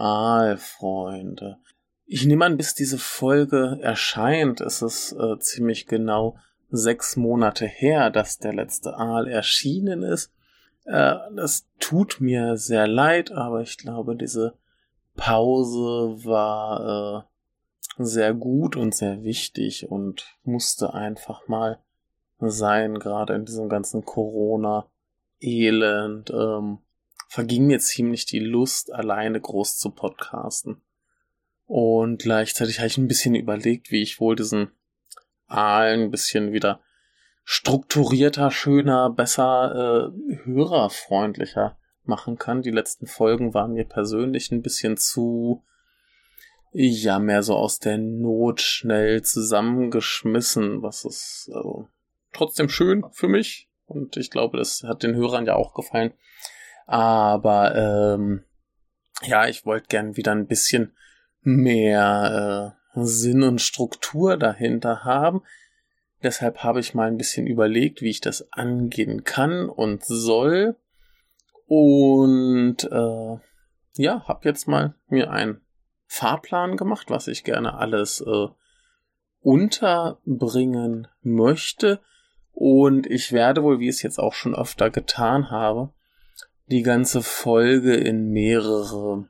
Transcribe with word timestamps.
Aalfreunde. 0.00 1.58
Ich 2.04 2.24
nehme 2.24 2.44
an, 2.44 2.56
bis 2.56 2.74
diese 2.74 2.98
Folge 2.98 3.78
erscheint, 3.82 4.60
ist 4.60 4.82
es 4.82 5.12
äh, 5.12 5.38
ziemlich 5.40 5.86
genau 5.86 6.36
sechs 6.70 7.16
Monate 7.16 7.66
her, 7.66 8.10
dass 8.10 8.38
der 8.38 8.52
letzte 8.52 8.96
Aal 8.96 9.28
erschienen 9.28 10.02
ist. 10.02 10.32
Äh, 10.84 11.14
das 11.34 11.66
tut 11.80 12.20
mir 12.20 12.56
sehr 12.56 12.86
leid, 12.86 13.32
aber 13.32 13.62
ich 13.62 13.78
glaube, 13.78 14.16
diese 14.16 14.54
Pause 15.16 16.24
war 16.24 17.26
äh, 17.98 18.04
sehr 18.04 18.34
gut 18.34 18.76
und 18.76 18.94
sehr 18.94 19.24
wichtig 19.24 19.90
und 19.90 20.36
musste 20.44 20.94
einfach 20.94 21.48
mal 21.48 21.80
sein, 22.38 22.98
gerade 22.98 23.34
in 23.34 23.46
diesem 23.46 23.68
ganzen 23.68 24.04
Corona-Elend. 24.04 26.30
Ähm, 26.30 26.78
verging 27.28 27.66
mir 27.66 27.80
ziemlich 27.80 28.26
die 28.26 28.40
Lust, 28.40 28.92
alleine 28.92 29.40
groß 29.40 29.78
zu 29.78 29.90
podcasten. 29.90 30.82
Und 31.66 32.22
gleichzeitig 32.22 32.78
habe 32.78 32.86
ich 32.86 32.98
ein 32.98 33.08
bisschen 33.08 33.34
überlegt, 33.34 33.90
wie 33.90 34.02
ich 34.02 34.20
wohl 34.20 34.36
diesen 34.36 34.70
Aal 35.46 35.94
ein 35.94 36.10
bisschen 36.10 36.52
wieder 36.52 36.80
strukturierter, 37.44 38.50
schöner, 38.50 39.10
besser, 39.10 40.12
äh, 40.12 40.36
hörerfreundlicher 40.44 41.78
machen 42.04 42.38
kann. 42.38 42.62
Die 42.62 42.70
letzten 42.70 43.06
Folgen 43.06 43.54
waren 43.54 43.72
mir 43.72 43.84
persönlich 43.84 44.50
ein 44.50 44.62
bisschen 44.62 44.96
zu, 44.96 45.64
ja, 46.72 47.18
mehr 47.18 47.42
so 47.42 47.54
aus 47.54 47.78
der 47.78 47.98
Not 47.98 48.60
schnell 48.60 49.22
zusammengeschmissen, 49.22 50.82
was 50.82 51.04
ist 51.04 51.50
also 51.52 51.88
trotzdem 52.32 52.68
schön 52.68 53.04
für 53.12 53.28
mich. 53.28 53.68
Und 53.86 54.16
ich 54.16 54.30
glaube, 54.30 54.58
das 54.58 54.82
hat 54.82 55.02
den 55.02 55.14
Hörern 55.14 55.46
ja 55.46 55.54
auch 55.54 55.72
gefallen. 55.72 56.12
Aber 56.86 57.74
ähm, 57.74 58.44
ja, 59.22 59.46
ich 59.48 59.66
wollte 59.66 59.88
gern 59.88 60.16
wieder 60.16 60.32
ein 60.32 60.46
bisschen 60.46 60.96
mehr 61.42 62.74
äh, 62.94 63.00
Sinn 63.04 63.42
und 63.42 63.60
Struktur 63.60 64.36
dahinter 64.36 65.04
haben. 65.04 65.42
Deshalb 66.22 66.62
habe 66.62 66.80
ich 66.80 66.94
mal 66.94 67.08
ein 67.08 67.18
bisschen 67.18 67.46
überlegt, 67.46 68.00
wie 68.00 68.10
ich 68.10 68.20
das 68.20 68.52
angehen 68.52 69.24
kann 69.24 69.68
und 69.68 70.04
soll. 70.04 70.76
Und 71.66 72.84
äh, 72.84 73.36
ja, 73.96 74.26
habe 74.26 74.40
jetzt 74.48 74.66
mal 74.68 74.94
mir 75.08 75.30
einen 75.30 75.60
Fahrplan 76.06 76.76
gemacht, 76.76 77.10
was 77.10 77.26
ich 77.28 77.44
gerne 77.44 77.74
alles 77.74 78.20
äh, 78.20 78.46
unterbringen 79.40 81.08
möchte. 81.22 82.00
Und 82.52 83.06
ich 83.06 83.32
werde 83.32 83.62
wohl, 83.62 83.80
wie 83.80 83.88
ich 83.88 83.96
es 83.96 84.02
jetzt 84.02 84.18
auch 84.18 84.32
schon 84.32 84.54
öfter 84.54 84.90
getan 84.90 85.50
habe, 85.50 85.92
die 86.66 86.82
ganze 86.82 87.22
Folge 87.22 87.94
in 87.94 88.30
mehrere 88.30 89.28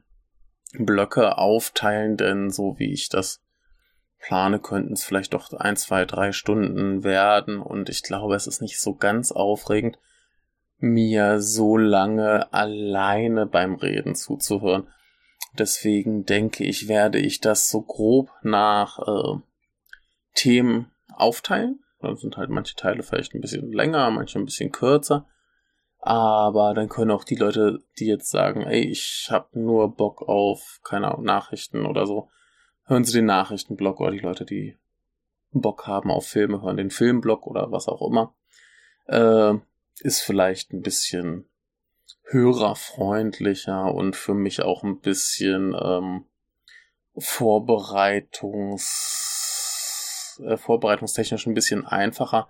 Blöcke 0.79 1.39
aufteilen, 1.39 2.17
denn 2.17 2.51
so 2.51 2.79
wie 2.79 2.93
ich 2.93 3.09
das 3.09 3.43
plane, 4.19 4.59
könnten 4.59 4.95
es 4.95 5.05
vielleicht 5.05 5.35
doch 5.35 5.53
ein, 5.53 5.77
zwei, 5.77 6.05
drei 6.05 6.33
Stunden 6.33 7.05
werden 7.05 7.61
und 7.61 7.89
ich 7.89 8.03
glaube, 8.03 8.35
es 8.35 8.47
ist 8.47 8.61
nicht 8.61 8.81
so 8.81 8.95
ganz 8.95 9.33
aufregend, 9.33 9.99
mir 10.79 11.41
so 11.41 11.77
lange 11.77 12.53
alleine 12.53 13.47
beim 13.47 13.75
Reden 13.77 14.15
zuzuhören. 14.15 14.89
Deswegen 15.59 16.25
denke 16.25 16.65
ich, 16.65 16.89
werde 16.89 17.19
ich 17.19 17.41
das 17.41 17.71
so 17.71 17.81
grob 17.81 18.31
nach 18.43 18.99
äh, 18.99 19.41
Themen 20.35 20.91
aufteilen. 21.09 21.81
Dann 22.01 22.17
sind 22.17 22.37
halt 22.37 22.51
manche 22.51 22.75
Teile 22.75 23.03
vielleicht 23.03 23.35
ein 23.35 23.41
bisschen 23.41 23.73
länger, 23.73 24.11
manche 24.11 24.39
ein 24.39 24.45
bisschen 24.45 24.71
kürzer. 24.71 25.27
Aber 26.07 26.73
dann 26.73 26.89
können 26.89 27.11
auch 27.11 27.25
die 27.25 27.35
Leute, 27.35 27.83
die 27.99 28.07
jetzt 28.07 28.31
sagen, 28.31 28.63
ey, 28.63 28.81
ich 28.81 29.27
habe 29.29 29.59
nur 29.59 29.93
Bock 29.93 30.23
auf, 30.23 30.79
keine 30.85 31.09
Ahnung, 31.09 31.25
Nachrichten 31.25 31.85
oder 31.85 32.07
so, 32.07 32.29
hören 32.85 33.03
sie 33.03 33.15
den 33.15 33.25
Nachrichtenblock 33.25 33.99
oder 33.99 34.13
die 34.13 34.21
Leute, 34.21 34.45
die 34.45 34.77
Bock 35.51 35.89
haben 35.89 36.13
auf 36.13 36.29
Filme, 36.29 36.63
hören 36.63 36.77
den 36.77 36.93
Filmblock 36.93 37.49
oder 37.49 37.73
was 37.73 37.89
auch 37.89 38.07
immer. 38.09 38.37
Äh, 39.07 39.55
ist 39.99 40.21
vielleicht 40.21 40.73
ein 40.73 40.83
bisschen 40.83 41.49
hörerfreundlicher 42.23 43.93
und 43.93 44.15
für 44.15 44.35
mich 44.35 44.63
auch 44.63 44.85
ein 44.85 45.01
bisschen 45.01 45.75
ähm, 45.75 46.27
Vorbereitungs, 47.19 48.81
äh, 50.47 50.57
vorbereitungstechnisch 50.57 51.49
ein 51.49 51.55
bisschen 51.55 51.85
einfacher 51.85 52.49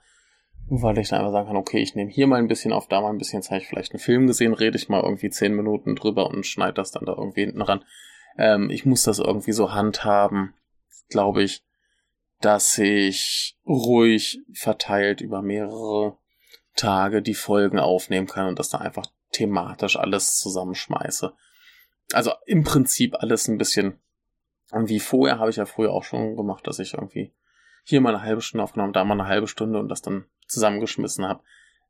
weil 0.69 0.99
ich 0.99 1.09
dann 1.09 1.21
einfach 1.21 1.32
sagen 1.32 1.47
kann, 1.49 1.56
okay, 1.56 1.78
ich 1.78 1.94
nehme 1.94 2.10
hier 2.10 2.27
mal 2.27 2.38
ein 2.38 2.49
bisschen 2.49 2.72
auf, 2.72 2.88
da 2.88 3.00
mal 3.00 3.10
ein 3.10 3.19
bisschen, 3.19 3.41
jetzt 3.41 3.50
habe 3.50 3.60
ich 3.60 3.69
vielleicht 3.69 3.93
einen 3.93 4.00
Film 4.00 4.27
gesehen, 4.27 4.53
rede 4.53 4.77
ich 4.77 4.88
mal 4.88 5.03
irgendwie 5.03 5.31
zehn 5.31 5.54
Minuten 5.54 5.94
drüber 5.94 6.27
und 6.28 6.47
schneide 6.47 6.75
das 6.75 6.91
dann 6.91 7.04
da 7.04 7.12
irgendwie 7.12 7.43
hinten 7.43 7.62
ran. 7.62 7.84
Ähm, 8.37 8.71
ich 8.71 8.84
muss 8.84 9.04
das 9.04 9.19
irgendwie 9.19 9.53
so 9.53 9.72
handhaben, 9.72 10.54
glaube 11.09 11.43
ich, 11.43 11.62
dass 12.41 12.77
ich 12.78 13.56
ruhig 13.66 14.41
verteilt 14.53 15.21
über 15.21 15.41
mehrere 15.41 16.19
Tage 16.75 17.22
die 17.22 17.34
Folgen 17.34 17.78
aufnehmen 17.78 18.27
kann 18.27 18.48
und 18.48 18.59
das 18.59 18.69
da 18.69 18.78
einfach 18.78 19.06
thematisch 19.33 19.97
alles 19.97 20.37
zusammenschmeiße. 20.38 21.33
Also 22.12 22.33
im 22.44 22.65
Prinzip 22.65 23.15
alles 23.21 23.48
ein 23.48 23.59
bisschen 23.59 24.00
wie 24.72 25.00
vorher, 25.00 25.38
habe 25.38 25.50
ich 25.50 25.56
ja 25.56 25.65
früher 25.65 25.93
auch 25.93 26.03
schon 26.03 26.37
gemacht, 26.37 26.66
dass 26.66 26.81
ich 26.81 26.94
irgendwie 26.94 27.33
hier 27.84 28.00
mal 28.00 28.15
eine 28.15 28.25
halbe 28.25 28.43
Stunde 28.43 28.65
aufgenommen, 28.65 28.93
da 28.93 29.04
mal 29.04 29.15
eine 29.15 29.28
halbe 29.28 29.47
Stunde 29.47 29.78
und 29.78 29.88
das 29.88 30.03
dann 30.03 30.27
zusammengeschmissen 30.47 31.27
habe. 31.27 31.43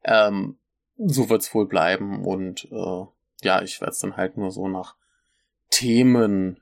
Ähm, 0.04 0.58
so 0.96 1.28
wird's 1.28 1.54
wohl 1.54 1.66
bleiben 1.66 2.24
und 2.24 2.68
äh, 2.70 3.04
ja, 3.42 3.62
ich 3.62 3.80
werde 3.80 3.92
es 3.92 3.98
dann 3.98 4.16
halt 4.16 4.36
nur 4.36 4.50
so 4.50 4.68
nach 4.68 4.96
Themen 5.70 6.60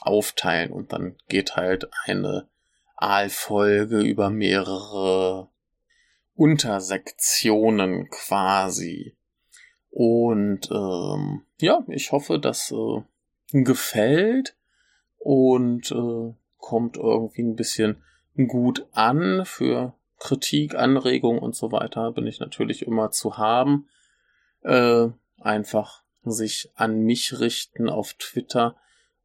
aufteilen 0.00 0.72
und 0.72 0.92
dann 0.92 1.16
geht 1.28 1.56
halt 1.56 1.90
eine 2.04 2.48
Aalfolge 2.96 4.00
über 4.00 4.30
mehrere 4.30 5.48
Untersektionen 6.34 8.08
quasi. 8.10 9.16
Und 9.90 10.70
ähm, 10.70 11.44
ja, 11.60 11.84
ich 11.88 12.12
hoffe, 12.12 12.38
das 12.38 12.72
äh, 12.72 13.02
gefällt 13.52 14.56
und 15.18 15.90
äh, 15.90 16.34
kommt 16.56 16.96
irgendwie 16.96 17.42
ein 17.42 17.56
bisschen 17.56 18.02
gut 18.48 18.86
an 18.92 19.44
für 19.44 19.94
Kritik, 20.22 20.76
Anregung 20.76 21.40
und 21.40 21.56
so 21.56 21.72
weiter 21.72 22.12
bin 22.12 22.28
ich 22.28 22.38
natürlich 22.38 22.86
immer 22.86 23.10
zu 23.10 23.38
haben. 23.38 23.88
Äh, 24.62 25.08
einfach 25.40 26.04
sich 26.22 26.70
an 26.76 27.00
mich 27.00 27.40
richten 27.40 27.88
auf 27.88 28.14
Twitter 28.14 28.76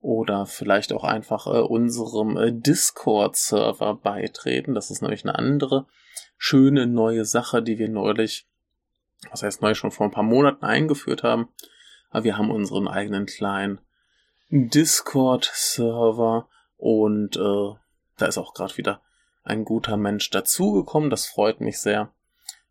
oder 0.01 0.47
vielleicht 0.47 0.91
auch 0.93 1.03
einfach 1.03 1.45
äh, 1.45 1.59
unserem 1.59 2.35
äh, 2.35 2.51
Discord-Server 2.51 3.93
beitreten. 3.93 4.73
Das 4.73 4.89
ist 4.89 5.03
nämlich 5.03 5.23
eine 5.23 5.35
andere 5.35 5.85
schöne 6.35 6.87
neue 6.87 7.25
Sache, 7.25 7.61
die 7.61 7.77
wir 7.77 7.89
neulich, 7.89 8.47
was 9.29 9.43
heißt 9.43 9.61
neu, 9.61 9.75
schon 9.75 9.91
vor 9.91 10.07
ein 10.07 10.11
paar 10.11 10.23
Monaten 10.23 10.65
eingeführt 10.65 11.21
haben. 11.21 11.49
Aber 12.09 12.23
wir 12.23 12.39
haben 12.39 12.49
unseren 12.49 12.87
eigenen 12.87 13.27
kleinen 13.27 13.81
Discord-Server 14.49 16.49
und 16.77 17.37
äh, 17.37 17.75
da 18.17 18.25
ist 18.25 18.39
auch 18.39 18.55
gerade 18.55 18.75
wieder 18.77 18.99
ein 19.47 19.65
guter 19.65 19.97
Mensch 19.97 20.29
dazugekommen. 20.29 21.09
Das 21.09 21.25
freut 21.25 21.61
mich 21.61 21.79
sehr. 21.79 22.11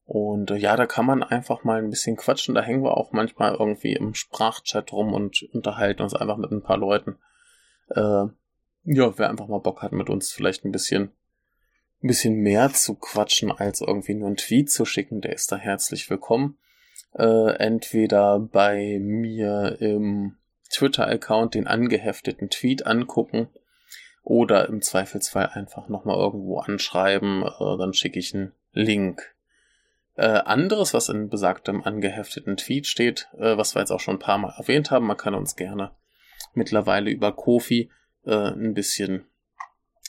Und 0.05 0.53
äh, 0.53 0.57
ja, 0.57 0.77
da 0.77 0.87
kann 0.87 1.05
man 1.05 1.23
einfach 1.23 1.65
mal 1.65 1.79
ein 1.79 1.91
bisschen 1.91 2.17
quatschen. 2.17 2.55
Da 2.55 2.63
hängen 2.63 2.85
wir 2.85 2.97
auch 2.97 3.13
manchmal 3.13 3.55
irgendwie 3.55 3.93
im 3.93 4.15
Sprachchat 4.15 4.93
rum 4.93 5.13
und 5.13 5.43
unterhalten 5.53 6.03
uns 6.03 6.15
einfach 6.15 6.37
mit 6.37 6.53
ein 6.53 6.63
paar 6.63 6.79
Leuten. 6.79 7.19
Äh, 7.91 8.27
ja, 8.85 9.19
wer 9.19 9.29
einfach 9.29 9.49
mal 9.49 9.59
Bock 9.59 9.83
hat, 9.83 9.93
mit 9.93 10.09
uns 10.09 10.31
vielleicht 10.31 10.65
ein 10.65 10.71
bisschen, 10.71 11.11
ein 12.03 12.07
bisschen 12.07 12.35
mehr 12.35 12.73
zu 12.73 12.95
quatschen, 12.95 13.51
als 13.51 13.81
irgendwie 13.81 14.15
nur 14.15 14.29
einen 14.29 14.37
Tweet 14.37 14.71
zu 14.71 14.85
schicken, 14.85 15.21
der 15.21 15.33
ist 15.33 15.51
da 15.51 15.57
herzlich 15.57 16.09
willkommen. 16.09 16.57
Äh, 17.15 17.57
entweder 17.57 18.39
bei 18.39 18.99
mir 19.01 19.77
im 19.81 20.37
Twitter-Account 20.71 21.55
den 21.55 21.67
angehefteten 21.67 22.49
Tweet 22.49 22.87
angucken 22.87 23.49
oder 24.27 24.69
im 24.69 24.83
Zweifelsfall 24.83 25.51
einfach 25.53 25.89
nochmal 25.89 26.17
irgendwo 26.17 26.59
anschreiben, 26.59 27.45
äh, 27.45 27.79
dann 27.79 27.95
schicke 27.95 28.19
ich 28.19 28.35
einen 28.35 28.53
Link. 28.73 29.37
Äh, 30.17 30.27
anderes, 30.27 30.95
was 30.95 31.09
in 31.09 31.29
besagtem 31.29 31.85
angehefteten 31.85 32.57
Tweet 32.57 32.89
steht, 32.89 33.29
äh, 33.39 33.57
was 33.57 33.77
wir 33.77 33.81
jetzt 33.83 33.93
auch 33.93 34.01
schon 34.01 34.17
ein 34.17 34.21
paar 34.21 34.39
Mal 34.39 34.53
erwähnt 34.59 34.91
haben, 34.91 35.07
man 35.07 35.17
kann 35.17 35.37
uns 35.37 35.55
gerne 35.55 35.93
mittlerweile 36.55 37.09
über 37.11 37.31
Kofi 37.31 37.89
äh, 38.25 38.51
ein 38.51 38.75
bisschen 38.75 39.29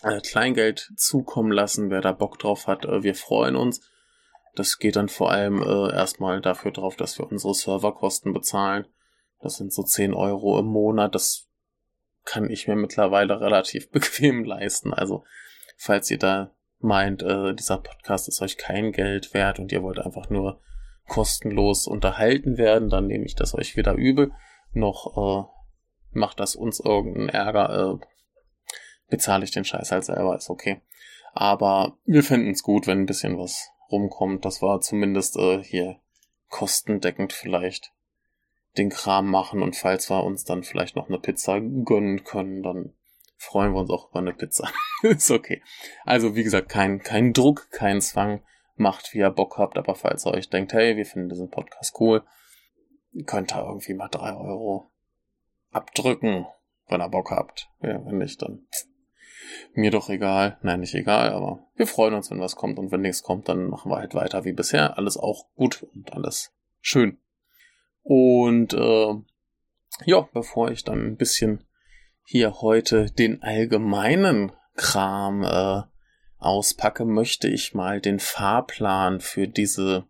äh, 0.01 0.19
Kleingeld 0.21 0.93
zukommen 0.95 1.51
lassen, 1.51 1.91
wer 1.91 2.01
da 2.01 2.11
Bock 2.11 2.39
drauf 2.39 2.65
hat. 2.65 2.85
Äh, 2.85 3.03
wir 3.03 3.13
freuen 3.13 3.55
uns. 3.55 3.87
Das 4.55 4.79
geht 4.79 4.95
dann 4.95 5.09
vor 5.09 5.29
allem 5.29 5.61
erstmal 5.61 6.41
dafür 6.41 6.71
drauf, 6.71 6.95
dass 6.95 7.19
wir 7.19 7.31
unsere 7.31 7.53
Serverkosten 7.53 8.33
bezahlen. 8.33 8.87
Das 9.39 9.57
sind 9.57 9.71
so 9.71 9.83
10 9.83 10.15
Euro 10.15 10.57
im 10.57 10.65
Monat. 10.65 11.13
Das 11.13 11.46
kann 12.27 12.49
ich 12.49 12.67
mir 12.67 12.75
mittlerweile 12.75 13.41
relativ 13.41 13.89
bequem 13.91 14.43
leisten. 14.43 14.93
Also, 14.93 15.23
falls 15.77 16.11
ihr 16.11 16.19
da 16.19 16.51
meint, 16.79 17.23
äh, 17.23 17.55
dieser 17.55 17.77
Podcast 17.77 18.27
ist 18.27 18.41
euch 18.41 18.57
kein 18.57 18.91
Geld 18.91 19.33
wert 19.33 19.57
und 19.57 19.71
ihr 19.71 19.81
wollt 19.81 19.97
einfach 19.97 20.29
nur 20.29 20.61
kostenlos 21.07 21.87
unterhalten 21.87 22.57
werden, 22.57 22.89
dann 22.89 23.07
nehme 23.07 23.25
ich 23.25 23.33
das 23.33 23.55
euch 23.55 23.77
weder 23.77 23.93
übel, 23.93 24.31
noch 24.73 25.17
äh, 25.17 26.17
macht 26.19 26.39
das 26.39 26.55
uns 26.55 26.79
irgendeinen 26.79 27.29
Ärger, 27.29 27.99
äh, 27.99 28.05
bezahle 29.09 29.45
ich 29.45 29.51
den 29.51 29.63
Scheiß 29.63 29.91
halt 29.91 30.03
selber, 30.03 30.35
ist 30.35 30.49
okay. 30.49 30.81
Aber 31.33 31.97
wir 32.05 32.23
finden 32.23 32.51
es 32.51 32.61
gut, 32.61 32.87
wenn 32.87 32.99
ein 32.99 33.05
bisschen 33.05 33.37
was 33.37 33.69
rumkommt. 33.89 34.43
Das 34.43 34.61
war 34.61 34.81
zumindest 34.81 35.37
äh, 35.37 35.63
hier 35.63 35.99
kostendeckend 36.49 37.31
vielleicht 37.31 37.93
den 38.77 38.89
Kram 38.89 39.29
machen 39.29 39.61
und 39.61 39.75
falls 39.75 40.09
wir 40.09 40.23
uns 40.23 40.43
dann 40.43 40.63
vielleicht 40.63 40.95
noch 40.95 41.07
eine 41.07 41.19
Pizza 41.19 41.59
gönnen 41.59 42.23
können, 42.23 42.63
dann 42.63 42.93
freuen 43.37 43.73
wir 43.73 43.81
uns 43.81 43.89
auch 43.89 44.09
über 44.09 44.19
eine 44.19 44.33
Pizza. 44.33 44.69
ist 45.01 45.31
okay. 45.31 45.61
Also 46.05 46.35
wie 46.35 46.43
gesagt, 46.43 46.69
kein, 46.69 46.99
kein 46.99 47.33
Druck, 47.33 47.69
kein 47.71 48.01
Zwang. 48.01 48.41
Macht, 48.79 49.11
wie 49.13 49.17
ihr 49.17 49.31
Bock 49.31 49.57
habt, 49.57 49.75
aber 49.79 49.95
falls 49.95 50.27
ihr 50.27 50.35
euch 50.35 50.49
denkt, 50.49 50.71
hey, 50.71 50.95
wir 50.97 51.05
finden 51.05 51.29
diesen 51.29 51.49
Podcast 51.49 51.95
cool, 51.99 52.23
könnt 53.25 53.55
ihr 53.55 53.63
irgendwie 53.63 53.95
mal 53.95 54.07
drei 54.07 54.35
Euro 54.35 54.91
abdrücken, 55.71 56.45
wenn 56.87 57.01
ihr 57.01 57.09
Bock 57.09 57.31
habt. 57.31 57.71
Ja, 57.81 58.05
wenn 58.05 58.19
nicht, 58.19 58.39
dann 58.39 58.67
mir 59.73 59.89
doch 59.89 60.09
egal. 60.09 60.59
Nein, 60.61 60.81
nicht 60.81 60.93
egal, 60.93 61.31
aber 61.31 61.67
wir 61.75 61.87
freuen 61.87 62.13
uns, 62.13 62.29
wenn 62.29 62.39
was 62.39 62.55
kommt 62.55 62.77
und 62.77 62.91
wenn 62.91 63.01
nichts 63.01 63.23
kommt, 63.23 63.49
dann 63.49 63.67
machen 63.67 63.91
wir 63.91 63.97
halt 63.97 64.13
weiter 64.13 64.45
wie 64.45 64.53
bisher. 64.53 64.95
Alles 64.97 65.17
auch 65.17 65.47
gut 65.55 65.81
und 65.95 66.13
alles 66.13 66.53
schön. 66.79 67.17
Und 68.07 68.73
äh, 68.73 69.15
ja, 70.05 70.29
bevor 70.33 70.71
ich 70.71 70.85
dann 70.85 71.05
ein 71.05 71.17
bisschen 71.17 71.65
hier 72.23 72.61
heute 72.61 73.11
den 73.11 73.43
allgemeinen 73.43 74.53
Kram 74.77 75.43
äh, 75.43 75.81
auspacke, 76.39 77.03
möchte 77.03 77.49
ich 77.49 77.73
mal 77.73 77.99
den 77.99 78.19
Fahrplan 78.19 79.19
für 79.19 79.49
diese 79.49 80.05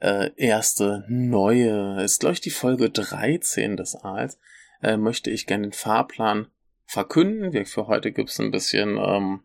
äh, 0.00 0.30
erste 0.36 1.04
neue, 1.06 2.02
ist 2.02 2.20
glaube 2.20 2.32
ich 2.32 2.40
die 2.40 2.48
Folge 2.48 2.88
13 2.88 3.76
des 3.76 3.94
Aals, 3.94 4.38
äh, 4.82 4.96
möchte 4.96 5.30
ich 5.30 5.46
gerne 5.46 5.64
den 5.64 5.72
Fahrplan 5.72 6.46
verkünden. 6.86 7.52
Wir, 7.52 7.66
für 7.66 7.88
heute 7.88 8.12
gibt's 8.12 8.40
ein 8.40 8.50
bisschen 8.50 8.96
ähm, 8.96 9.42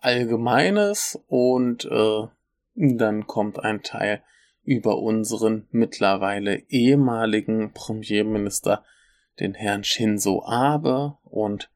Allgemeines 0.00 1.16
und 1.28 1.84
äh, 1.84 2.26
dann 2.74 3.28
kommt 3.28 3.60
ein 3.60 3.84
Teil 3.84 4.20
über 4.64 4.98
unseren 4.98 5.66
mittlerweile 5.70 6.62
ehemaligen 6.68 7.72
Premierminister, 7.72 8.84
den 9.40 9.54
Herrn 9.54 9.84
Shinzo 9.84 10.44
Abe 10.44 11.16
und 11.24 11.70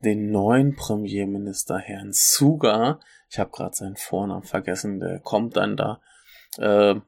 den 0.00 0.30
neuen 0.30 0.76
Premierminister 0.76 1.78
Herrn 1.78 2.12
Suga. 2.12 3.00
Ich 3.28 3.38
habe 3.38 3.50
gerade 3.50 3.76
seinen 3.76 3.96
Vornamen 3.96 4.44
vergessen, 4.44 5.00
der 5.00 5.20
kommt 5.20 5.56
dann 5.56 5.76
da. 5.76 6.00
Äh, 6.58 7.00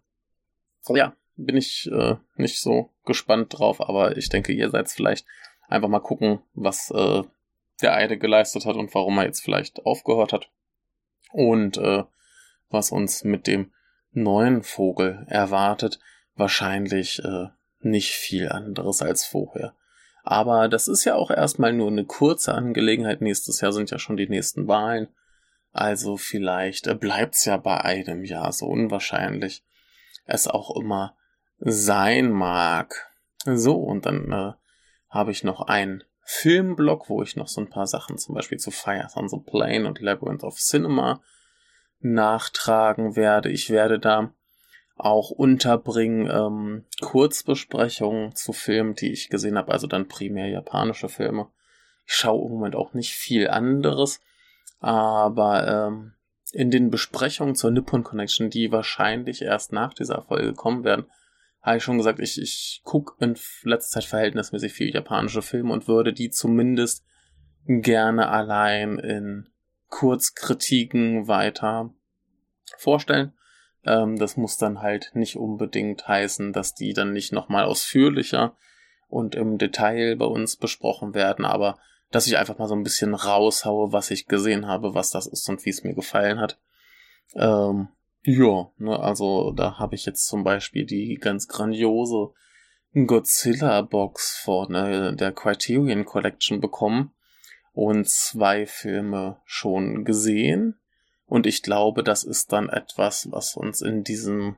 ja, 0.88 1.16
bin 1.36 1.56
ich 1.56 1.90
äh, 1.90 2.16
nicht 2.36 2.60
so 2.60 2.90
gespannt 3.04 3.58
drauf, 3.58 3.80
aber 3.80 4.16
ich 4.16 4.28
denke, 4.28 4.52
ihr 4.52 4.70
seid 4.70 4.90
vielleicht 4.90 5.26
einfach 5.68 5.88
mal 5.88 6.00
gucken, 6.00 6.40
was 6.54 6.90
äh, 6.90 7.22
der 7.80 7.94
eine 7.94 8.18
geleistet 8.18 8.66
hat 8.66 8.76
und 8.76 8.94
warum 8.94 9.18
er 9.18 9.24
jetzt 9.24 9.40
vielleicht 9.40 9.84
aufgehört 9.86 10.32
hat. 10.32 10.50
Und 11.32 11.78
äh, 11.78 12.04
was 12.68 12.92
uns 12.92 13.24
mit 13.24 13.46
dem 13.46 13.72
neuen 14.12 14.62
Vogel 14.62 15.24
erwartet, 15.28 15.98
wahrscheinlich 16.34 17.22
äh, 17.24 17.48
nicht 17.80 18.12
viel 18.12 18.48
anderes 18.48 19.02
als 19.02 19.24
vorher. 19.24 19.74
Aber 20.22 20.68
das 20.68 20.86
ist 20.88 21.04
ja 21.04 21.16
auch 21.16 21.30
erstmal 21.30 21.72
nur 21.72 21.88
eine 21.88 22.04
kurze 22.04 22.54
Angelegenheit. 22.54 23.20
Nächstes 23.20 23.60
Jahr 23.60 23.72
sind 23.72 23.90
ja 23.90 23.98
schon 23.98 24.16
die 24.16 24.28
nächsten 24.28 24.68
Wahlen. 24.68 25.08
Also 25.72 26.16
vielleicht 26.16 26.86
äh, 26.86 26.94
bleibt's 26.94 27.44
ja 27.44 27.56
bei 27.56 27.80
einem 27.80 28.24
Jahr 28.24 28.52
so 28.52 28.66
unwahrscheinlich 28.66 29.64
es 30.24 30.46
auch 30.46 30.76
immer 30.76 31.16
sein 31.58 32.30
mag. 32.30 33.10
So, 33.44 33.76
und 33.76 34.06
dann 34.06 34.30
äh, 34.30 34.52
habe 35.08 35.32
ich 35.32 35.42
noch 35.42 35.62
einen 35.62 36.04
Filmblog, 36.24 37.08
wo 37.08 37.22
ich 37.22 37.34
noch 37.34 37.48
so 37.48 37.60
ein 37.60 37.70
paar 37.70 37.86
Sachen 37.86 38.18
zum 38.18 38.34
Beispiel 38.34 38.58
zu 38.58 38.70
Fires 38.70 39.16
on 39.16 39.28
the 39.28 39.38
Plane 39.38 39.88
und 39.88 40.00
Labyrinth 40.00 40.44
of 40.44 40.56
Cinema 40.56 41.20
nachtragen 42.04 43.16
werde. 43.16 43.50
Ich 43.50 43.70
werde 43.70 43.98
da 43.98 44.32
auch 44.96 45.30
unterbringen 45.30 46.30
ähm, 46.30 46.84
Kurzbesprechungen 47.00 48.34
zu 48.34 48.52
Filmen, 48.52 48.94
die 48.94 49.12
ich 49.12 49.30
gesehen 49.30 49.58
habe, 49.58 49.72
also 49.72 49.86
dann 49.86 50.08
primär 50.08 50.48
japanische 50.48 51.08
Filme. 51.08 51.48
Ich 52.06 52.14
schaue 52.14 52.46
im 52.46 52.52
Moment 52.52 52.76
auch 52.76 52.94
nicht 52.94 53.14
viel 53.14 53.48
anderes, 53.48 54.20
aber 54.80 55.66
ähm, 55.66 56.12
in 56.52 56.70
den 56.70 56.90
Besprechungen 56.90 57.54
zur 57.54 57.70
Nippon 57.70 58.04
Connection, 58.04 58.50
die 58.50 58.70
wahrscheinlich 58.70 59.42
erst 59.42 59.72
nach 59.72 59.94
dieser 59.94 60.22
Folge 60.22 60.52
kommen 60.52 60.84
werden, 60.84 61.06
habe 61.62 61.78
ich 61.78 61.84
schon 61.84 61.96
gesagt, 61.96 62.18
ich, 62.18 62.40
ich 62.40 62.82
gucke 62.84 63.14
in 63.24 63.36
letzter 63.62 64.00
Zeit 64.00 64.04
verhältnismäßig 64.04 64.72
viel 64.72 64.92
japanische 64.92 65.42
Filme 65.42 65.72
und 65.72 65.88
würde 65.88 66.12
die 66.12 66.30
zumindest 66.30 67.04
gerne 67.66 68.28
allein 68.28 68.98
in 68.98 69.48
Kurzkritiken 69.92 71.28
weiter 71.28 71.92
vorstellen. 72.78 73.34
Ähm, 73.84 74.18
das 74.18 74.38
muss 74.38 74.56
dann 74.56 74.80
halt 74.80 75.10
nicht 75.12 75.36
unbedingt 75.36 76.08
heißen, 76.08 76.54
dass 76.54 76.74
die 76.74 76.94
dann 76.94 77.12
nicht 77.12 77.32
nochmal 77.32 77.64
ausführlicher 77.64 78.56
und 79.08 79.34
im 79.34 79.58
Detail 79.58 80.16
bei 80.16 80.24
uns 80.24 80.56
besprochen 80.56 81.14
werden, 81.14 81.44
aber 81.44 81.78
dass 82.10 82.26
ich 82.26 82.38
einfach 82.38 82.56
mal 82.58 82.68
so 82.68 82.74
ein 82.74 82.82
bisschen 82.82 83.14
raushaue, 83.14 83.92
was 83.92 84.10
ich 84.10 84.26
gesehen 84.26 84.66
habe, 84.66 84.94
was 84.94 85.10
das 85.10 85.26
ist 85.26 85.46
und 85.50 85.64
wie 85.66 85.70
es 85.70 85.84
mir 85.84 85.94
gefallen 85.94 86.40
hat. 86.40 86.58
Ähm, 87.34 87.88
ja, 88.22 88.70
ne, 88.78 88.98
also 88.98 89.52
da 89.52 89.78
habe 89.78 89.94
ich 89.94 90.06
jetzt 90.06 90.26
zum 90.26 90.42
Beispiel 90.42 90.86
die 90.86 91.16
ganz 91.20 91.48
grandiose 91.48 92.30
Godzilla-Box 92.94 94.40
von 94.42 94.74
äh, 94.74 95.14
der 95.14 95.32
Criterion 95.32 96.06
Collection 96.06 96.60
bekommen 96.60 97.12
und 97.72 98.08
zwei 98.08 98.66
Filme 98.66 99.40
schon 99.44 100.04
gesehen. 100.04 100.78
Und 101.26 101.46
ich 101.46 101.62
glaube, 101.62 102.02
das 102.02 102.24
ist 102.24 102.52
dann 102.52 102.68
etwas, 102.68 103.30
was 103.30 103.56
uns 103.56 103.80
in 103.80 104.04
diesem 104.04 104.56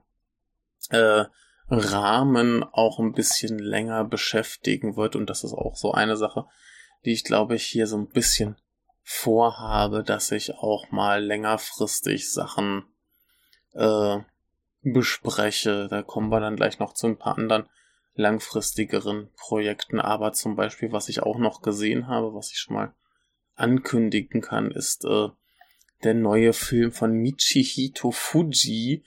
äh, 0.91 1.25
Rahmen 1.69 2.65
auch 2.65 2.99
ein 2.99 3.13
bisschen 3.13 3.59
länger 3.59 4.05
beschäftigen 4.05 4.97
wird. 4.97 5.17
Und 5.17 5.31
das 5.31 5.45
ist 5.45 5.53
auch 5.53 5.77
so 5.77 5.93
eine 5.93 6.17
Sache, 6.17 6.47
die 7.05 7.13
ich 7.13 7.25
glaube 7.25 7.55
ich 7.55 7.65
hier 7.65 7.87
so 7.87 7.97
ein 7.97 8.09
bisschen 8.09 8.57
vorhabe, 9.03 10.03
dass 10.03 10.33
ich 10.33 10.55
auch 10.55 10.91
mal 10.91 11.23
längerfristig 11.23 12.33
Sachen 12.33 12.85
äh, 13.75 14.19
bespreche. 14.83 15.89
Da 15.89 16.03
kommen 16.03 16.31
wir 16.31 16.41
dann 16.41 16.57
gleich 16.57 16.79
noch 16.79 16.95
zu 16.95 17.07
ein 17.07 17.19
paar 17.19 17.39
anderen 17.39 17.69
langfristigeren 18.15 19.31
Projekten. 19.37 20.01
Aber 20.01 20.33
zum 20.33 20.57
Beispiel, 20.57 20.93
was 20.93 21.09
ich 21.09 21.23
auch 21.23 21.39
noch 21.39 21.63
gesehen 21.63 22.09
habe, 22.09 22.35
was 22.35 22.51
ich 22.51 22.59
schon 22.59 22.77
mal 22.77 22.95
ankündigen 23.57 24.41
kann, 24.41 24.71
ist 24.71 25.05
äh, 25.05 25.29
der 26.03 26.15
neue 26.15 26.53
Film 26.53 26.93
von 26.93 27.13
Michihito 27.13 28.11
Fuji, 28.11 29.05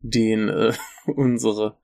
den 0.00 0.48
äh, 0.48 0.72
unsere 1.06 1.76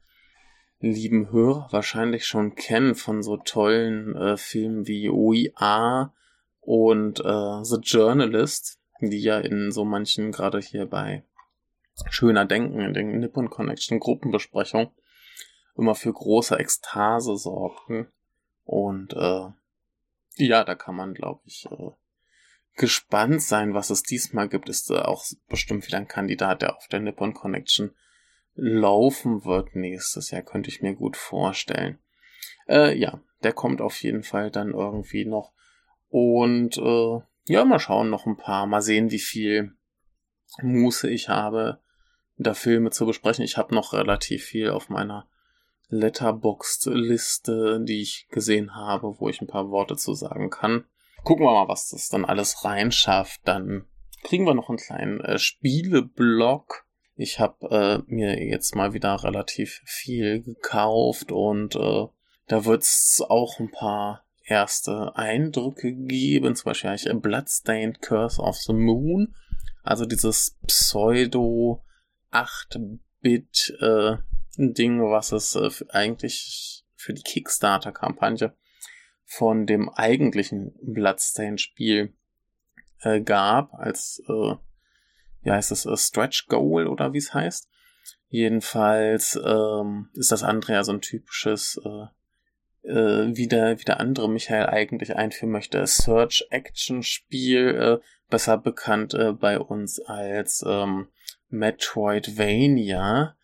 lieben 0.80 1.30
Hörer 1.30 1.68
wahrscheinlich 1.70 2.26
schon 2.26 2.54
kennen 2.54 2.94
von 2.94 3.22
so 3.22 3.36
tollen 3.36 4.14
äh, 4.16 4.36
Filmen 4.36 4.86
wie 4.86 5.08
OIA 5.08 6.12
und 6.60 7.20
äh, 7.20 7.64
The 7.64 7.76
Journalist, 7.82 8.78
die 9.00 9.20
ja 9.20 9.38
in 9.38 9.70
so 9.72 9.84
manchen, 9.84 10.32
gerade 10.32 10.58
hier 10.58 10.86
bei 10.86 11.24
Schöner 12.10 12.44
Denken, 12.44 12.80
in 12.80 12.92
den 12.92 13.20
Nippon 13.20 13.48
Connection 13.48 14.00
Gruppenbesprechung, 14.00 14.90
immer 15.76 15.94
für 15.94 16.12
große 16.12 16.58
Ekstase 16.58 17.36
sorgten. 17.36 18.08
Und 18.64 19.14
äh, 19.14 19.48
ja, 20.34 20.64
da 20.64 20.74
kann 20.74 20.94
man, 20.94 21.14
glaube 21.14 21.40
ich, 21.46 21.66
äh, 21.70 21.90
gespannt 22.76 23.42
sein, 23.42 23.74
was 23.74 23.90
es 23.90 24.02
diesmal 24.02 24.48
gibt. 24.48 24.68
Ist 24.68 24.90
äh, 24.90 24.98
auch 24.98 25.24
bestimmt 25.48 25.86
wieder 25.86 25.98
ein 25.98 26.08
Kandidat, 26.08 26.62
der 26.62 26.76
auf 26.76 26.88
der 26.88 27.00
Nippon 27.00 27.34
Connection 27.34 27.94
laufen 28.54 29.44
wird 29.44 29.76
nächstes 29.76 30.30
Jahr, 30.30 30.42
könnte 30.42 30.70
ich 30.70 30.80
mir 30.80 30.94
gut 30.94 31.16
vorstellen. 31.16 31.98
Äh, 32.68 32.96
ja, 32.98 33.20
der 33.42 33.52
kommt 33.52 33.80
auf 33.80 34.02
jeden 34.02 34.22
Fall 34.22 34.50
dann 34.50 34.72
irgendwie 34.72 35.26
noch. 35.26 35.52
Und 36.08 36.78
äh, 36.78 37.20
ja, 37.44 37.64
mal 37.64 37.78
schauen, 37.78 38.10
noch 38.10 38.26
ein 38.26 38.36
paar. 38.36 38.66
Mal 38.66 38.82
sehen, 38.82 39.10
wie 39.10 39.20
viel 39.20 39.72
Muße 40.62 41.08
ich 41.10 41.28
habe, 41.28 41.80
da 42.36 42.54
Filme 42.54 42.90
zu 42.90 43.06
besprechen. 43.06 43.44
Ich 43.44 43.56
habe 43.56 43.74
noch 43.74 43.92
relativ 43.92 44.44
viel 44.44 44.70
auf 44.70 44.88
meiner 44.88 45.28
Letterboxd-Liste, 45.88 47.84
die 47.84 48.00
ich 48.02 48.26
gesehen 48.30 48.74
habe, 48.74 49.20
wo 49.20 49.28
ich 49.28 49.40
ein 49.40 49.46
paar 49.46 49.70
Worte 49.70 49.96
zu 49.96 50.14
sagen 50.14 50.50
kann. 50.50 50.84
Gucken 51.26 51.44
wir 51.44 51.52
mal, 51.52 51.68
was 51.68 51.90
das 51.90 52.08
dann 52.08 52.24
alles 52.24 52.64
reinschafft. 52.64 53.40
Dann 53.44 53.84
kriegen 54.22 54.46
wir 54.46 54.54
noch 54.54 54.68
einen 54.70 54.78
kleinen 54.78 55.20
äh, 55.20 55.38
Spieleblock 55.38 56.86
ich 57.16 57.40
habe 57.40 58.04
äh, 58.08 58.12
mir 58.12 58.38
jetzt 58.44 58.74
mal 58.74 58.92
wieder 58.92 59.24
relativ 59.24 59.80
viel 59.86 60.42
gekauft 60.42 61.32
und 61.32 61.74
äh, 61.74 62.06
da 62.46 62.64
wird's 62.66 63.22
auch 63.26 63.58
ein 63.58 63.70
paar 63.70 64.24
erste 64.44 65.16
Eindrücke 65.16 65.92
geben. 65.92 66.54
Zum 66.54 66.66
Beispiel 66.66 66.90
habe 66.90 66.98
ich 66.98 67.22
Bloodstained 67.22 68.02
Curse 68.02 68.40
of 68.40 68.56
the 68.56 68.74
Moon. 68.74 69.34
Also 69.82 70.04
dieses 70.04 70.58
Pseudo 70.66 71.82
8-Bit 72.32 73.78
äh, 73.80 74.18
was 74.58 75.32
es 75.32 75.54
äh, 75.54 75.70
eigentlich 75.88 76.84
für 76.94 77.14
die 77.14 77.22
Kickstarter-Kampagne 77.22 78.54
von 79.26 79.66
dem 79.66 79.88
eigentlichen 79.88 80.72
Bloodstained-Spiel 80.80 82.14
äh, 83.00 83.20
gab, 83.20 83.74
als, 83.74 84.22
äh, 84.28 84.54
wie 85.42 85.50
heißt 85.50 85.72
es, 85.72 85.84
äh, 85.84 85.96
Stretch 85.96 86.46
Goal 86.46 86.86
oder 86.86 87.12
wie 87.12 87.18
es 87.18 87.34
heißt. 87.34 87.68
Jedenfalls 88.28 89.38
ähm, 89.44 90.08
ist 90.14 90.32
das 90.32 90.42
andere 90.42 90.74
ja 90.74 90.84
so 90.84 90.92
ein 90.92 91.00
typisches, 91.00 91.80
äh, 91.84 92.88
äh, 92.88 93.36
wie, 93.36 93.48
der, 93.48 93.78
wie 93.80 93.84
der 93.84 94.00
andere 94.00 94.30
Michael 94.30 94.66
eigentlich 94.66 95.16
einführen 95.16 95.50
möchte, 95.50 95.84
Search-Action-Spiel, 95.84 98.00
äh, 98.00 98.06
besser 98.30 98.58
bekannt 98.58 99.14
äh, 99.14 99.32
bei 99.32 99.58
uns 99.58 100.00
als 100.00 100.64
ähm, 100.66 101.08
Metroidvania. 101.48 103.36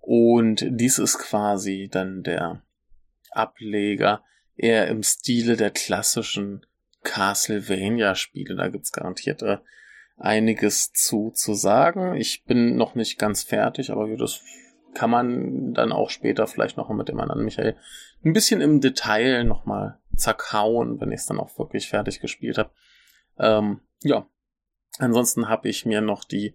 Und 0.00 0.64
dies 0.68 0.98
ist 0.98 1.18
quasi 1.18 1.88
dann 1.90 2.22
der 2.22 2.62
Ableger 3.30 4.22
eher 4.58 4.88
im 4.88 5.02
Stile 5.02 5.56
der 5.56 5.70
klassischen 5.70 6.66
Castlevania-Spiele. 7.04 8.56
Da 8.56 8.68
gibt's 8.68 8.92
garantiert 8.92 9.42
äh, 9.42 9.58
einiges 10.16 10.92
zu, 10.92 11.30
zu 11.30 11.54
sagen. 11.54 12.16
Ich 12.16 12.44
bin 12.44 12.76
noch 12.76 12.94
nicht 12.94 13.18
ganz 13.18 13.42
fertig, 13.44 13.90
aber 13.90 14.08
das 14.16 14.42
kann 14.94 15.10
man 15.10 15.74
dann 15.74 15.92
auch 15.92 16.10
später 16.10 16.46
vielleicht 16.46 16.76
noch 16.76 16.88
mit 16.90 17.08
dem 17.08 17.20
anderen 17.20 17.44
Michael 17.44 17.76
ein 18.24 18.32
bisschen 18.32 18.60
im 18.60 18.80
Detail 18.80 19.44
nochmal 19.44 19.98
zerkauen, 20.16 21.00
wenn 21.00 21.12
ich 21.12 21.20
es 21.20 21.26
dann 21.26 21.38
auch 21.38 21.56
wirklich 21.58 21.88
fertig 21.88 22.20
gespielt 22.20 22.58
habe. 22.58 22.70
Ähm, 23.38 23.80
ja, 24.02 24.26
ansonsten 24.98 25.48
habe 25.48 25.68
ich 25.68 25.86
mir 25.86 26.00
noch 26.00 26.24
die 26.24 26.54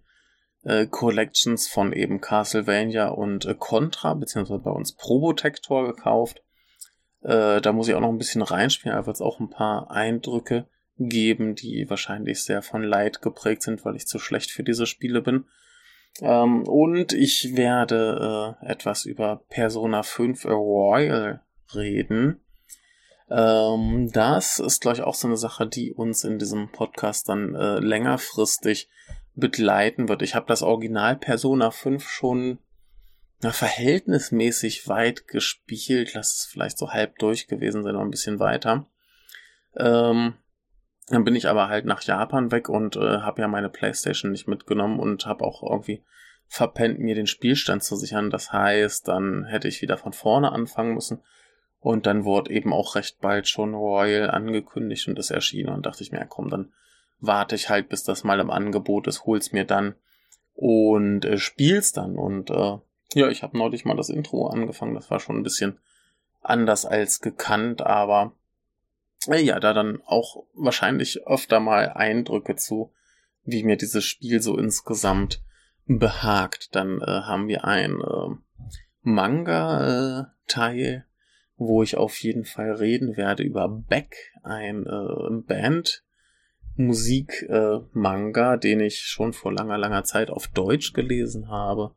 äh, 0.63 0.87
Collections 0.87 1.67
von 1.67 1.93
eben 1.93 2.19
Castlevania 2.19 3.07
und 3.09 3.45
äh, 3.45 3.55
Contra, 3.57 4.13
beziehungsweise 4.13 4.61
bei 4.61 4.71
uns 4.71 4.93
Probotector 4.93 5.87
gekauft. 5.87 6.43
Äh, 7.23 7.61
da 7.61 7.71
muss 7.71 7.87
ich 7.87 7.95
auch 7.95 8.01
noch 8.01 8.09
ein 8.09 8.17
bisschen 8.17 8.41
reinspielen, 8.41 8.97
aber 8.97 9.11
es 9.11 9.21
auch 9.21 9.39
ein 9.39 9.49
paar 9.49 9.91
Eindrücke 9.91 10.67
geben, 10.97 11.55
die 11.55 11.89
wahrscheinlich 11.89 12.43
sehr 12.43 12.61
von 12.61 12.83
Leid 12.83 13.21
geprägt 13.21 13.63
sind, 13.63 13.83
weil 13.85 13.95
ich 13.95 14.07
zu 14.07 14.19
schlecht 14.19 14.51
für 14.51 14.63
diese 14.63 14.85
Spiele 14.85 15.21
bin. 15.21 15.45
Ähm, 16.21 16.63
und 16.67 17.13
ich 17.13 17.55
werde 17.55 18.57
äh, 18.61 18.71
etwas 18.71 19.05
über 19.05 19.41
Persona 19.49 20.03
5 20.03 20.45
Royal 20.45 21.41
reden. 21.73 22.41
Ähm, 23.29 24.11
das 24.11 24.59
ist, 24.59 24.81
glaube 24.81 24.97
ich, 24.97 25.03
auch 25.03 25.15
so 25.15 25.27
eine 25.27 25.37
Sache, 25.37 25.65
die 25.65 25.91
uns 25.91 26.23
in 26.23 26.37
diesem 26.37 26.71
Podcast 26.71 27.29
dann 27.29 27.55
äh, 27.55 27.79
längerfristig 27.79 28.89
begleiten 29.33 30.09
wird. 30.09 30.21
Ich 30.21 30.35
habe 30.35 30.45
das 30.47 30.61
Original 30.61 31.15
Persona 31.15 31.71
5 31.71 32.07
schon 32.07 32.59
na, 33.43 33.51
verhältnismäßig 33.51 34.87
weit 34.87 35.27
gespielt. 35.27 36.13
Lass 36.13 36.35
es 36.35 36.45
vielleicht 36.45 36.77
so 36.77 36.91
halb 36.91 37.19
durch 37.19 37.47
gewesen 37.47 37.83
sein, 37.83 37.93
noch 37.93 38.01
ein 38.01 38.11
bisschen 38.11 38.39
weiter. 38.39 38.85
Ähm, 39.75 40.35
dann 41.07 41.23
bin 41.23 41.35
ich 41.35 41.47
aber 41.47 41.67
halt 41.67 41.85
nach 41.85 42.01
Japan 42.01 42.51
weg 42.51 42.69
und 42.69 42.95
äh, 42.95 43.19
habe 43.19 43.41
ja 43.41 43.47
meine 43.47 43.69
Playstation 43.69 44.31
nicht 44.31 44.47
mitgenommen 44.47 44.99
und 44.99 45.25
habe 45.25 45.43
auch 45.43 45.63
irgendwie 45.63 46.03
verpennt, 46.47 46.99
mir 46.99 47.15
den 47.15 47.27
Spielstand 47.27 47.83
zu 47.83 47.95
sichern. 47.95 48.29
Das 48.29 48.53
heißt, 48.53 49.07
dann 49.07 49.45
hätte 49.45 49.67
ich 49.67 49.81
wieder 49.81 49.97
von 49.97 50.13
vorne 50.13 50.51
anfangen 50.51 50.93
müssen. 50.93 51.21
Und 51.79 52.05
dann 52.05 52.23
wurde 52.23 52.51
eben 52.51 52.71
auch 52.71 52.95
recht 52.95 53.19
bald 53.19 53.47
schon 53.49 53.73
Royal 53.73 54.29
angekündigt 54.31 55.07
und 55.09 55.19
es 55.19 55.31
erschien. 55.31 55.67
Und 55.67 55.85
dachte 55.85 56.03
ich 56.03 56.11
mir, 56.11 56.19
ja, 56.19 56.25
komm, 56.25 56.49
dann 56.49 56.71
warte 57.19 57.55
ich 57.55 57.69
halt, 57.69 57.89
bis 57.89 58.03
das 58.03 58.23
mal 58.23 58.39
im 58.39 58.49
Angebot 58.49 59.07
ist, 59.07 59.25
hol's 59.25 59.51
mir 59.51 59.65
dann 59.65 59.95
und 60.53 61.25
äh, 61.25 61.37
spiel's 61.37 61.91
dann. 61.91 62.15
Und 62.15 62.49
äh, 62.51 62.77
ja, 63.13 63.29
ich 63.29 63.43
habe 63.43 63.57
neulich 63.57 63.85
mal 63.85 63.95
das 63.95 64.09
Intro 64.09 64.47
angefangen. 64.47 64.95
Das 64.95 65.11
war 65.11 65.19
schon 65.19 65.37
ein 65.37 65.43
bisschen 65.43 65.79
anders 66.41 66.85
als 66.85 67.21
gekannt, 67.21 67.81
aber 67.81 68.33
äh, 69.27 69.41
ja, 69.41 69.59
da 69.59 69.73
dann 69.73 70.01
auch 70.05 70.45
wahrscheinlich 70.53 71.25
öfter 71.25 71.59
mal 71.59 71.89
Eindrücke 71.89 72.55
zu, 72.55 72.91
wie 73.43 73.63
mir 73.63 73.77
dieses 73.77 74.05
Spiel 74.05 74.41
so 74.41 74.57
insgesamt 74.57 75.41
behagt. 75.85 76.75
Dann 76.75 77.01
äh, 77.01 77.05
haben 77.05 77.47
wir 77.47 77.65
ein 77.65 78.01
äh, 78.01 78.35
Manga-Teil, 79.01 81.05
wo 81.57 81.83
ich 81.83 81.97
auf 81.97 82.17
jeden 82.17 82.45
Fall 82.45 82.71
reden 82.71 83.17
werde 83.17 83.43
über 83.43 83.67
Beck, 83.67 84.15
ein 84.43 84.85
äh, 84.85 85.41
Band. 85.45 86.03
Musik-Manga, 86.75 88.55
äh, 88.55 88.59
den 88.59 88.79
ich 88.79 89.01
schon 89.01 89.33
vor 89.33 89.53
langer, 89.53 89.77
langer 89.77 90.05
Zeit 90.05 90.31
auf 90.31 90.47
Deutsch 90.47 90.93
gelesen 90.93 91.49
habe. 91.49 91.93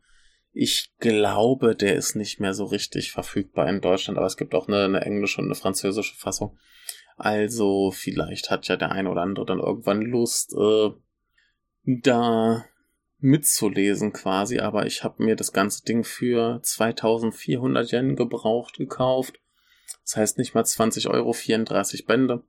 Ich 0.58 0.94
glaube, 1.00 1.76
der 1.76 1.96
ist 1.96 2.16
nicht 2.16 2.40
mehr 2.40 2.54
so 2.54 2.64
richtig 2.64 3.12
verfügbar 3.12 3.68
in 3.68 3.82
Deutschland, 3.82 4.16
aber 4.16 4.26
es 4.26 4.38
gibt 4.38 4.54
auch 4.54 4.68
eine, 4.68 4.84
eine 4.84 5.02
englische 5.02 5.42
und 5.42 5.48
eine 5.48 5.54
französische 5.54 6.16
Fassung. 6.16 6.56
Also 7.18 7.90
vielleicht 7.90 8.50
hat 8.50 8.66
ja 8.66 8.76
der 8.76 8.90
eine 8.90 9.10
oder 9.10 9.20
andere 9.20 9.44
dann 9.44 9.58
irgendwann 9.58 10.00
Lust, 10.00 10.54
äh, 10.54 10.92
da 11.84 12.64
mitzulesen 13.18 14.14
quasi, 14.14 14.58
aber 14.58 14.86
ich 14.86 15.04
habe 15.04 15.22
mir 15.22 15.36
das 15.36 15.52
ganze 15.52 15.84
Ding 15.84 16.04
für 16.04 16.58
2400 16.62 17.92
Yen 17.92 18.16
gebraucht 18.16 18.78
gekauft. 18.78 19.38
Das 20.04 20.16
heißt 20.16 20.38
nicht 20.38 20.54
mal 20.54 20.64
20 20.64 21.08
Euro, 21.08 21.34
34 21.34 22.06
Bände. 22.06 22.44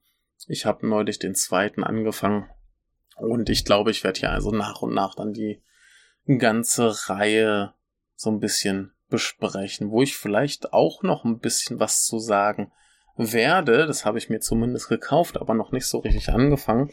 Ich 0.48 0.66
habe 0.66 0.88
neulich 0.88 1.20
den 1.20 1.36
zweiten 1.36 1.84
angefangen 1.84 2.50
und 3.18 3.50
ich 3.50 3.66
glaube, 3.66 3.92
ich 3.92 4.06
werde 4.06 4.22
hier 4.22 4.32
also 4.32 4.52
nach 4.52 4.82
und 4.82 4.94
nach 4.94 5.14
dann 5.14 5.34
die 5.34 5.62
ganze 6.38 7.10
Reihe 7.10 7.74
so 8.18 8.30
ein 8.30 8.40
bisschen 8.40 8.92
besprechen, 9.10 9.92
wo 9.92 10.02
ich 10.02 10.18
vielleicht 10.18 10.74
auch 10.74 11.04
noch 11.04 11.24
ein 11.24 11.40
bisschen 11.40 11.80
was 11.80 12.04
zu 12.04 12.20
sagen 12.20 12.72
werde. 13.16 13.88
Das 13.88 14.04
habe 14.04 14.18
ich 14.18 14.30
mir 14.30 14.40
zumindest 14.40 14.90
gekauft, 14.90 15.38
aber 15.38 15.54
noch 15.54 15.72
nicht 15.72 15.86
so 15.86 16.00
richtig 16.00 16.30
angefangen. 16.30 16.92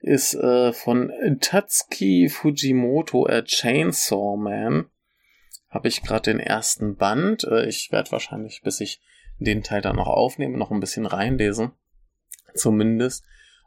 Ist 0.00 0.34
äh, 0.34 0.72
von 0.72 1.12
Tatsuki 1.40 2.28
Fujimoto, 2.28 3.26
A 3.26 3.42
Chainsaw 3.42 4.36
Man. 4.36 4.86
Habe 5.68 5.88
ich 5.88 6.02
gerade 6.02 6.32
den 6.32 6.40
ersten 6.40 6.96
Band. 6.96 7.44
Äh, 7.44 7.66
ich 7.66 7.92
werde 7.92 8.10
wahrscheinlich, 8.12 8.62
bis 8.62 8.80
ich 8.80 9.00
den 9.38 9.62
Teil 9.62 9.82
dann 9.82 9.96
noch 9.96 10.08
aufnehme, 10.08 10.56
noch 10.56 10.70
ein 10.70 10.80
bisschen 10.80 11.06
reinlesen 11.06 11.72
zumindest. 12.54 13.24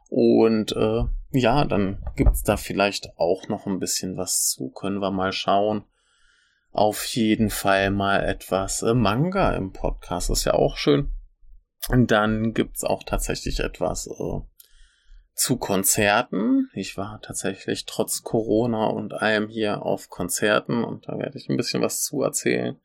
Und 0.08 0.72
äh, 0.72 1.02
ja, 1.32 1.64
dann 1.64 2.02
gibt's 2.16 2.42
da 2.42 2.56
vielleicht 2.56 3.18
auch 3.18 3.48
noch 3.48 3.66
ein 3.66 3.78
bisschen 3.78 4.16
was 4.16 4.48
zu. 4.48 4.70
Können 4.70 5.00
wir 5.00 5.10
mal 5.10 5.32
schauen. 5.32 5.84
Auf 6.72 7.04
jeden 7.06 7.50
Fall 7.50 7.90
mal 7.90 8.24
etwas 8.24 8.82
äh, 8.82 8.94
Manga 8.94 9.54
im 9.54 9.72
Podcast. 9.72 10.30
Ist 10.30 10.44
ja 10.44 10.54
auch 10.54 10.76
schön. 10.76 11.10
Und 11.88 12.10
dann 12.10 12.52
gibt's 12.52 12.84
auch 12.84 13.02
tatsächlich 13.02 13.60
etwas 13.60 14.06
äh, 14.06 14.40
zu 15.34 15.58
Konzerten. 15.58 16.70
Ich 16.72 16.96
war 16.96 17.20
tatsächlich 17.20 17.84
trotz 17.86 18.22
Corona 18.22 18.86
und 18.86 19.14
allem 19.14 19.48
hier 19.48 19.82
auf 19.82 20.08
Konzerten 20.08 20.82
und 20.82 21.08
da 21.08 21.18
werde 21.18 21.38
ich 21.38 21.48
ein 21.48 21.56
bisschen 21.56 21.82
was 21.82 22.02
zu 22.02 22.22
erzählen. 22.22 22.80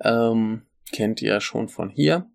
Ähm, 0.00 0.66
kennt 0.92 1.20
ihr 1.20 1.34
ja 1.34 1.40
schon 1.40 1.68
von 1.68 1.90
hier. 1.90 2.30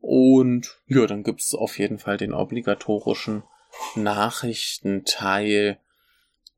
Und 0.00 0.80
ja, 0.86 1.06
dann 1.06 1.24
gibt's 1.24 1.54
auf 1.54 1.78
jeden 1.78 1.98
Fall 1.98 2.16
den 2.16 2.32
obligatorischen 2.32 3.42
Nachrichtenteil, 3.96 5.78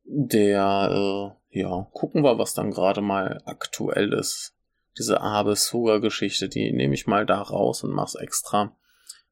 der, 0.05 1.37
äh, 1.51 1.61
ja, 1.61 1.87
gucken 1.93 2.23
wir, 2.23 2.39
was 2.39 2.55
dann 2.55 2.71
gerade 2.71 3.01
mal 3.01 3.41
aktuell 3.45 4.13
ist. 4.13 4.55
Diese 4.99 5.21
Abe 5.21 5.57
Soga 5.57 5.99
Geschichte, 5.99 6.49
die 6.49 6.73
nehme 6.73 6.95
ich 6.95 7.07
mal 7.07 7.25
da 7.25 7.41
raus 7.41 7.83
und 7.83 7.93
mach's 7.93 8.15
extra, 8.15 8.77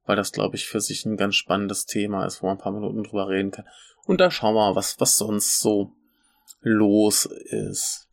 weil 0.06 0.16
das, 0.16 0.32
glaube 0.32 0.56
ich, 0.56 0.66
für 0.66 0.80
sich 0.80 1.04
ein 1.04 1.16
ganz 1.16 1.36
spannendes 1.36 1.86
Thema 1.86 2.24
ist, 2.24 2.42
wo 2.42 2.46
man 2.46 2.56
ein 2.56 2.62
paar 2.62 2.72
Minuten 2.72 3.04
drüber 3.04 3.28
reden 3.28 3.50
kann. 3.50 3.66
Und 4.06 4.20
da 4.20 4.30
schauen 4.30 4.54
wir 4.54 4.74
was, 4.74 4.98
was 5.00 5.16
sonst 5.16 5.60
so 5.60 5.92
los 6.60 7.26
ist. 7.26 8.08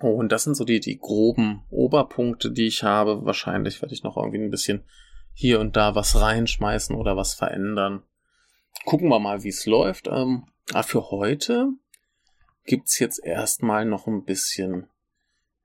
Oh, 0.00 0.12
und 0.12 0.32
das 0.32 0.44
sind 0.44 0.54
so 0.54 0.64
die, 0.64 0.80
die 0.80 0.98
groben 0.98 1.62
Oberpunkte, 1.70 2.50
die 2.50 2.66
ich 2.66 2.82
habe. 2.82 3.24
Wahrscheinlich 3.24 3.82
werde 3.82 3.94
ich 3.94 4.02
noch 4.02 4.16
irgendwie 4.16 4.38
ein 4.38 4.50
bisschen 4.50 4.82
hier 5.32 5.60
und 5.60 5.76
da 5.76 5.94
was 5.94 6.20
reinschmeißen 6.20 6.96
oder 6.96 7.16
was 7.16 7.34
verändern. 7.34 8.02
Gucken 8.84 9.08
wir 9.08 9.18
mal, 9.18 9.42
wie 9.42 9.48
es 9.48 9.66
läuft. 9.66 10.08
Ähm, 10.08 10.46
aber 10.72 10.82
für 10.82 11.10
heute 11.10 11.70
gibt's 12.64 12.98
jetzt 12.98 13.22
erstmal 13.24 13.84
noch 13.84 14.06
ein 14.06 14.24
bisschen 14.24 14.88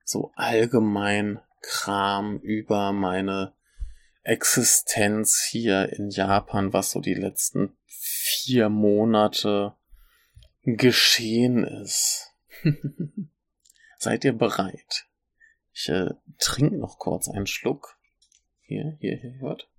so 0.04 0.32
allgemein 0.36 1.40
Kram 1.62 2.40
über 2.40 2.92
meine 2.92 3.54
Existenz 4.24 5.44
hier 5.44 5.94
in 5.94 6.10
Japan, 6.10 6.74
was 6.74 6.92
so 6.92 7.00
die 7.00 7.14
letzten 7.14 7.76
vier 7.86 8.70
Monate 8.70 9.76
geschehen 10.64 11.64
ist. 11.64 12.34
Seid 13.98 14.26
ihr 14.26 14.34
bereit? 14.34 15.08
Ich 15.74 15.90
äh, 15.90 16.12
trinke 16.40 16.78
noch 16.78 17.00
kurz 17.00 17.28
einen 17.28 17.48
Schluck. 17.48 17.98
Hier, 18.62 18.98
hier, 19.00 19.18
hier 19.18 19.36
hört. 19.40 19.70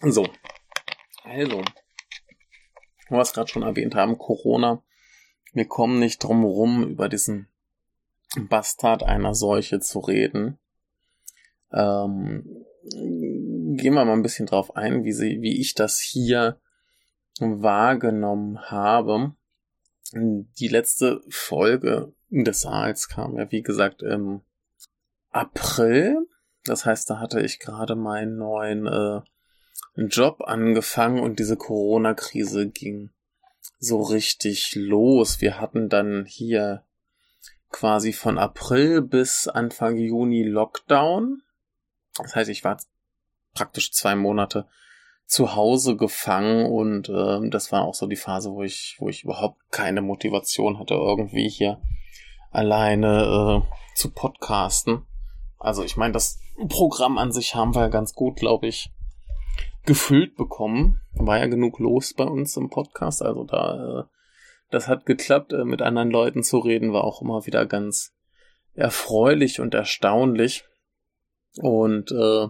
So. 0.00 0.26
Also. 1.24 1.62
Was 3.10 3.32
gerade 3.32 3.48
schon 3.48 3.62
erwähnt 3.62 3.94
haben, 3.94 4.16
Corona. 4.18 4.82
Wir 5.52 5.66
kommen 5.66 5.98
nicht 5.98 6.22
drum 6.22 6.44
rum, 6.44 6.88
über 6.88 7.08
diesen 7.08 7.48
Bastard 8.48 9.02
einer 9.02 9.34
Seuche 9.34 9.80
zu 9.80 9.98
reden. 9.98 10.58
Ähm, 11.72 12.64
gehen 12.82 13.94
wir 13.94 14.04
mal 14.04 14.12
ein 14.12 14.22
bisschen 14.22 14.46
drauf 14.46 14.76
ein, 14.76 15.04
wie, 15.04 15.12
sie, 15.12 15.42
wie 15.42 15.60
ich 15.60 15.74
das 15.74 15.98
hier 15.98 16.60
wahrgenommen 17.38 18.70
habe. 18.70 19.34
Die 20.12 20.68
letzte 20.68 21.20
Folge 21.28 22.12
des 22.30 22.62
Saals 22.62 23.08
kam 23.08 23.36
ja, 23.36 23.50
wie 23.50 23.62
gesagt, 23.62 24.02
im 24.02 24.42
April. 25.30 26.26
Das 26.64 26.86
heißt, 26.86 27.10
da 27.10 27.18
hatte 27.18 27.40
ich 27.40 27.58
gerade 27.58 27.96
meinen 27.96 28.36
neuen 28.36 28.86
äh, 28.86 29.20
Job 30.08 30.42
angefangen 30.42 31.20
und 31.20 31.38
diese 31.38 31.56
Corona-Krise 31.56 32.68
ging 32.68 33.10
so 33.78 34.02
richtig 34.02 34.74
los. 34.74 35.40
Wir 35.40 35.60
hatten 35.60 35.88
dann 35.88 36.24
hier 36.26 36.84
quasi 37.70 38.12
von 38.12 38.38
April 38.38 39.02
bis 39.02 39.48
Anfang 39.48 39.96
Juni 39.96 40.42
Lockdown. 40.42 41.42
Das 42.16 42.34
heißt, 42.34 42.50
ich 42.50 42.64
war 42.64 42.78
praktisch 43.54 43.92
zwei 43.92 44.14
Monate 44.14 44.66
zu 45.26 45.54
Hause 45.54 45.96
gefangen 45.96 46.66
und 46.66 47.08
äh, 47.08 47.48
das 47.50 47.70
war 47.70 47.84
auch 47.84 47.94
so 47.94 48.06
die 48.06 48.16
Phase, 48.16 48.50
wo 48.50 48.62
ich, 48.62 48.96
wo 48.98 49.08
ich 49.08 49.22
überhaupt 49.22 49.60
keine 49.70 50.02
Motivation 50.02 50.78
hatte, 50.78 50.94
irgendwie 50.94 51.48
hier 51.48 51.80
alleine 52.50 53.62
äh, 53.62 53.96
zu 53.96 54.10
podcasten. 54.10 55.06
Also 55.58 55.84
ich 55.84 55.96
meine, 55.96 56.12
das 56.12 56.40
Programm 56.68 57.16
an 57.16 57.30
sich 57.30 57.54
haben 57.54 57.76
wir 57.76 57.88
ganz 57.90 58.14
gut, 58.14 58.36
glaube 58.36 58.66
ich, 58.66 58.90
gefüllt 59.86 60.36
bekommen. 60.36 61.00
War 61.12 61.38
ja 61.38 61.46
genug 61.46 61.78
los 61.78 62.14
bei 62.14 62.24
uns 62.24 62.56
im 62.56 62.70
Podcast, 62.70 63.22
also 63.22 63.44
da 63.44 64.00
äh, 64.00 64.04
das 64.70 64.86
hat 64.86 65.04
geklappt, 65.04 65.52
äh, 65.52 65.64
mit 65.64 65.82
anderen 65.82 66.10
Leuten 66.10 66.42
zu 66.42 66.58
reden, 66.58 66.92
war 66.92 67.04
auch 67.04 67.22
immer 67.22 67.44
wieder 67.46 67.66
ganz 67.66 68.14
erfreulich 68.74 69.60
und 69.60 69.74
erstaunlich. 69.74 70.64
Und 71.56 72.12
äh, 72.12 72.46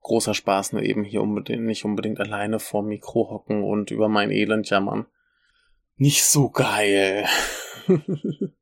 großer 0.00 0.34
Spaß, 0.34 0.72
nur 0.72 0.82
eben 0.82 1.04
hier 1.04 1.22
unbedingt, 1.22 1.64
nicht 1.64 1.84
unbedingt 1.84 2.18
alleine 2.18 2.58
vorm 2.58 2.86
Mikro 2.86 3.30
hocken 3.30 3.62
und 3.62 3.90
über 3.90 4.08
mein 4.08 4.30
Elend 4.30 4.68
jammern. 4.70 5.06
Nicht 5.96 6.24
so 6.24 6.48
geil. 6.48 7.26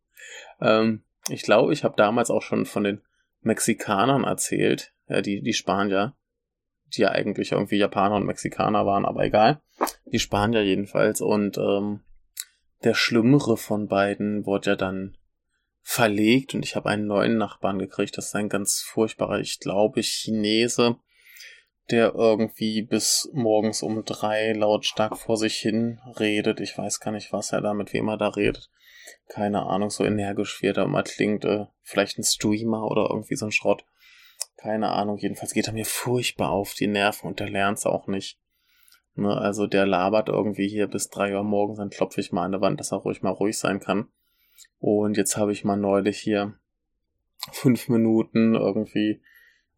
ähm, 0.60 1.02
ich 1.28 1.42
glaube, 1.42 1.72
ich 1.72 1.84
habe 1.84 1.94
damals 1.96 2.30
auch 2.30 2.42
schon 2.42 2.66
von 2.66 2.82
den 2.82 3.00
Mexikanern 3.42 4.24
erzählt, 4.24 4.92
ja, 5.08 5.22
die, 5.22 5.40
die 5.42 5.54
Spanier, 5.54 6.14
die 6.96 7.02
ja 7.02 7.10
eigentlich 7.10 7.52
irgendwie 7.52 7.76
Japaner 7.76 8.16
und 8.16 8.26
Mexikaner 8.26 8.86
waren, 8.86 9.04
aber 9.04 9.24
egal. 9.24 9.60
Die 10.06 10.18
Spanier 10.18 10.62
jedenfalls. 10.62 11.20
Und 11.20 11.58
ähm, 11.58 12.00
der 12.84 12.94
schlimmere 12.94 13.56
von 13.56 13.88
beiden 13.88 14.46
wurde 14.46 14.70
ja 14.70 14.76
dann 14.76 15.16
verlegt 15.82 16.54
und 16.54 16.64
ich 16.64 16.76
habe 16.76 16.88
einen 16.88 17.06
neuen 17.06 17.36
Nachbarn 17.36 17.78
gekriegt. 17.78 18.16
Das 18.16 18.26
ist 18.26 18.34
ein 18.34 18.48
ganz 18.48 18.80
furchtbarer, 18.80 19.40
ich 19.40 19.60
glaube, 19.60 20.02
Chinese, 20.02 20.96
der 21.90 22.14
irgendwie 22.14 22.82
bis 22.82 23.28
morgens 23.32 23.82
um 23.82 24.04
drei 24.04 24.52
lautstark 24.52 25.18
vor 25.18 25.36
sich 25.36 25.56
hin 25.56 26.00
redet. 26.18 26.60
Ich 26.60 26.76
weiß 26.76 27.00
gar 27.00 27.10
nicht, 27.10 27.32
was 27.32 27.52
er 27.52 27.60
da, 27.60 27.74
mit 27.74 27.92
wem 27.92 28.08
er 28.08 28.16
da 28.16 28.28
redet. 28.28 28.70
Keine 29.28 29.64
Ahnung, 29.66 29.90
so 29.90 30.04
energisch 30.04 30.62
wie 30.62 30.68
er 30.68 30.74
da 30.74 30.84
immer 30.84 31.02
klingt. 31.02 31.44
Äh, 31.44 31.66
vielleicht 31.82 32.18
ein 32.18 32.24
Streamer 32.24 32.84
oder 32.84 33.08
irgendwie 33.10 33.36
so 33.36 33.46
ein 33.46 33.52
Schrott. 33.52 33.84
Keine 34.60 34.90
Ahnung, 34.90 35.16
jedenfalls 35.16 35.54
geht 35.54 35.68
er 35.68 35.72
mir 35.72 35.86
furchtbar 35.86 36.50
auf 36.50 36.74
die 36.74 36.86
Nerven 36.86 37.28
und 37.28 37.40
der 37.40 37.48
lernt's 37.48 37.86
auch 37.86 38.06
nicht. 38.06 38.38
Ne, 39.14 39.34
also 39.34 39.66
der 39.66 39.86
labert 39.86 40.28
irgendwie 40.28 40.68
hier 40.68 40.86
bis 40.86 41.08
drei 41.08 41.34
Uhr 41.34 41.42
morgens, 41.42 41.78
dann 41.78 41.88
klopfe 41.88 42.20
ich 42.20 42.30
mal 42.30 42.44
an 42.44 42.52
der 42.52 42.60
Wand, 42.60 42.78
dass 42.78 42.92
er 42.92 42.98
ruhig 42.98 43.22
mal 43.22 43.30
ruhig 43.30 43.58
sein 43.58 43.80
kann. 43.80 44.08
Und 44.78 45.16
jetzt 45.16 45.38
habe 45.38 45.52
ich 45.52 45.64
mal 45.64 45.76
neulich 45.76 46.18
hier 46.18 46.54
fünf 47.52 47.88
Minuten 47.88 48.54
irgendwie 48.54 49.22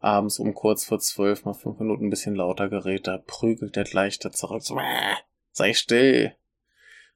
abends 0.00 0.40
um 0.40 0.52
kurz 0.52 0.84
vor 0.84 0.98
zwölf 0.98 1.44
mal 1.44 1.54
fünf 1.54 1.78
Minuten 1.78 2.06
ein 2.06 2.10
bisschen 2.10 2.34
lauter 2.34 2.68
geredet, 2.68 3.06
da 3.06 3.18
prügelt 3.18 3.76
der 3.76 3.84
gleich 3.84 4.18
da 4.18 4.32
zurück, 4.32 4.64
so, 4.64 4.76
äh, 4.78 5.14
sei 5.52 5.74
still. 5.74 6.34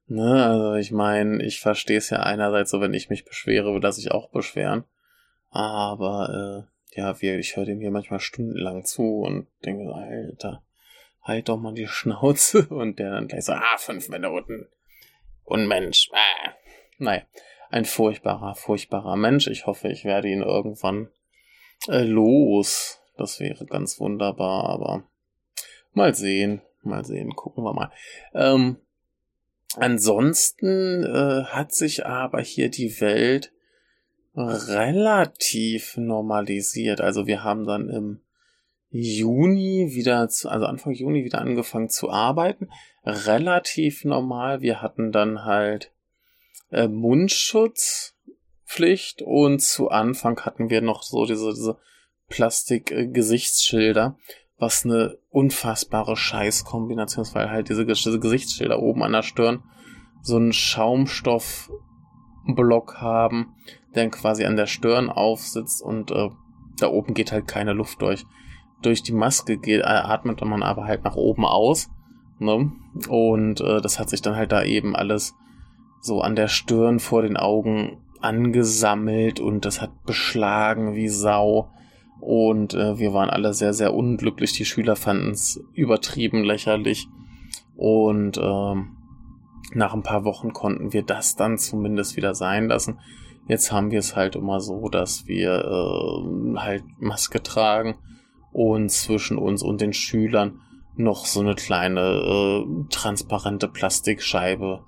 Ne, 0.06 0.46
also 0.46 0.74
ich 0.74 0.92
meine, 0.92 1.44
ich 1.44 1.58
verstehe 1.58 1.98
es 1.98 2.10
ja 2.10 2.20
einerseits 2.20 2.70
so, 2.70 2.80
wenn 2.80 2.94
ich 2.94 3.10
mich 3.10 3.24
beschwere, 3.24 3.72
würde 3.72 3.80
das 3.80 3.98
ich 3.98 4.12
auch 4.12 4.30
beschweren. 4.30 4.84
Aber 5.50 6.68
äh, 6.68 6.75
ja, 6.96 7.20
wir, 7.20 7.38
ich 7.38 7.56
höre 7.56 7.66
dem 7.66 7.80
hier 7.80 7.90
manchmal 7.90 8.20
stundenlang 8.20 8.84
zu 8.84 9.20
und 9.20 9.48
denke, 9.64 9.92
Alter, 9.94 10.62
halt 11.22 11.48
doch 11.48 11.58
mal 11.58 11.74
die 11.74 11.86
Schnauze 11.86 12.66
und 12.68 12.98
der 12.98 13.10
dann 13.10 13.28
gleich 13.28 13.44
so, 13.44 13.52
ah, 13.52 13.76
fünf 13.78 14.08
Minuten. 14.08 14.68
Und 15.44 15.68
Mensch, 15.68 16.10
ah. 16.12 16.52
Naja, 16.98 17.22
ein 17.70 17.84
furchtbarer, 17.84 18.54
furchtbarer 18.54 19.16
Mensch. 19.16 19.46
Ich 19.46 19.66
hoffe, 19.66 19.88
ich 19.88 20.04
werde 20.04 20.28
ihn 20.28 20.42
irgendwann 20.42 21.10
äh, 21.88 22.02
los. 22.02 23.00
Das 23.16 23.40
wäre 23.40 23.66
ganz 23.66 24.00
wunderbar, 24.00 24.64
aber 24.68 25.04
mal 25.92 26.14
sehen, 26.14 26.62
mal 26.82 27.04
sehen, 27.04 27.36
gucken 27.36 27.64
wir 27.64 27.74
mal. 27.74 27.92
Ähm, 28.34 28.78
ansonsten 29.76 31.04
äh, 31.04 31.44
hat 31.44 31.72
sich 31.72 32.06
aber 32.06 32.40
hier 32.40 32.70
die 32.70 33.00
Welt 33.00 33.52
relativ 34.36 35.96
normalisiert. 35.96 37.00
Also 37.00 37.26
wir 37.26 37.42
haben 37.42 37.66
dann 37.66 37.88
im 37.88 38.20
Juni 38.90 39.94
wieder, 39.94 40.28
zu, 40.28 40.48
also 40.48 40.66
Anfang 40.66 40.92
Juni 40.92 41.24
wieder 41.24 41.40
angefangen 41.40 41.88
zu 41.88 42.10
arbeiten. 42.10 42.68
Relativ 43.04 44.04
normal. 44.04 44.60
Wir 44.60 44.82
hatten 44.82 45.10
dann 45.12 45.44
halt 45.44 45.92
äh, 46.70 46.88
Mundschutzpflicht 46.88 49.22
und 49.22 49.60
zu 49.60 49.90
Anfang 49.90 50.40
hatten 50.40 50.70
wir 50.70 50.82
noch 50.82 51.02
so 51.02 51.24
diese, 51.24 51.50
diese 51.50 51.78
Plastik-Gesichtsschilder, 52.28 54.16
was 54.58 54.84
eine 54.84 55.18
unfassbare 55.30 56.16
Scheißkombination 56.16 57.22
ist, 57.22 57.34
weil 57.34 57.50
halt 57.50 57.68
diese, 57.68 57.84
diese 57.86 58.20
Gesichtsschilder 58.20 58.80
oben 58.80 59.02
an 59.02 59.12
der 59.12 59.22
Stirn 59.22 59.64
so 60.22 60.36
einen 60.36 60.52
Schaumstoffblock 60.52 63.00
haben, 63.00 63.54
der 63.96 64.10
quasi 64.10 64.44
an 64.44 64.56
der 64.56 64.66
Stirn 64.66 65.10
aufsitzt 65.10 65.82
und 65.82 66.10
äh, 66.10 66.28
da 66.78 66.88
oben 66.88 67.14
geht 67.14 67.32
halt 67.32 67.48
keine 67.48 67.72
Luft 67.72 68.02
durch 68.02 68.24
durch 68.82 69.02
die 69.02 69.12
Maske 69.12 69.56
geht, 69.56 69.80
äh, 69.80 69.84
atmet 69.84 70.42
man 70.44 70.62
aber 70.62 70.84
halt 70.84 71.04
nach 71.04 71.16
oben 71.16 71.44
aus. 71.44 71.90
Ne? 72.38 72.72
Und 73.08 73.60
äh, 73.60 73.80
das 73.80 73.98
hat 73.98 74.10
sich 74.10 74.22
dann 74.22 74.36
halt 74.36 74.52
da 74.52 74.62
eben 74.62 74.94
alles 74.94 75.34
so 76.00 76.20
an 76.20 76.36
der 76.36 76.48
Stirn 76.48 77.00
vor 77.00 77.22
den 77.22 77.36
Augen 77.36 77.98
angesammelt 78.20 79.40
und 79.40 79.64
das 79.64 79.80
hat 79.80 80.04
beschlagen 80.04 80.94
wie 80.94 81.08
Sau. 81.08 81.70
Und 82.20 82.74
äh, 82.74 82.98
wir 82.98 83.12
waren 83.12 83.30
alle 83.30 83.52
sehr, 83.54 83.74
sehr 83.74 83.94
unglücklich. 83.94 84.52
Die 84.52 84.64
Schüler 84.64 84.96
fanden 84.96 85.32
es 85.32 85.62
übertrieben 85.74 86.44
lächerlich. 86.44 87.08
Und 87.76 88.38
ähm, 88.38 88.96
nach 89.74 89.94
ein 89.94 90.02
paar 90.02 90.24
Wochen 90.24 90.52
konnten 90.52 90.92
wir 90.92 91.02
das 91.02 91.36
dann 91.36 91.58
zumindest 91.58 92.16
wieder 92.16 92.34
sein 92.34 92.68
lassen. 92.68 93.00
Jetzt 93.48 93.70
haben 93.70 93.90
wir 93.90 94.00
es 94.00 94.16
halt 94.16 94.34
immer 94.34 94.60
so, 94.60 94.88
dass 94.88 95.26
wir 95.26 95.64
äh, 95.64 96.58
halt 96.58 96.84
Maske 96.98 97.42
tragen 97.42 97.96
und 98.52 98.90
zwischen 98.90 99.38
uns 99.38 99.62
und 99.62 99.80
den 99.80 99.92
Schülern 99.92 100.60
noch 100.96 101.26
so 101.26 101.40
eine 101.40 101.54
kleine 101.54 102.00
äh, 102.00 102.88
transparente 102.90 103.68
Plastikscheibe 103.68 104.84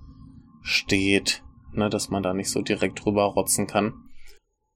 steht, 0.62 1.44
ne, 1.72 1.88
dass 1.88 2.10
man 2.10 2.22
da 2.22 2.34
nicht 2.34 2.50
so 2.50 2.62
direkt 2.62 3.04
drüber 3.04 3.24
rotzen 3.24 3.66
kann. 3.66 3.94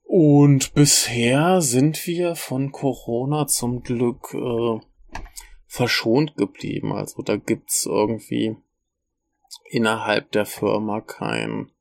Und 0.04 0.74
bisher 0.74 1.62
sind 1.62 2.06
wir 2.06 2.34
von 2.34 2.70
Corona 2.70 3.46
zum 3.46 3.82
Glück 3.82 4.34
äh, 4.34 4.80
verschont 5.66 6.36
geblieben. 6.36 6.92
Also 6.92 7.22
da 7.22 7.36
gibt's 7.36 7.86
irgendwie 7.86 8.56
innerhalb 9.70 10.30
der 10.32 10.44
Firma 10.44 11.00
keinen 11.00 11.72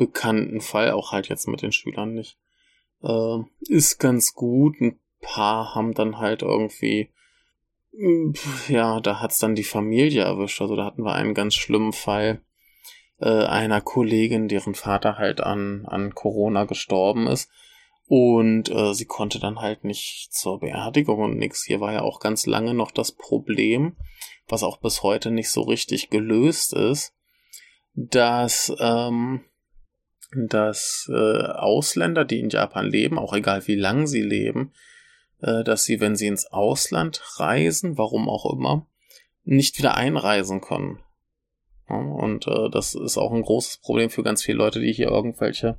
bekannten 0.00 0.62
Fall, 0.62 0.92
auch 0.92 1.12
halt 1.12 1.28
jetzt 1.28 1.46
mit 1.46 1.60
den 1.60 1.72
Schülern 1.72 2.14
nicht. 2.14 2.38
Äh, 3.02 3.38
ist 3.68 3.98
ganz 3.98 4.34
gut. 4.34 4.80
Ein 4.80 4.98
paar 5.20 5.74
haben 5.74 5.92
dann 5.92 6.18
halt 6.18 6.40
irgendwie, 6.40 7.10
hm, 7.92 8.32
ja, 8.68 9.00
da 9.00 9.20
hat's 9.20 9.38
dann 9.38 9.54
die 9.54 9.62
Familie 9.62 10.22
erwischt. 10.22 10.60
Also 10.62 10.74
da 10.74 10.86
hatten 10.86 11.04
wir 11.04 11.12
einen 11.12 11.34
ganz 11.34 11.54
schlimmen 11.54 11.92
Fall 11.92 12.40
äh, 13.20 13.44
einer 13.44 13.82
Kollegin, 13.82 14.48
deren 14.48 14.74
Vater 14.74 15.18
halt 15.18 15.42
an, 15.42 15.84
an 15.86 16.14
Corona 16.14 16.64
gestorben 16.64 17.26
ist. 17.26 17.50
Und 18.08 18.70
äh, 18.70 18.94
sie 18.94 19.04
konnte 19.04 19.38
dann 19.38 19.60
halt 19.60 19.84
nicht 19.84 20.30
zur 20.32 20.60
Beerdigung 20.60 21.20
und 21.20 21.36
nix. 21.36 21.62
Hier 21.64 21.80
war 21.80 21.92
ja 21.92 22.02
auch 22.02 22.20
ganz 22.20 22.46
lange 22.46 22.72
noch 22.72 22.90
das 22.90 23.12
Problem, 23.12 23.96
was 24.48 24.62
auch 24.62 24.78
bis 24.78 25.02
heute 25.02 25.30
nicht 25.30 25.50
so 25.50 25.60
richtig 25.60 26.08
gelöst 26.08 26.72
ist, 26.72 27.14
dass 27.94 28.72
ähm, 28.80 29.44
dass 30.32 31.10
äh, 31.12 31.42
Ausländer, 31.42 32.24
die 32.24 32.40
in 32.40 32.50
Japan 32.50 32.86
leben, 32.86 33.18
auch 33.18 33.32
egal 33.34 33.66
wie 33.66 33.74
lang 33.74 34.06
sie 34.06 34.22
leben, 34.22 34.72
äh, 35.40 35.64
dass 35.64 35.84
sie, 35.84 36.00
wenn 36.00 36.16
sie 36.16 36.28
ins 36.28 36.46
Ausland 36.46 37.20
reisen, 37.38 37.98
warum 37.98 38.28
auch 38.28 38.52
immer, 38.52 38.86
nicht 39.44 39.78
wieder 39.78 39.96
einreisen 39.96 40.60
können. 40.60 41.00
und 41.88 42.46
äh, 42.46 42.70
das 42.70 42.94
ist 42.94 43.18
auch 43.18 43.32
ein 43.32 43.42
großes 43.42 43.78
Problem 43.78 44.10
für 44.10 44.22
ganz 44.22 44.44
viele 44.44 44.58
Leute, 44.58 44.80
die 44.80 44.92
hier 44.92 45.08
irgendwelche 45.08 45.78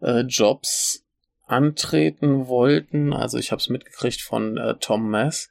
äh, 0.00 0.20
Jobs 0.20 1.04
antreten 1.46 2.46
wollten. 2.48 3.12
Also 3.12 3.38
ich 3.38 3.50
habe 3.50 3.60
es 3.60 3.68
mitgekriegt 3.68 4.20
von 4.20 4.56
äh, 4.56 4.74
Tom 4.80 5.10
Mess. 5.10 5.50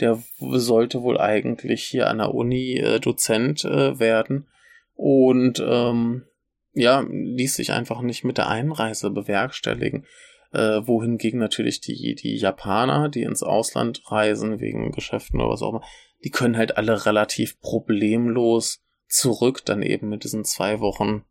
Der 0.00 0.20
sollte 0.38 1.02
wohl 1.02 1.18
eigentlich 1.18 1.84
hier 1.84 2.08
an 2.08 2.18
der 2.18 2.34
Uni 2.34 2.78
äh, 2.78 3.00
Dozent 3.00 3.64
äh, 3.64 3.98
werden 3.98 4.48
und 4.94 5.62
ähm, 5.64 6.24
ja, 6.78 7.04
ließ 7.08 7.56
sich 7.56 7.72
einfach 7.72 8.00
nicht 8.02 8.24
mit 8.24 8.38
der 8.38 8.48
Einreise 8.48 9.10
bewerkstelligen. 9.10 10.06
Äh, 10.52 10.86
wohingegen 10.86 11.38
natürlich 11.38 11.80
die, 11.80 12.14
die 12.14 12.36
Japaner, 12.36 13.10
die 13.10 13.22
ins 13.22 13.42
Ausland 13.42 14.00
reisen 14.10 14.60
wegen 14.60 14.92
Geschäften 14.92 15.40
oder 15.40 15.50
was 15.50 15.60
auch 15.60 15.70
immer, 15.70 15.84
die 16.24 16.30
können 16.30 16.56
halt 16.56 16.78
alle 16.78 17.04
relativ 17.04 17.60
problemlos 17.60 18.82
zurück, 19.08 19.62
dann 19.66 19.82
eben 19.82 20.08
mit 20.08 20.24
diesen 20.24 20.44
zwei 20.44 20.80
Wochen 20.80 21.24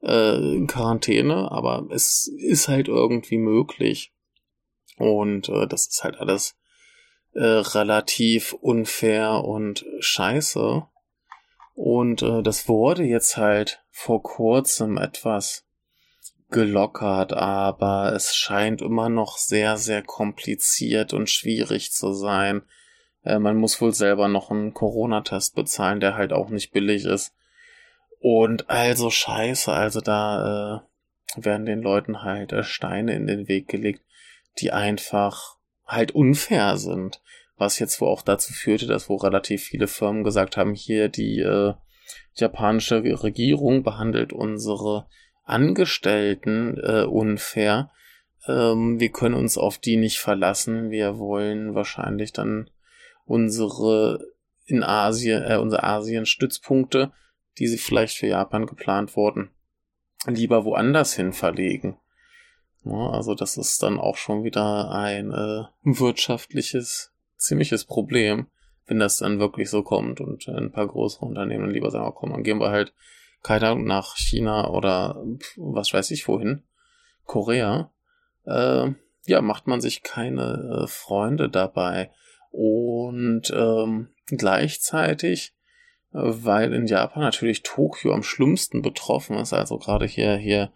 äh, 0.00 0.66
Quarantäne, 0.66 1.52
aber 1.52 1.86
es 1.92 2.26
ist 2.26 2.66
halt 2.66 2.88
irgendwie 2.88 3.38
möglich. 3.38 4.12
Und 4.96 5.48
äh, 5.48 5.68
das 5.68 5.86
ist 5.86 6.02
halt 6.02 6.18
alles 6.18 6.56
äh, 7.34 7.44
relativ 7.44 8.52
unfair 8.54 9.44
und 9.44 9.84
scheiße. 10.00 10.82
Und 11.74 12.22
äh, 12.22 12.42
das 12.42 12.68
wurde 12.68 13.04
jetzt 13.04 13.36
halt 13.36 13.82
vor 13.90 14.22
kurzem 14.22 14.98
etwas 14.98 15.66
gelockert, 16.50 17.32
aber 17.32 18.12
es 18.14 18.36
scheint 18.36 18.82
immer 18.82 19.08
noch 19.08 19.38
sehr, 19.38 19.78
sehr 19.78 20.02
kompliziert 20.02 21.14
und 21.14 21.30
schwierig 21.30 21.92
zu 21.92 22.12
sein. 22.12 22.62
Äh, 23.24 23.38
man 23.38 23.56
muss 23.56 23.80
wohl 23.80 23.94
selber 23.94 24.28
noch 24.28 24.50
einen 24.50 24.74
Corona-Test 24.74 25.54
bezahlen, 25.54 26.00
der 26.00 26.14
halt 26.14 26.32
auch 26.32 26.50
nicht 26.50 26.72
billig 26.72 27.04
ist. 27.04 27.34
Und 28.20 28.70
also 28.70 29.10
scheiße, 29.10 29.72
also 29.72 30.00
da 30.00 30.84
äh, 31.36 31.42
werden 31.44 31.66
den 31.66 31.80
Leuten 31.80 32.22
halt 32.22 32.52
äh, 32.52 32.62
Steine 32.62 33.14
in 33.14 33.26
den 33.26 33.48
Weg 33.48 33.68
gelegt, 33.68 34.02
die 34.58 34.72
einfach 34.72 35.56
halt 35.86 36.12
unfair 36.12 36.76
sind. 36.76 37.20
Was 37.56 37.78
jetzt 37.78 38.00
wohl 38.00 38.08
auch 38.08 38.22
dazu 38.22 38.52
führte, 38.52 38.86
dass 38.86 39.08
wohl 39.08 39.18
relativ 39.18 39.62
viele 39.62 39.86
Firmen 39.86 40.24
gesagt 40.24 40.56
haben, 40.56 40.74
hier 40.74 41.08
die 41.08 41.40
äh, 41.40 41.74
japanische 42.34 43.02
Regierung 43.22 43.82
behandelt 43.82 44.32
unsere 44.32 45.06
Angestellten 45.44 46.78
äh, 46.78 47.04
unfair. 47.04 47.90
Ähm, 48.46 48.98
wir 48.98 49.10
können 49.10 49.34
uns 49.34 49.58
auf 49.58 49.78
die 49.78 49.96
nicht 49.96 50.18
verlassen. 50.18 50.90
Wir 50.90 51.18
wollen 51.18 51.74
wahrscheinlich 51.74 52.32
dann 52.32 52.70
unsere 53.24 54.32
in 54.66 54.82
Asien, 54.82 55.42
äh, 55.42 55.56
unsere 55.56 55.84
Asien-Stützpunkte 55.84 57.12
die 57.58 57.66
sie 57.66 57.78
vielleicht 57.78 58.16
für 58.16 58.26
Japan 58.26 58.66
geplant 58.66 59.16
wurden, 59.16 59.50
lieber 60.26 60.64
woanders 60.64 61.14
hin 61.14 61.32
verlegen. 61.32 61.98
Ja, 62.84 63.10
also 63.10 63.34
das 63.34 63.56
ist 63.56 63.82
dann 63.82 63.98
auch 63.98 64.16
schon 64.16 64.42
wieder 64.42 64.90
ein 64.90 65.30
äh, 65.32 65.64
wirtschaftliches, 65.82 67.11
ziemliches 67.42 67.84
Problem, 67.84 68.46
wenn 68.86 68.98
das 68.98 69.18
dann 69.18 69.38
wirklich 69.38 69.70
so 69.70 69.82
kommt 69.82 70.20
und 70.20 70.48
ein 70.48 70.72
paar 70.72 70.86
größere 70.86 71.26
Unternehmen 71.26 71.70
lieber 71.70 71.90
sagen, 71.90 72.06
oh, 72.06 72.12
komm, 72.12 72.30
dann 72.30 72.42
gehen 72.42 72.60
wir 72.60 72.70
halt, 72.70 72.92
keine 73.42 73.68
Ahnung, 73.68 73.84
nach 73.84 74.16
China 74.16 74.70
oder 74.70 75.22
was 75.56 75.92
weiß 75.92 76.10
ich 76.10 76.28
wohin, 76.28 76.62
Korea. 77.24 77.92
Äh, 78.44 78.90
ja, 79.26 79.40
macht 79.40 79.66
man 79.66 79.80
sich 79.80 80.02
keine 80.02 80.82
äh, 80.82 80.86
Freunde 80.86 81.48
dabei. 81.48 82.10
Und 82.50 83.52
ähm, 83.54 84.08
gleichzeitig 84.26 85.54
weil 86.12 86.72
in 86.74 86.86
Japan 86.86 87.22
natürlich 87.22 87.62
Tokio 87.62 88.12
am 88.12 88.22
schlimmsten 88.22 88.82
betroffen 88.82 89.36
ist. 89.38 89.52
Also 89.52 89.78
gerade 89.78 90.06
hier, 90.06 90.36
hier 90.36 90.72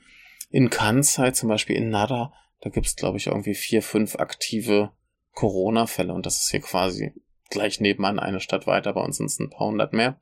in 0.51 0.71
Kansai, 0.71 1.33
zum 1.33 1.49
Beispiel 1.49 1.77
in 1.77 1.91
Nara, 1.91 2.33
da 2.61 2.71
gibt 2.71 2.87
es, 2.87 2.97
glaube 2.97 3.19
ich, 3.19 3.27
irgendwie 3.27 3.55
vier, 3.55 3.83
fünf 3.83 4.17
aktive 4.17 4.93
Corona-Fälle 5.37 6.13
und 6.13 6.27
das 6.27 6.39
ist 6.39 6.51
hier 6.51 6.61
quasi 6.61 7.13
gleich 7.51 7.79
nebenan 7.79 8.19
eine 8.19 8.41
Stadt 8.41 8.67
weiter. 8.67 8.95
Bei 8.95 9.03
uns 9.03 9.19
sind 9.19 9.27
es 9.27 9.39
ein 9.39 9.51
paar 9.51 9.69
hundert 9.69 9.93
mehr. 9.93 10.19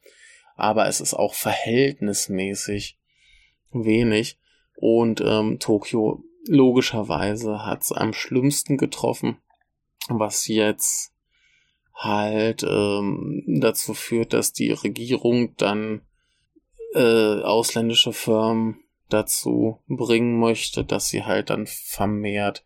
Aber 0.56 0.86
es 0.86 1.00
ist 1.00 1.14
auch 1.14 1.34
verhältnismäßig 1.34 2.98
wenig. 3.70 4.38
Und 4.76 5.22
ähm, 5.24 5.58
Tokio 5.60 6.24
logischerweise 6.46 7.64
hat 7.64 7.82
es 7.82 7.92
am 7.92 8.12
schlimmsten 8.12 8.76
getroffen, 8.76 9.38
was 10.08 10.48
jetzt 10.48 11.12
halt 11.94 12.64
ähm, 12.64 13.44
dazu 13.60 13.94
führt, 13.94 14.32
dass 14.32 14.52
die 14.52 14.72
Regierung 14.72 15.56
dann 15.56 16.02
äh, 16.94 17.40
ausländische 17.40 18.12
Firmen 18.12 18.80
dazu 19.08 19.80
bringen 19.86 20.40
möchte, 20.40 20.84
dass 20.84 21.08
sie 21.08 21.22
halt 21.22 21.50
dann 21.50 21.66
vermehrt 21.66 22.64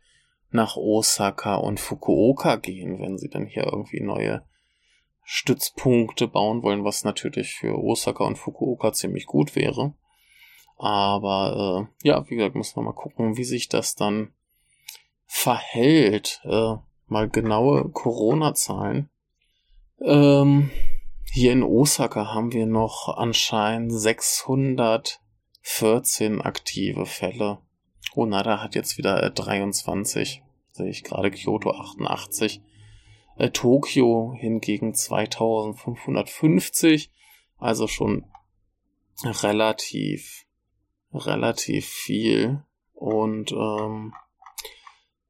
nach 0.50 0.76
Osaka 0.76 1.56
und 1.56 1.80
Fukuoka 1.80 2.56
gehen, 2.56 3.00
wenn 3.00 3.18
sie 3.18 3.28
dann 3.28 3.46
hier 3.46 3.64
irgendwie 3.64 4.00
neue 4.00 4.42
Stützpunkte 5.24 6.26
bauen 6.26 6.62
wollen, 6.62 6.84
was 6.84 7.04
natürlich 7.04 7.54
für 7.54 7.78
Osaka 7.78 8.24
und 8.24 8.36
Fukuoka 8.36 8.92
ziemlich 8.92 9.26
gut 9.26 9.56
wäre. 9.56 9.94
Aber 10.76 11.88
äh, 12.02 12.08
ja, 12.08 12.28
wie 12.30 12.36
gesagt, 12.36 12.54
müssen 12.54 12.76
wir 12.76 12.82
mal 12.82 12.92
gucken, 12.92 13.36
wie 13.36 13.44
sich 13.44 13.68
das 13.68 13.94
dann 13.94 14.32
verhält. 15.26 16.40
Äh, 16.44 16.76
mal 17.06 17.28
genaue 17.28 17.90
Corona-Zahlen 17.90 19.10
ähm, 20.00 20.70
hier 21.32 21.52
in 21.52 21.62
Osaka 21.62 22.32
haben 22.32 22.52
wir 22.52 22.66
noch 22.66 23.16
anscheinend 23.16 23.92
614 23.92 26.40
aktive 26.40 27.04
Fälle. 27.06 27.58
Onada 28.18 28.60
hat 28.60 28.74
jetzt 28.74 28.98
wieder 28.98 29.22
äh, 29.22 29.30
23. 29.30 30.42
Sehe 30.72 30.90
ich 30.90 31.04
gerade 31.04 31.30
Kyoto 31.30 31.70
88. 31.70 32.60
Äh, 33.36 33.50
Tokio 33.50 34.34
hingegen 34.36 34.92
2550. 34.92 37.12
Also 37.58 37.86
schon 37.86 38.26
relativ, 39.22 40.46
relativ 41.12 41.86
viel. 41.86 42.64
Und 42.92 43.52
ähm, 43.52 44.12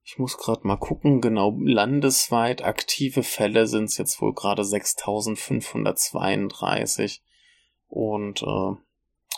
ich 0.03 0.19
muss 0.19 0.39
gerade 0.39 0.67
mal 0.67 0.79
gucken, 0.79 1.21
genau, 1.21 1.59
landesweit 1.61 2.65
aktive 2.65 3.23
Fälle 3.23 3.67
sind 3.67 3.85
es 3.85 3.99
jetzt 3.99 4.23
wohl 4.23 4.33
gerade 4.33 4.65
6532. 4.65 7.23
Und 7.89 8.43
äh, 8.43 8.73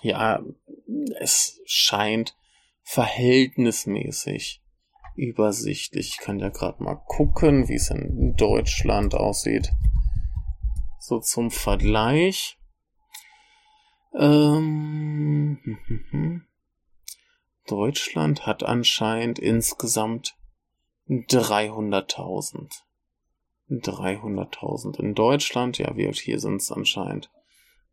ja, 0.02 0.40
es 1.18 1.60
scheint 1.64 2.36
verhältnismäßig 2.90 4.62
übersichtlich. 5.14 6.08
Ich 6.08 6.18
kann 6.18 6.40
ja 6.40 6.48
gerade 6.48 6.82
mal 6.82 6.96
gucken, 6.96 7.68
wie 7.68 7.76
es 7.76 7.88
in 7.90 8.34
Deutschland 8.34 9.14
aussieht. 9.14 9.70
So 10.98 11.20
zum 11.20 11.52
Vergleich. 11.52 12.58
Ähm, 14.12 15.60
Deutschland 17.68 18.46
hat 18.46 18.64
anscheinend 18.64 19.38
insgesamt 19.38 20.36
300.000. 21.08 22.72
300.000 23.70 24.98
in 24.98 25.14
Deutschland, 25.14 25.78
ja, 25.78 25.96
wie 25.96 26.12
hier 26.12 26.40
sind 26.40 26.56
es 26.56 26.72
anscheinend 26.72 27.30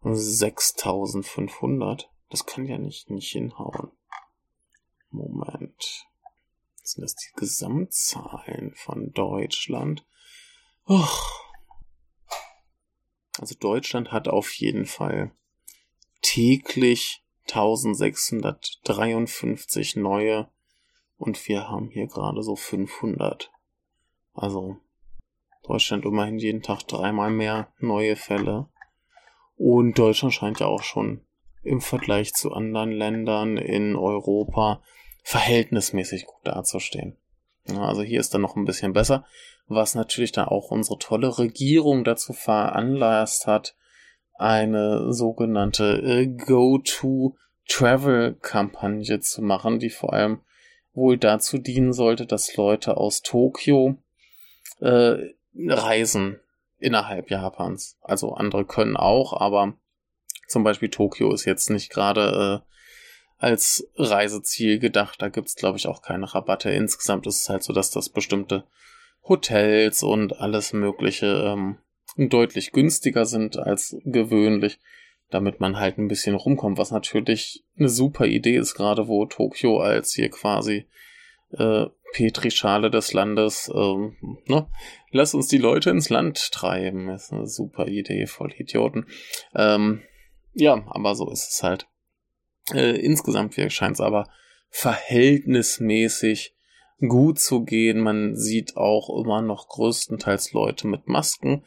6.500. 0.02 2.06
Das 2.32 2.48
kann 2.48 2.66
ja 2.66 2.80
nicht, 2.80 3.12
nicht 3.12 3.32
hinhauen. 3.32 3.92
Sind 6.98 7.04
das 7.04 7.16
die 7.16 7.32
Gesamtzahlen 7.36 8.74
von 8.74 9.14
Deutschland? 9.14 10.04
Och. 10.90 11.44
Also 13.38 13.54
Deutschland 13.54 14.12
hat 14.12 14.28
auf 14.28 14.52
jeden 14.54 14.88
Fall 14.88 15.32
täglich 16.24 17.24
1653 17.50 19.98
neue 19.98 20.50
und 21.18 21.48
wir 21.48 21.70
haben 21.70 21.92
hier 21.92 22.08
gerade 22.08 22.42
so 22.42 22.56
500. 22.56 23.52
Also 24.34 24.78
Deutschland 25.62 26.04
immerhin 26.04 26.40
jeden 26.40 26.64
Tag 26.64 26.82
dreimal 26.88 27.30
mehr 27.30 27.72
neue 27.78 28.16
Fälle. 28.16 28.70
Und 29.56 30.00
Deutschland 30.00 30.34
scheint 30.34 30.62
ja 30.62 30.66
auch 30.66 30.82
schon 30.82 31.24
im 31.62 31.80
Vergleich 31.80 32.34
zu 32.34 32.54
anderen 32.54 32.92
Ländern 32.92 33.58
in 33.58 33.96
Europa 33.96 34.82
verhältnismäßig 35.28 36.26
gut 36.26 36.40
dazustehen. 36.46 37.18
also 37.76 38.02
hier 38.02 38.22
ist 38.22 38.34
dann 38.34 38.40
noch 38.40 38.56
ein 38.56 38.64
bisschen 38.64 38.94
besser, 38.94 39.26
was 39.68 39.94
natürlich 39.94 40.32
dann 40.32 40.48
auch 40.48 40.72
unsere 40.72 40.98
tolle 41.00 41.38
Regierung 41.38 42.06
dazu 42.06 42.32
veranlasst 42.32 43.46
hat, 43.46 43.76
eine 44.36 45.12
sogenannte 45.12 46.02
äh, 46.02 46.28
Go-to-Travel-Kampagne 46.28 49.20
zu 49.20 49.42
machen, 49.42 49.80
die 49.80 49.90
vor 49.90 50.14
allem 50.14 50.40
wohl 50.94 51.18
dazu 51.18 51.58
dienen 51.58 51.92
sollte, 51.92 52.26
dass 52.26 52.56
Leute 52.56 52.96
aus 52.96 53.22
Tokio 53.22 53.98
äh, 54.80 55.18
reisen 55.54 56.40
innerhalb 56.80 57.30
Japans. 57.30 57.98
Also 58.02 58.34
andere 58.34 58.64
können 58.64 58.96
auch, 58.96 59.34
aber 59.34 59.74
zum 60.48 60.64
Beispiel 60.64 60.90
Tokio 60.90 61.34
ist 61.34 61.44
jetzt 61.44 61.70
nicht 61.70 61.90
gerade 61.90 62.64
als 63.38 63.88
Reiseziel 63.96 64.80
gedacht. 64.80 65.22
Da 65.22 65.30
gibt's 65.30 65.56
glaube 65.56 65.78
ich, 65.78 65.88
auch 65.88 66.02
keine 66.02 66.34
Rabatte. 66.34 66.70
Insgesamt 66.72 67.28
ist 67.28 67.42
es 67.42 67.50
halt 67.50 67.64
so, 67.64 67.74
dass 67.74 67.92
das 67.92 68.10
bestimmte 68.10 68.64
Hotels 69.24 70.04
und 70.04 70.40
alles 70.40 70.74
Mögliche 70.74 71.28
ähm, 71.28 71.78
deutlich 72.18 72.72
günstiger 72.72 73.26
sind 73.26 73.58
als 73.58 73.96
gewöhnlich, 74.06 74.80
damit 75.30 75.60
man 75.60 75.78
halt 75.78 75.98
ein 75.98 76.08
bisschen 76.08 76.36
rumkommt, 76.36 76.78
was 76.78 76.92
natürlich 76.92 77.64
eine 77.78 77.90
super 77.90 78.26
Idee 78.26 78.58
ist, 78.58 78.76
gerade 78.76 79.08
wo 79.08 79.26
Tokio 79.26 79.80
als 79.80 80.14
hier 80.14 80.30
quasi 80.30 80.88
äh, 81.52 81.86
Petrischale 82.14 82.90
des 82.90 83.14
Landes, 83.14 83.70
ähm, 83.74 84.16
ne? 84.46 84.68
Lass 85.12 85.34
uns 85.34 85.48
die 85.48 85.58
Leute 85.58 85.90
ins 85.90 86.10
Land 86.10 86.52
treiben. 86.52 87.10
ist 87.10 87.34
eine 87.34 87.48
super 87.48 87.88
Idee, 87.88 88.28
voll 88.28 88.54
Idioten. 88.58 89.06
Ähm, 89.54 90.02
ja, 90.54 90.84
aber 90.88 91.16
so 91.16 91.30
ist 91.30 91.52
es 91.52 91.64
halt. 91.64 91.88
Äh, 92.74 92.98
insgesamt 93.00 93.56
scheint 93.72 93.96
es 93.96 94.02
aber 94.02 94.30
verhältnismäßig 94.70 96.56
gut 97.00 97.40
zu 97.40 97.64
gehen. 97.64 98.00
Man 98.00 98.36
sieht 98.36 98.76
auch 98.78 99.10
immer 99.22 99.42
noch 99.42 99.68
größtenteils 99.68 100.54
Leute 100.54 100.88
mit 100.88 101.08
Masken. 101.08 101.64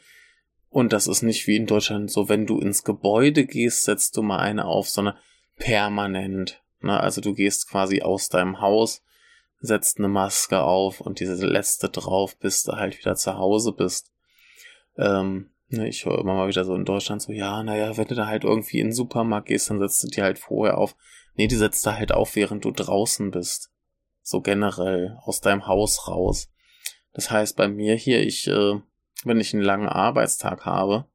Und 0.69 0.93
das 0.93 1.07
ist 1.07 1.21
nicht 1.21 1.47
wie 1.47 1.57
in 1.57 1.65
Deutschland 1.65 2.09
so, 2.09 2.29
wenn 2.29 2.45
du 2.45 2.59
ins 2.59 2.83
Gebäude 2.83 3.45
gehst, 3.45 3.83
setzt 3.83 4.15
du 4.15 4.21
mal 4.21 4.39
eine 4.39 4.65
auf, 4.65 4.89
sondern 4.89 5.17
permanent. 5.57 6.63
Ne? 6.79 6.97
Also 6.99 7.21
du 7.21 7.33
gehst 7.33 7.69
quasi 7.69 8.01
aus 8.01 8.29
deinem 8.29 8.61
Haus, 8.61 9.03
setzt 9.59 9.99
eine 9.99 10.07
Maske 10.07 10.61
auf 10.61 11.01
und 11.01 11.19
diese 11.19 11.45
letzte 11.45 11.89
drauf, 11.89 12.37
bis 12.37 12.63
du 12.63 12.73
halt 12.73 12.97
wieder 12.97 13.15
zu 13.15 13.37
Hause 13.37 13.73
bist. 13.73 14.11
Ähm, 14.97 15.50
ne, 15.71 15.87
ich 15.87 16.05
höre 16.05 16.19
immer 16.19 16.35
mal 16.35 16.47
wieder 16.47 16.65
so 16.65 16.75
in 16.75 16.85
Deutschland 16.85 17.21
so, 17.21 17.31
ja, 17.31 17.63
naja, 17.63 17.97
wenn 17.97 18.07
du 18.07 18.15
da 18.15 18.27
halt 18.27 18.43
irgendwie 18.43 18.79
in 18.79 18.87
den 18.87 18.93
Supermarkt 18.93 19.47
gehst, 19.47 19.69
dann 19.69 19.79
setzt 19.79 20.03
du 20.03 20.07
die 20.07 20.21
halt 20.21 20.39
vorher 20.39 20.77
auf. 20.77 20.95
Nee, 21.35 21.47
die 21.47 21.55
setzt 21.55 21.85
du 21.85 21.91
halt 21.91 22.11
auf, 22.11 22.35
während 22.35 22.65
du 22.65 22.71
draußen 22.71 23.31
bist. 23.31 23.71
So 24.21 24.41
generell, 24.41 25.17
aus 25.23 25.41
deinem 25.41 25.67
Haus 25.67 26.07
raus. 26.07 26.49
Das 27.13 27.31
heißt, 27.31 27.57
bei 27.57 27.67
mir 27.67 27.95
hier, 27.95 28.21
ich, 28.21 28.47
äh, 28.47 28.79
wenn 29.23 29.39
ich 29.39 29.53
einen 29.53 29.63
langen 29.63 29.89
Arbeitstag 29.89 30.65
habe, 30.65 31.05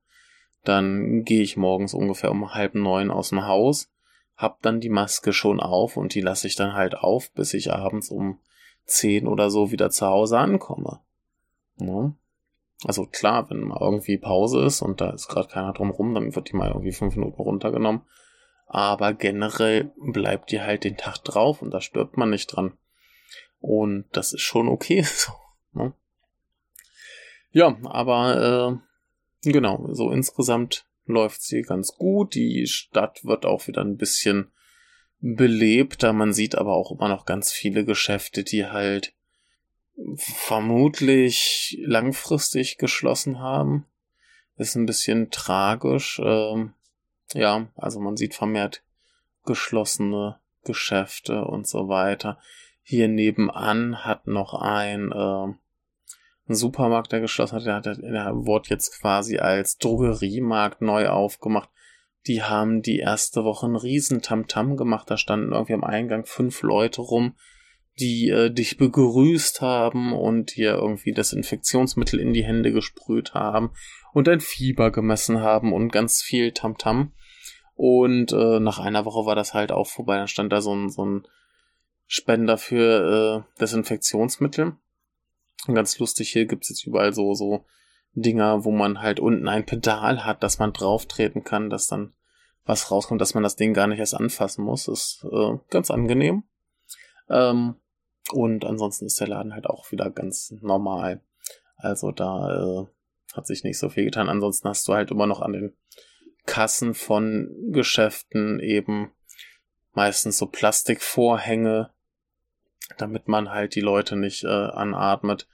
dann 0.65 1.25
gehe 1.25 1.43
ich 1.43 1.57
morgens 1.57 1.95
ungefähr 1.95 2.31
um 2.31 2.53
halb 2.55 2.75
neun 2.75 3.11
aus 3.11 3.31
dem 3.31 3.47
Haus, 3.47 3.91
hab 4.37 4.61
dann 4.63 4.81
die 4.81 4.91
Maske 4.91 5.33
schon 5.33 5.61
auf 5.61 5.97
und 5.97 6.15
die 6.15 6.21
lasse 6.21 6.47
ich 6.47 6.57
dann 6.57 6.75
halt 6.75 6.97
auf, 6.97 7.33
bis 7.33 7.55
ich 7.55 7.73
abends 7.73 8.11
um 8.11 8.41
zehn 8.85 9.27
oder 9.27 9.51
so 9.51 9.71
wieder 9.71 9.91
zu 9.91 10.07
Hause 10.07 10.39
ankomme. 10.39 11.01
Ja. 11.79 12.13
Also 12.85 13.07
klar, 13.07 13.49
wenn 13.51 13.61
mal 13.61 13.81
irgendwie 13.81 14.19
Pause 14.19 14.65
ist 14.65 14.83
und 14.83 15.01
da 15.01 15.11
ist 15.11 15.29
gerade 15.29 15.49
keiner 15.49 15.73
drum 15.73 15.91
rum, 15.91 16.15
dann 16.15 16.35
wird 16.35 16.51
die 16.51 16.57
mal 16.57 16.69
irgendwie 16.69 16.93
fünf 16.93 17.17
Minuten 17.17 17.41
runtergenommen. 17.41 18.03
Aber 18.67 19.15
generell 19.15 19.93
bleibt 19.97 20.51
die 20.51 20.61
halt 20.61 20.85
den 20.85 20.97
Tag 20.97 21.19
drauf 21.19 21.63
und 21.63 21.71
da 21.71 21.81
stirbt 21.81 22.17
man 22.17 22.31
nicht 22.31 22.49
dran. 22.49 22.77
Und 23.61 24.05
das 24.13 24.33
ist 24.33 24.43
schon 24.43 24.69
okay 24.69 25.03
so. 25.05 25.33
Ne? 25.73 25.95
Ja, 27.53 27.77
aber 27.85 28.81
äh, 29.45 29.51
genau, 29.51 29.89
so 29.93 30.11
insgesamt 30.11 30.87
läuft 31.07 31.43
sie 31.43 31.63
ganz 31.63 31.95
gut. 31.97 32.35
Die 32.35 32.67
Stadt 32.67 33.25
wird 33.25 33.47
auch 33.47 33.67
wieder 33.67 33.83
ein 33.83 33.97
bisschen 33.97 34.51
belebter. 35.21 36.13
Man 36.13 36.33
sieht 36.33 36.57
aber 36.57 36.75
auch 36.75 36.93
immer 36.93 37.09
noch 37.09 37.25
ganz 37.25 37.53
viele 37.53 37.85
Geschäfte, 37.85 38.45
die 38.45 38.67
halt 38.67 39.15
vermutlich 40.17 41.79
langfristig 41.81 42.79
geschlossen 42.79 43.41
haben. 43.41 43.87
Ist 44.57 44.75
ein 44.75 44.87
bisschen 44.87 45.31
tragisch. 45.31 46.21
Ähm, 46.25 46.75
ja, 47.33 47.69
also 47.77 48.01
man 48.01 48.17
sieht 48.17 48.35
vermehrt 48.35 48.83
geschlossene 49.45 50.39
Geschäfte 50.65 51.45
und 51.45 51.67
so 51.67 51.89
weiter. 51.89 52.39
Hier 52.83 53.09
nebenan 53.09 54.05
hat 54.05 54.27
noch 54.27 54.55
ein 54.55 55.13
äh, 55.13 55.55
ein 56.49 56.55
Supermarkt, 56.55 57.13
der 57.13 57.21
geschlossen 57.21 57.57
hat, 57.57 57.67
der, 57.67 57.75
hat, 57.75 57.87
der 58.03 58.33
wurde 58.35 58.71
jetzt 58.71 59.01
quasi 59.01 59.39
als 59.39 59.79
Drogeriemarkt 59.79 60.81
neu 60.81 61.09
aufgemacht. 61.09 61.69
Die 62.27 62.43
haben 62.43 62.83
die 62.83 62.99
erste 62.99 63.45
Woche 63.45 63.67
einen 63.67 63.77
riesen 63.77 64.23
Tamtam 64.23 64.77
gemacht. 64.77 65.11
Da 65.11 65.17
standen 65.17 65.53
irgendwie 65.53 65.75
am 65.75 65.85
Eingang 65.85 66.25
fünf 66.25 66.63
Leute 66.63 67.01
rum, 67.01 67.35
die 67.99 68.29
äh, 68.29 68.51
dich 68.51 68.77
begrüßt 68.77 69.61
haben 69.61 70.13
und 70.13 70.57
dir 70.57 70.75
irgendwie 70.75 71.13
Desinfektionsmittel 71.13 72.21
in 72.21 72.33
die 72.33 72.45
Hände 72.45 72.73
gesprüht 72.73 73.35
haben 73.35 73.71
und 74.13 74.27
dein 74.27 74.41
Fieber 74.41 74.91
gemessen 74.91 75.41
haben 75.41 75.73
und 75.73 75.93
ganz 75.93 76.23
viel 76.23 76.53
Tamtam. 76.53 77.13
Und 77.75 78.33
äh, 78.33 78.61
nach 78.61 78.79
einer 78.79 79.05
Woche 79.05 79.27
war 79.27 79.37
das 79.37 79.55
halt 79.55 79.71
auch 79.73 79.87
vorbei. 79.87 80.17
Dann 80.17 80.29
stand 80.29 80.53
da 80.53 80.61
so 80.61 80.75
ein, 80.75 80.89
so 80.89 81.05
ein 81.05 81.29
Spender 82.07 82.57
für 82.57 83.45
äh, 83.47 83.61
Desinfektionsmittel 83.61 84.77
Ganz 85.67 85.99
lustig, 85.99 86.31
hier 86.31 86.47
gibt's 86.47 86.69
jetzt 86.69 86.87
überall 86.87 87.13
so, 87.13 87.35
so 87.35 87.65
Dinger, 88.15 88.65
wo 88.65 88.71
man 88.71 89.03
halt 89.03 89.21
unten 89.21 89.49
ein 89.49 89.67
Pedal 89.67 90.25
hat, 90.25 90.43
dass 90.43 90.59
man 90.59 90.73
drauf 90.73 91.07
treten 91.07 91.45
kann, 91.45 91.71
dass 91.71 91.87
dann 91.87 92.15
was 92.65 92.91
rauskommt, 92.91 93.21
dass 93.21 93.35
man 93.35 93.43
das 93.43 93.57
Ding 93.57 93.75
gar 93.75 93.87
nicht 93.87 93.99
erst 93.99 94.15
anfassen 94.15 94.65
muss. 94.65 94.89
Ist 94.89 95.25
äh, 95.31 95.59
ganz 95.71 95.91
angenehm. 95.91 96.45
Ähm, 97.29 97.77
und 98.33 98.65
ansonsten 98.65 99.07
ist 99.07 99.21
der 99.21 99.29
Laden 99.29 99.55
halt 99.55 99.67
auch 99.67 99.91
wieder 99.93 100.11
ganz 100.11 100.53
normal. 100.61 101.21
Also 101.77 102.11
da 102.11 102.83
äh, 102.83 102.87
hat 103.35 103.47
sich 103.47 103.65
nicht 103.65 103.79
so 103.79 103.89
viel 103.89 104.05
getan. 104.05 104.29
Ansonsten 104.29 104.69
hast 104.69 104.87
du 104.89 104.95
halt 104.95 105.11
immer 105.11 105.27
noch 105.27 105.41
an 105.41 105.53
den 105.53 105.77
Kassen 106.47 106.95
von 106.95 107.55
Geschäften 107.71 108.61
eben 108.61 109.13
meistens 109.93 110.39
so 110.39 110.47
Plastikvorhänge, 110.47 111.91
damit 112.99 113.29
man 113.29 113.51
halt 113.51 113.75
die 113.75 113.81
Leute 113.81 114.17
nicht 114.17 114.45
äh, 114.45 114.49
anatmet. 114.49 115.49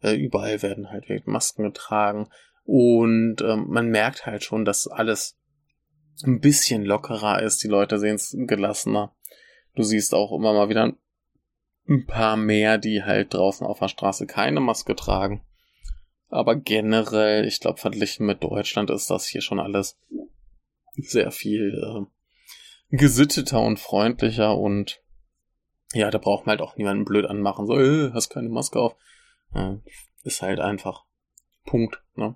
Äh, 0.00 0.14
überall 0.14 0.62
werden 0.62 0.90
halt 0.90 1.06
Masken 1.26 1.64
getragen 1.64 2.28
und 2.64 3.40
ähm, 3.42 3.66
man 3.68 3.88
merkt 3.88 4.26
halt 4.26 4.44
schon, 4.44 4.64
dass 4.64 4.88
alles 4.88 5.38
ein 6.24 6.40
bisschen 6.40 6.84
lockerer 6.84 7.42
ist. 7.42 7.62
Die 7.62 7.68
Leute 7.68 7.98
sehen 7.98 8.16
es 8.16 8.36
gelassener. 8.36 9.14
Du 9.74 9.82
siehst 9.82 10.14
auch 10.14 10.36
immer 10.36 10.52
mal 10.52 10.68
wieder 10.68 10.92
ein 11.88 12.06
paar 12.06 12.36
mehr, 12.36 12.78
die 12.78 13.02
halt 13.02 13.34
draußen 13.34 13.66
auf 13.66 13.80
der 13.80 13.88
Straße 13.88 14.26
keine 14.26 14.60
Maske 14.60 14.94
tragen. 14.94 15.42
Aber 16.28 16.56
generell, 16.56 17.46
ich 17.46 17.60
glaube, 17.60 17.78
verglichen 17.78 18.24
mit 18.26 18.42
Deutschland 18.42 18.90
ist 18.90 19.10
das 19.10 19.26
hier 19.26 19.42
schon 19.42 19.60
alles 19.60 19.98
sehr 20.96 21.30
viel 21.30 21.74
äh, 21.74 22.96
gesitteter 22.96 23.60
und 23.60 23.78
freundlicher 23.78 24.56
und 24.56 25.02
ja, 25.94 26.10
da 26.10 26.18
braucht 26.18 26.46
man 26.46 26.52
halt 26.52 26.62
auch 26.62 26.76
niemanden 26.76 27.04
blöd 27.04 27.26
anmachen, 27.26 27.66
so, 27.66 27.78
äh, 27.78 28.12
hast 28.12 28.30
keine 28.30 28.48
Maske 28.48 28.80
auf. 28.80 28.96
Ja, 29.54 29.78
ist 30.22 30.40
halt 30.40 30.60
einfach 30.60 31.04
Punkt, 31.64 32.02
ne? 32.14 32.34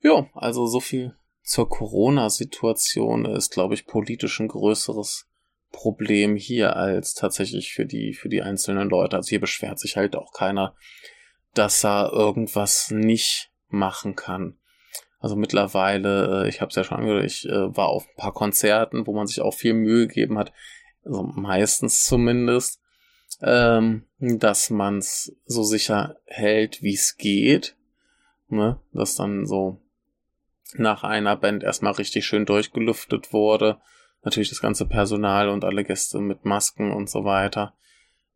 Ja, 0.00 0.28
also 0.34 0.66
so 0.66 0.80
viel 0.80 1.16
zur 1.42 1.68
Corona-Situation 1.68 3.24
ist, 3.24 3.52
glaube 3.52 3.74
ich, 3.74 3.86
politisch 3.86 4.40
ein 4.40 4.48
größeres 4.48 5.28
Problem 5.72 6.36
hier 6.36 6.76
als 6.76 7.14
tatsächlich 7.14 7.72
für 7.72 7.86
die, 7.86 8.14
für 8.14 8.28
die 8.28 8.42
einzelnen 8.42 8.88
Leute. 8.88 9.16
Also 9.16 9.30
hier 9.30 9.40
beschwert 9.40 9.78
sich 9.78 9.96
halt 9.96 10.14
auch 10.14 10.32
keiner, 10.32 10.76
dass 11.54 11.84
er 11.84 12.12
irgendwas 12.12 12.90
nicht 12.90 13.50
machen 13.68 14.14
kann. 14.14 14.58
Also 15.18 15.36
mittlerweile, 15.36 16.44
äh, 16.44 16.48
ich 16.48 16.60
habe 16.60 16.70
es 16.70 16.76
ja 16.76 16.84
schon 16.84 16.98
angehört, 16.98 17.24
ich 17.24 17.48
äh, 17.48 17.76
war 17.76 17.88
auf 17.88 18.06
ein 18.06 18.16
paar 18.16 18.32
Konzerten, 18.32 19.06
wo 19.06 19.14
man 19.14 19.26
sich 19.26 19.40
auch 19.40 19.54
viel 19.54 19.74
Mühe 19.74 20.06
gegeben 20.06 20.38
hat, 20.38 20.52
also 21.04 21.22
meistens 21.22 22.04
zumindest, 22.04 22.80
ähm, 23.40 24.06
dass 24.18 24.70
man 24.70 24.98
es 24.98 25.36
so 25.46 25.62
sicher 25.62 26.16
hält, 26.26 26.82
wie 26.82 26.94
es 26.94 27.16
geht. 27.16 27.76
Ne? 28.48 28.80
Dass 28.92 29.16
dann 29.16 29.46
so 29.46 29.80
nach 30.74 31.02
einer 31.04 31.36
Band 31.36 31.62
erstmal 31.62 31.92
richtig 31.92 32.26
schön 32.26 32.46
durchgelüftet 32.46 33.32
wurde. 33.32 33.80
Natürlich 34.22 34.50
das 34.50 34.60
ganze 34.60 34.86
Personal 34.86 35.48
und 35.48 35.64
alle 35.64 35.84
Gäste 35.84 36.18
mit 36.20 36.44
Masken 36.44 36.92
und 36.92 37.10
so 37.10 37.24
weiter. 37.24 37.74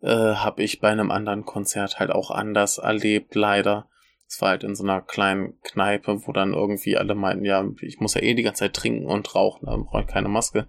Äh, 0.01 0.09
habe 0.09 0.63
ich 0.63 0.81
bei 0.81 0.89
einem 0.89 1.11
anderen 1.11 1.45
Konzert 1.45 1.99
halt 1.99 2.11
auch 2.11 2.31
anders 2.31 2.79
erlebt, 2.79 3.35
leider. 3.35 3.89
Es 4.29 4.41
war 4.43 4.51
halt 4.51 4.65
in 4.65 4.75
so 4.75 4.83
einer 4.83 5.01
kleinen 5.01 5.61
Kneipe, 5.63 6.27
wo 6.27 6.33
dann 6.33 6.53
irgendwie 6.53 6.97
alle 6.97 7.15
meinten, 7.15 7.45
ja, 7.45 7.65
ich 7.81 8.01
muss 8.01 8.15
ja 8.15 8.23
eh 8.23 8.35
die 8.35 8.43
ganze 8.43 8.61
Zeit 8.61 8.75
trinken 8.75 9.07
und 9.07 9.35
rauchen, 9.35 9.67
da 9.67 9.77
brauche 9.77 10.03
ich 10.03 10.07
keine 10.09 10.29
Maske 10.29 10.67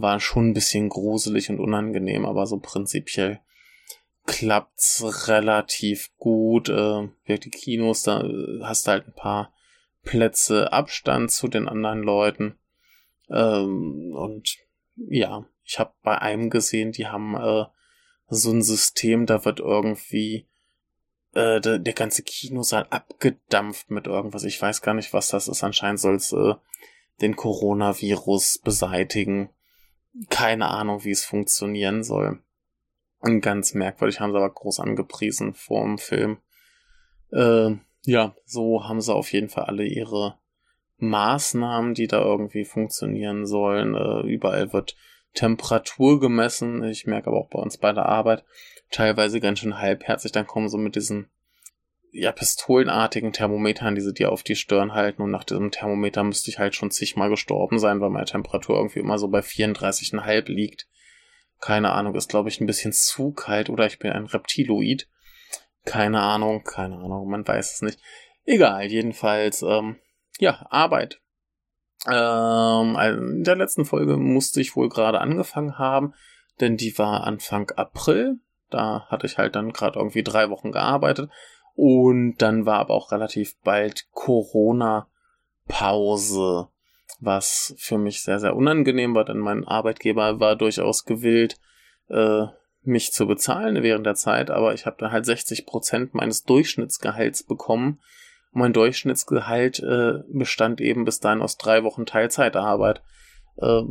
war 0.00 0.20
schon 0.20 0.48
ein 0.48 0.54
bisschen 0.54 0.88
gruselig 0.88 1.50
und 1.50 1.60
unangenehm, 1.60 2.24
aber 2.24 2.46
so 2.46 2.58
prinzipiell 2.58 3.40
klappt's 4.26 5.28
relativ 5.28 6.10
gut. 6.18 6.68
Äh, 6.68 7.08
die 7.26 7.50
Kinos, 7.50 8.02
da 8.02 8.22
äh, 8.22 8.60
hast 8.62 8.86
du 8.86 8.92
halt 8.92 9.06
ein 9.06 9.14
paar 9.14 9.52
Plätze 10.02 10.72
Abstand 10.72 11.30
zu 11.30 11.48
den 11.48 11.68
anderen 11.68 12.02
Leuten. 12.02 12.58
Ähm, 13.30 14.12
und 14.14 14.56
ja, 14.96 15.44
ich 15.64 15.78
habe 15.78 15.92
bei 16.02 16.18
einem 16.18 16.50
gesehen, 16.50 16.92
die 16.92 17.06
haben 17.06 17.34
äh, 17.36 17.66
so 18.28 18.50
ein 18.50 18.62
System, 18.62 19.26
da 19.26 19.44
wird 19.44 19.60
irgendwie 19.60 20.48
äh, 21.34 21.60
der, 21.60 21.78
der 21.78 21.92
ganze 21.92 22.22
Kinosaal 22.22 22.86
abgedampft 22.90 23.90
mit 23.90 24.06
irgendwas. 24.06 24.44
Ich 24.44 24.60
weiß 24.60 24.82
gar 24.82 24.94
nicht, 24.94 25.12
was 25.12 25.28
das 25.28 25.48
ist. 25.48 25.62
Anscheinend 25.62 26.00
soll 26.00 26.16
es 26.16 26.32
äh, 26.32 26.54
den 27.20 27.36
Coronavirus 27.36 28.58
beseitigen. 28.58 29.50
keine 30.28 30.66
Ahnung, 30.68 31.04
wie 31.04 31.12
es 31.12 31.24
funktionieren 31.24 32.02
soll. 32.02 32.42
Und 33.20 33.42
ganz 33.42 33.74
merkwürdig 33.74 34.18
haben 34.18 34.32
sie 34.32 34.38
aber 34.38 34.50
groß 34.50 34.80
angepriesen 34.80 35.54
vor 35.54 35.84
dem 35.84 35.98
Film. 35.98 36.38
Äh, 37.30 37.76
ja, 38.04 38.34
so 38.44 38.88
haben 38.88 39.00
sie 39.00 39.14
auf 39.14 39.32
jeden 39.32 39.50
Fall 39.50 39.64
alle 39.64 39.84
ihre 39.84 40.39
Maßnahmen, 41.02 41.94
die 41.94 42.06
da 42.06 42.22
irgendwie 42.22 42.64
funktionieren 42.64 43.46
sollen. 43.46 43.94
Äh, 43.94 44.26
überall 44.28 44.72
wird 44.72 44.96
Temperatur 45.34 46.20
gemessen. 46.20 46.84
Ich 46.84 47.06
merke 47.06 47.28
aber 47.28 47.38
auch 47.38 47.50
bei 47.50 47.58
uns 47.58 47.78
bei 47.78 47.92
der 47.92 48.06
Arbeit 48.06 48.44
teilweise 48.90 49.40
ganz 49.40 49.60
schön 49.60 49.78
halbherzig. 49.78 50.32
Dann 50.32 50.46
kommen 50.46 50.68
sie 50.68 50.78
mit 50.78 50.96
diesen 50.96 51.30
ja, 52.12 52.32
pistolenartigen 52.32 53.32
Thermometern, 53.32 53.94
die 53.94 54.00
sie 54.00 54.12
dir 54.12 54.32
auf 54.32 54.42
die 54.42 54.56
Stirn 54.56 54.94
halten. 54.94 55.22
Und 55.22 55.30
nach 55.30 55.44
diesem 55.44 55.70
Thermometer 55.70 56.24
müsste 56.24 56.50
ich 56.50 56.58
halt 56.58 56.74
schon 56.74 56.90
zigmal 56.90 57.30
gestorben 57.30 57.78
sein, 57.78 58.00
weil 58.00 58.10
meine 58.10 58.26
Temperatur 58.26 58.76
irgendwie 58.76 59.00
immer 59.00 59.18
so 59.18 59.28
bei 59.28 59.40
34,5 59.40 60.50
liegt. 60.50 60.88
Keine 61.60 61.92
Ahnung, 61.92 62.14
ist 62.14 62.30
glaube 62.30 62.48
ich 62.48 62.60
ein 62.60 62.66
bisschen 62.66 62.92
zu 62.92 63.32
kalt 63.32 63.68
oder 63.68 63.86
ich 63.86 63.98
bin 63.98 64.12
ein 64.12 64.26
Reptiloid. 64.26 65.08
Keine 65.84 66.20
Ahnung, 66.20 66.64
keine 66.64 66.96
Ahnung, 66.96 67.28
man 67.28 67.46
weiß 67.46 67.74
es 67.74 67.82
nicht. 67.82 68.00
Egal, 68.44 68.86
jedenfalls, 68.86 69.62
ähm, 69.62 69.96
ja, 70.40 70.66
Arbeit. 70.70 71.20
Ähm, 72.06 72.96
in 72.96 73.44
der 73.44 73.56
letzten 73.56 73.84
Folge 73.84 74.16
musste 74.16 74.60
ich 74.60 74.74
wohl 74.74 74.88
gerade 74.88 75.20
angefangen 75.20 75.78
haben, 75.78 76.14
denn 76.60 76.76
die 76.76 76.98
war 76.98 77.22
Anfang 77.24 77.70
April. 77.76 78.38
Da 78.70 79.06
hatte 79.08 79.26
ich 79.26 79.38
halt 79.38 79.56
dann 79.56 79.72
gerade 79.72 79.98
irgendwie 79.98 80.22
drei 80.22 80.50
Wochen 80.50 80.70
gearbeitet. 80.72 81.30
Und 81.74 82.36
dann 82.38 82.66
war 82.66 82.78
aber 82.78 82.94
auch 82.94 83.10
relativ 83.12 83.58
bald 83.60 84.06
Corona-Pause, 84.12 86.68
was 87.20 87.74
für 87.78 87.98
mich 87.98 88.22
sehr, 88.22 88.40
sehr 88.40 88.56
unangenehm 88.56 89.14
war, 89.14 89.24
denn 89.24 89.38
mein 89.38 89.64
Arbeitgeber 89.66 90.40
war 90.40 90.56
durchaus 90.56 91.04
gewillt, 91.04 91.56
äh, 92.08 92.46
mich 92.82 93.12
zu 93.12 93.26
bezahlen 93.26 93.82
während 93.82 94.06
der 94.06 94.14
Zeit, 94.14 94.50
aber 94.50 94.74
ich 94.74 94.86
habe 94.86 94.96
dann 94.98 95.12
halt 95.12 95.26
60 95.26 95.66
Prozent 95.66 96.14
meines 96.14 96.44
Durchschnittsgehalts 96.44 97.42
bekommen. 97.42 98.00
Mein 98.52 98.72
Durchschnittsgehalt 98.72 99.78
äh, 99.80 100.22
bestand 100.28 100.80
eben 100.80 101.04
bis 101.04 101.20
dahin 101.20 101.40
aus 101.40 101.56
drei 101.56 101.84
Wochen 101.84 102.06
Teilzeitarbeit. 102.06 103.02
Äh, 103.56 103.82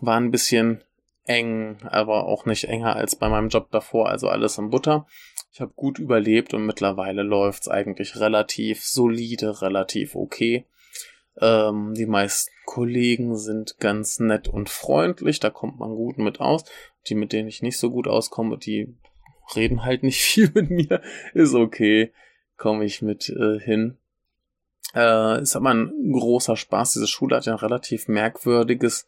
war 0.00 0.16
ein 0.16 0.30
bisschen 0.30 0.84
eng, 1.24 1.78
aber 1.82 2.26
auch 2.26 2.46
nicht 2.46 2.64
enger 2.64 2.96
als 2.96 3.16
bei 3.16 3.28
meinem 3.28 3.48
Job 3.48 3.70
davor, 3.70 4.08
also 4.08 4.28
alles 4.28 4.58
in 4.58 4.70
Butter. 4.70 5.06
Ich 5.52 5.60
habe 5.60 5.72
gut 5.74 5.98
überlebt 5.98 6.54
und 6.54 6.66
mittlerweile 6.66 7.22
läuft's 7.22 7.68
eigentlich 7.68 8.20
relativ 8.20 8.84
solide, 8.84 9.62
relativ 9.62 10.14
okay. 10.14 10.66
Ähm, 11.40 11.94
die 11.94 12.06
meisten 12.06 12.52
Kollegen 12.64 13.36
sind 13.36 13.78
ganz 13.78 14.20
nett 14.20 14.48
und 14.48 14.68
freundlich, 14.68 15.40
da 15.40 15.50
kommt 15.50 15.78
man 15.78 15.90
gut 15.90 16.18
mit 16.18 16.40
aus. 16.40 16.64
Die, 17.08 17.14
mit 17.14 17.32
denen 17.32 17.48
ich 17.48 17.62
nicht 17.62 17.78
so 17.78 17.90
gut 17.90 18.08
auskomme, 18.08 18.58
die 18.58 18.94
reden 19.54 19.84
halt 19.84 20.02
nicht 20.02 20.20
viel 20.22 20.50
mit 20.54 20.70
mir. 20.70 21.02
Ist 21.34 21.54
okay, 21.54 22.12
komme 22.56 22.84
ich 22.84 23.02
mit 23.02 23.28
äh, 23.28 23.58
hin. 23.58 23.98
Äh, 24.94 25.42
ist 25.42 25.56
aber 25.56 25.74
ein 25.74 26.12
großer 26.12 26.56
Spaß. 26.56 26.94
Diese 26.94 27.06
Schule 27.06 27.36
hat 27.36 27.46
ja 27.46 27.52
ein 27.52 27.58
relativ 27.58 28.08
merkwürdiges 28.08 29.06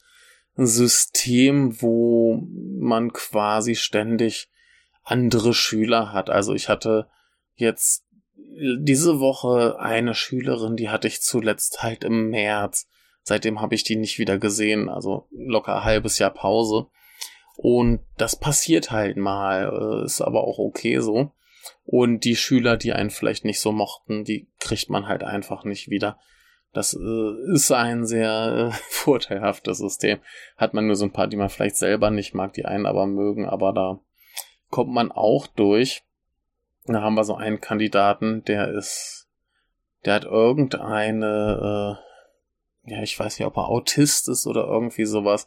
System, 0.57 1.81
wo 1.81 2.43
man 2.79 3.13
quasi 3.13 3.75
ständig 3.75 4.51
andere 5.05 5.55
Schüler 5.55 6.13
hat. 6.13 6.31
Also 6.31 6.55
ich 6.55 6.69
hatte 6.69 7.09
jetzt 7.55 8.05
diese 8.61 9.21
Woche 9.21 9.79
eine 9.79 10.15
Schülerin, 10.15 10.77
die 10.77 10.89
hatte 10.89 11.09
ich 11.09 11.23
zuletzt 11.23 11.83
halt 11.83 12.05
im 12.05 12.31
März. 12.31 12.89
Seitdem 13.23 13.61
habe 13.61 13.75
ich 13.75 13.85
die 13.85 13.97
nicht 13.97 14.19
wieder 14.19 14.39
gesehen, 14.39 14.89
also 14.89 15.29
locker 15.31 15.85
halbes 15.85 16.19
Jahr 16.19 16.31
Pause. 16.31 16.87
Und 17.57 18.01
das 18.17 18.37
passiert 18.37 18.91
halt 18.91 19.17
mal, 19.17 20.03
äh, 20.03 20.05
ist 20.05 20.21
aber 20.21 20.45
auch 20.45 20.59
okay 20.59 21.01
so. 21.01 21.33
Und 21.85 22.25
die 22.25 22.37
Schüler, 22.37 22.77
die 22.77 22.93
einen 22.93 23.11
vielleicht 23.11 23.45
nicht 23.45 23.61
so 23.61 23.73
mochten, 23.73 24.25
die 24.25 24.49
kriegt 24.61 24.91
man 24.91 25.09
halt 25.09 25.25
einfach 25.25 25.65
nicht 25.65 25.89
wieder. 25.89 26.19
Das 26.73 26.95
äh, 26.95 27.53
ist 27.53 27.73
ein 27.73 28.05
sehr 28.07 28.71
äh, 28.73 28.77
vorteilhaftes 28.91 29.79
System. 29.79 30.19
Hat 30.57 30.75
man 30.75 30.87
nur 30.87 30.97
so 30.97 31.05
ein 31.05 31.13
paar, 31.13 31.27
die 31.27 31.37
man 31.37 31.49
vielleicht 31.49 31.77
selber 31.77 32.11
nicht 32.11 32.35
mag, 32.35 32.53
die 32.53 32.67
einen 32.67 32.87
aber 32.87 33.07
mögen, 33.07 33.49
aber 33.49 33.73
da 33.73 34.01
kommt 34.71 34.93
man 34.93 35.11
auch 35.11 35.47
durch. 35.47 36.03
Da 36.85 37.03
haben 37.03 37.15
wir 37.15 37.25
so 37.25 37.35
einen 37.35 37.61
Kandidaten, 37.61 38.45
der 38.45 38.69
ist, 38.73 39.29
der 40.05 40.15
hat 40.15 40.25
irgendeine, 40.25 41.99
äh, 42.87 42.93
ja, 42.93 43.03
ich 43.03 43.19
weiß 43.19 43.39
nicht, 43.39 43.47
ob 43.47 43.57
er 43.57 43.69
Autist 43.69 44.29
ist 44.29 44.47
oder 44.47 44.65
irgendwie 44.67 45.05
sowas. 45.05 45.47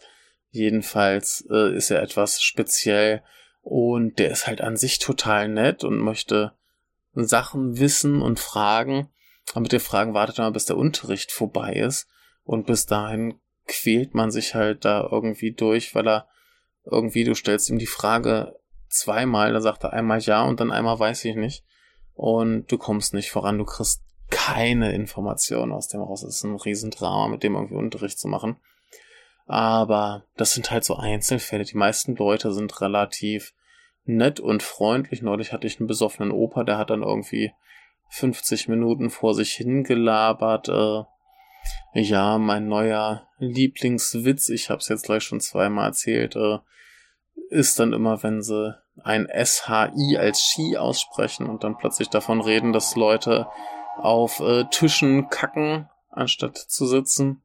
Jedenfalls 0.50 1.48
äh, 1.50 1.76
ist 1.76 1.90
er 1.92 2.02
etwas 2.02 2.42
speziell 2.42 3.24
und 3.62 4.20
der 4.20 4.32
ist 4.32 4.48
halt 4.48 4.62
an 4.62 4.78
sich 4.78 5.00
total 5.00 5.48
nett 5.48 5.84
und 5.84 6.00
möchte 6.00 6.54
Sachen 7.14 7.80
wissen 7.80 8.22
und 8.22 8.40
fragen. 8.40 9.10
Aber 9.52 9.62
mit 9.62 9.72
den 9.72 9.80
Fragen 9.80 10.14
wartet 10.14 10.40
mal, 10.40 10.52
bis 10.52 10.66
der 10.66 10.78
Unterricht 10.78 11.32
vorbei 11.32 11.74
ist. 11.74 12.08
Und 12.44 12.66
bis 12.66 12.86
dahin 12.86 13.36
quält 13.68 14.14
man 14.14 14.32
sich 14.32 14.56
halt 14.56 14.86
da 14.86 15.08
irgendwie 15.12 15.52
durch, 15.52 15.94
weil 15.94 16.08
er 16.08 16.28
irgendwie, 16.86 17.24
du 17.24 17.36
stellst 17.36 17.70
ihm 17.70 17.78
die 17.78 17.86
Frage 17.86 18.56
zweimal, 18.90 19.54
da 19.54 19.62
sagt 19.62 19.84
er 19.84 19.94
einmal 19.94 20.20
ja 20.20 20.44
und 20.44 20.60
dann 20.60 20.72
einmal 20.72 21.00
weiß 21.00 21.24
ich 21.26 21.36
nicht. 21.36 21.64
Und 22.14 22.72
du 22.72 22.78
kommst 22.78 23.14
nicht 23.14 23.32
voran, 23.32 23.58
du 23.58 23.66
kriegst 23.66 24.04
keine 24.30 24.94
Informationen 24.94 25.72
aus 25.72 25.88
dem 25.88 26.02
raus. 26.02 26.24
Es 26.24 26.38
ist 26.38 26.44
ein 26.44 26.56
Riesendrama, 26.56 27.28
mit 27.28 27.44
dem 27.44 27.56
irgendwie 27.56 27.76
Unterricht 27.76 28.18
zu 28.18 28.28
machen. 28.28 28.58
Aber 29.52 30.24
das 30.38 30.54
sind 30.54 30.72
halt 30.72 30.86
so 30.86 30.96
Einzelfälle. 30.96 31.66
Die 31.66 31.76
meisten 31.76 32.16
Leute 32.16 32.54
sind 32.54 32.80
relativ 32.80 33.54
nett 34.06 34.40
und 34.40 34.64
freundlich. 34.64 35.22
Neulich 35.22 35.52
hatte 35.52 35.68
ich 35.68 35.78
einen 35.78 35.88
besoffenen 35.88 36.32
Opa, 36.32 36.64
der 36.64 36.78
hat 36.78 36.90
dann 36.90 37.04
irgendwie 37.04 37.52
50 38.12 38.70
Minuten 38.70 39.10
vor 39.10 39.36
sich 39.36 39.52
hingelabert. 39.52 40.70
Äh, 40.70 41.04
ja, 42.00 42.38
mein 42.38 42.70
neuer 42.70 43.28
Lieblingswitz, 43.40 44.48
ich 44.48 44.70
habe 44.70 44.80
es 44.80 44.88
jetzt 44.88 45.04
gleich 45.04 45.24
schon 45.24 45.42
zweimal 45.42 45.88
erzählt, 45.88 46.38
äh, 46.38 46.60
ist 47.50 47.78
dann 47.78 47.92
immer, 47.92 48.24
wenn 48.24 48.42
sie 48.42 48.82
ein 49.04 49.28
SHI 49.28 50.16
als 50.18 50.46
Ski 50.46 50.78
aussprechen 50.78 51.48
und 51.48 51.66
dann 51.66 51.78
plötzlich 51.78 52.08
davon 52.08 52.40
reden, 52.40 52.72
dass 52.72 52.96
Leute 52.96 53.48
auf 53.98 54.40
äh, 54.40 54.64
Tischen 54.72 55.28
kacken, 55.28 55.90
anstatt 56.10 56.58
zu 56.58 56.86
sitzen. 56.86 57.42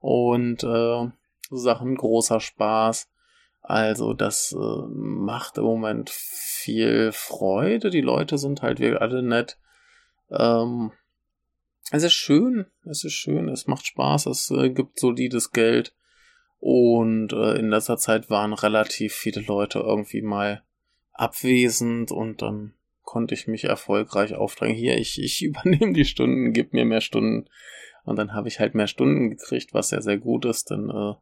Und 0.00 0.64
äh, 0.64 1.10
Sachen 1.56 1.96
großer 1.96 2.40
Spaß. 2.40 3.08
Also 3.60 4.12
das 4.12 4.52
äh, 4.52 4.86
macht 4.88 5.58
im 5.58 5.64
Moment 5.64 6.10
viel 6.10 7.12
Freude. 7.12 7.90
Die 7.90 8.00
Leute 8.00 8.38
sind 8.38 8.62
halt 8.62 8.80
wir 8.80 9.00
alle 9.00 9.22
nett. 9.22 9.58
Ähm, 10.30 10.92
es 11.92 12.02
ist 12.02 12.14
schön, 12.14 12.66
es 12.84 13.04
ist 13.04 13.12
schön, 13.12 13.48
es 13.48 13.66
macht 13.66 13.86
Spaß, 13.86 14.26
es 14.26 14.50
äh, 14.50 14.70
gibt 14.70 14.98
solides 14.98 15.52
Geld. 15.52 15.94
Und 16.58 17.32
äh, 17.32 17.54
in 17.56 17.70
letzter 17.70 17.98
Zeit 17.98 18.30
waren 18.30 18.52
relativ 18.52 19.14
viele 19.14 19.42
Leute 19.42 19.80
irgendwie 19.80 20.22
mal 20.22 20.62
abwesend 21.12 22.12
und 22.12 22.40
dann 22.40 22.74
konnte 23.02 23.34
ich 23.34 23.46
mich 23.46 23.64
erfolgreich 23.64 24.34
aufdrängen. 24.34 24.76
Hier, 24.76 24.96
ich, 24.96 25.20
ich 25.20 25.42
übernehme 25.42 25.92
die 25.92 26.04
Stunden, 26.04 26.52
gib 26.52 26.72
mir 26.72 26.84
mehr 26.84 27.00
Stunden. 27.00 27.48
Und 28.04 28.16
dann 28.16 28.32
habe 28.32 28.48
ich 28.48 28.58
halt 28.58 28.74
mehr 28.74 28.86
Stunden 28.86 29.30
gekriegt, 29.30 29.74
was 29.74 29.90
sehr, 29.90 30.02
sehr 30.02 30.18
gut 30.18 30.44
ist, 30.44 30.70
denn 30.70 30.88
äh, 30.88 31.14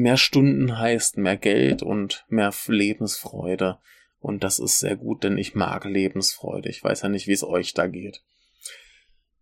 mehr 0.00 0.16
Stunden 0.16 0.78
heißt 0.78 1.16
mehr 1.16 1.36
Geld 1.36 1.82
und 1.82 2.24
mehr 2.28 2.52
Lebensfreude. 2.66 3.78
Und 4.18 4.44
das 4.44 4.58
ist 4.58 4.80
sehr 4.80 4.96
gut, 4.96 5.24
denn 5.24 5.38
ich 5.38 5.54
mag 5.54 5.84
Lebensfreude. 5.84 6.68
Ich 6.68 6.82
weiß 6.84 7.02
ja 7.02 7.08
nicht, 7.08 7.26
wie 7.26 7.32
es 7.32 7.44
euch 7.44 7.72
da 7.72 7.86
geht. 7.86 8.22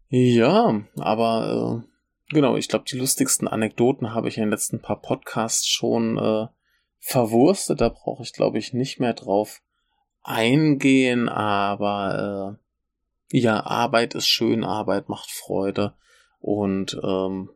Ja, 0.08 0.82
aber 0.96 1.84
äh, 1.84 1.88
Genau, 2.30 2.56
ich 2.56 2.68
glaube, 2.68 2.84
die 2.84 2.98
lustigsten 2.98 3.48
Anekdoten 3.48 4.12
habe 4.12 4.28
ich 4.28 4.36
in 4.36 4.42
den 4.42 4.50
letzten 4.50 4.82
paar 4.82 5.00
Podcasts 5.00 5.66
schon 5.66 6.18
äh, 6.18 6.46
verwurstet. 6.98 7.80
Da 7.80 7.88
brauche 7.88 8.22
ich, 8.22 8.34
glaube 8.34 8.58
ich, 8.58 8.74
nicht 8.74 9.00
mehr 9.00 9.14
drauf 9.14 9.62
eingehen. 10.22 11.30
Aber 11.30 12.58
äh, 13.32 13.38
ja, 13.38 13.64
Arbeit 13.64 14.14
ist 14.14 14.26
schön, 14.26 14.62
Arbeit 14.62 15.08
macht 15.08 15.30
Freude 15.30 15.94
und 16.40 17.00
ähm, 17.02 17.50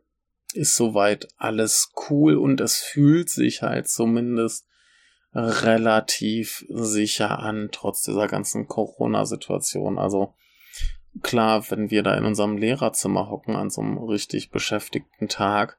ist 0.54 0.76
soweit 0.76 1.28
alles 1.36 1.92
cool 2.08 2.36
und 2.36 2.60
es 2.60 2.78
fühlt 2.78 3.30
sich 3.30 3.62
halt 3.62 3.88
zumindest 3.88 4.66
relativ 5.34 6.66
sicher 6.68 7.38
an, 7.38 7.70
trotz 7.72 8.02
dieser 8.02 8.26
ganzen 8.26 8.68
Corona-Situation. 8.68 9.98
Also 9.98 10.34
klar, 11.22 11.64
wenn 11.70 11.90
wir 11.90 12.02
da 12.02 12.14
in 12.14 12.24
unserem 12.24 12.56
Lehrerzimmer 12.56 13.30
hocken 13.30 13.56
an 13.56 13.70
so 13.70 13.80
einem 13.80 13.98
richtig 13.98 14.50
beschäftigten 14.50 15.28
Tag, 15.28 15.78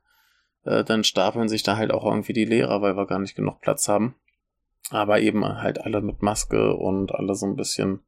äh, 0.63 0.83
dann 0.83 1.03
stapeln 1.03 1.49
sich 1.49 1.63
da 1.63 1.77
halt 1.77 1.91
auch 1.91 2.05
irgendwie 2.05 2.33
die 2.33 2.45
Lehrer, 2.45 2.81
weil 2.81 2.97
wir 2.97 3.05
gar 3.05 3.19
nicht 3.19 3.35
genug 3.35 3.61
Platz 3.61 3.87
haben. 3.87 4.15
Aber 4.89 5.21
eben 5.21 5.45
halt 5.45 5.79
alle 5.79 6.01
mit 6.01 6.21
Maske 6.21 6.73
und 6.73 7.13
alle 7.13 7.35
so 7.35 7.45
ein 7.45 7.55
bisschen, 7.55 8.01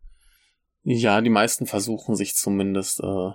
ja, 0.84 1.22
die 1.22 1.30
meisten 1.30 1.68
versuchen 1.68 2.16
sich 2.16 2.36
zumindest 2.36 3.02
äh, 3.02 3.32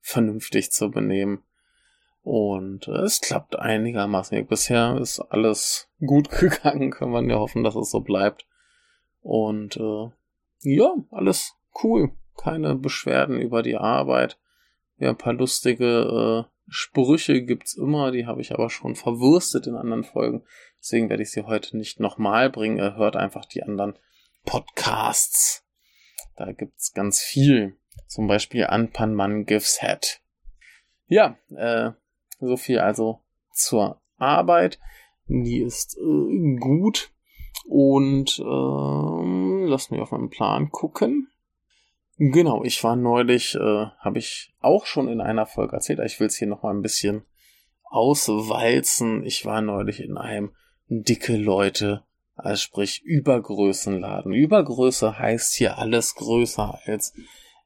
vernünftig 0.00 0.70
zu 0.70 0.90
benehmen. 0.90 1.42
Und 2.28 2.88
äh, 2.88 3.04
es 3.04 3.22
klappt 3.22 3.58
einigermaßen. 3.58 4.46
Bisher 4.46 4.98
ist 5.00 5.18
alles 5.18 5.88
gut 5.98 6.28
gegangen, 6.38 6.90
kann 6.90 7.08
man 7.08 7.30
ja 7.30 7.36
hoffen, 7.36 7.64
dass 7.64 7.74
es 7.74 7.90
so 7.90 8.00
bleibt. 8.00 8.44
Und 9.22 9.78
äh, 9.78 10.10
ja, 10.60 10.94
alles 11.10 11.54
cool. 11.82 12.10
Keine 12.36 12.74
Beschwerden 12.74 13.40
über 13.40 13.62
die 13.62 13.78
Arbeit. 13.78 14.38
Ja, 14.98 15.08
ein 15.08 15.16
paar 15.16 15.32
lustige 15.32 16.44
äh, 16.46 16.52
Sprüche 16.68 17.40
gibt's 17.44 17.78
immer, 17.78 18.10
die 18.10 18.26
habe 18.26 18.42
ich 18.42 18.52
aber 18.52 18.68
schon 18.68 18.94
verwurstet 18.94 19.66
in 19.66 19.74
anderen 19.74 20.04
Folgen. 20.04 20.44
Deswegen 20.80 21.08
werde 21.08 21.22
ich 21.22 21.30
sie 21.30 21.44
heute 21.44 21.78
nicht 21.78 21.98
nochmal 21.98 22.50
bringen. 22.50 22.76
Ihr 22.76 22.96
hört 22.96 23.16
einfach 23.16 23.46
die 23.46 23.62
anderen 23.62 23.98
Podcasts. 24.44 25.64
Da 26.36 26.52
gibt's 26.52 26.92
ganz 26.92 27.22
viel. 27.22 27.78
Zum 28.06 28.26
Beispiel 28.26 28.66
Anpanman 28.66 29.46
Gives 29.46 29.80
Head. 29.80 30.20
Ja, 31.06 31.38
äh, 31.56 31.92
so 32.40 32.56
viel 32.56 32.78
also 32.78 33.20
zur 33.52 34.00
Arbeit. 34.16 34.78
Die 35.26 35.60
ist 35.60 35.96
äh, 35.98 36.56
gut. 36.58 37.10
Und 37.66 38.38
äh, 38.38 39.66
lass 39.68 39.90
mich 39.90 40.00
auf 40.00 40.12
meinen 40.12 40.30
Plan 40.30 40.70
gucken. 40.70 41.28
Genau, 42.16 42.64
ich 42.64 42.82
war 42.82 42.96
neulich, 42.96 43.54
äh, 43.54 43.86
habe 43.98 44.18
ich 44.18 44.52
auch 44.60 44.86
schon 44.86 45.08
in 45.08 45.20
einer 45.20 45.46
Folge 45.46 45.76
erzählt, 45.76 46.00
ich 46.04 46.18
will 46.18 46.26
es 46.26 46.36
hier 46.36 46.48
nochmal 46.48 46.74
ein 46.74 46.82
bisschen 46.82 47.24
auswalzen. 47.84 49.24
Ich 49.24 49.44
war 49.44 49.60
neulich 49.60 50.00
in 50.00 50.16
einem 50.16 50.50
dicke 50.88 51.36
Leute, 51.36 52.02
also 52.34 52.60
sprich 52.60 53.02
Übergrößenladen. 53.04 54.32
Übergröße 54.32 55.18
heißt 55.18 55.54
hier 55.54 55.78
alles 55.78 56.14
größer 56.16 56.80
als 56.86 57.14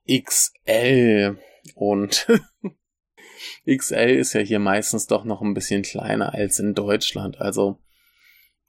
XL. 0.07 1.39
Und 1.75 2.27
XL 3.67 4.11
ist 4.11 4.33
ja 4.33 4.41
hier 4.41 4.59
meistens 4.59 5.07
doch 5.07 5.25
noch 5.25 5.41
ein 5.43 5.55
bisschen 5.55 5.83
kleiner 5.83 6.35
als 6.35 6.59
in 6.59 6.75
Deutschland. 6.75 7.41
Also 7.41 7.79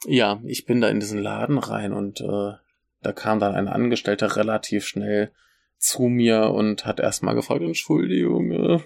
ja, 0.05 0.41
ich 0.45 0.65
bin 0.65 0.81
da 0.81 0.89
in 0.89 0.99
diesen 0.99 1.21
Laden 1.21 1.57
rein 1.57 1.93
und 1.93 2.21
äh, 2.21 2.53
da 3.01 3.11
kam 3.13 3.39
dann 3.39 3.55
ein 3.55 3.67
Angestellter 3.67 4.35
relativ 4.35 4.85
schnell 4.85 5.31
zu 5.77 6.03
mir 6.03 6.51
und 6.51 6.85
hat 6.85 6.99
erstmal 6.99 7.35
gefragt, 7.35 7.61
Entschuldigung, 7.61 8.51
äh, 8.51 8.79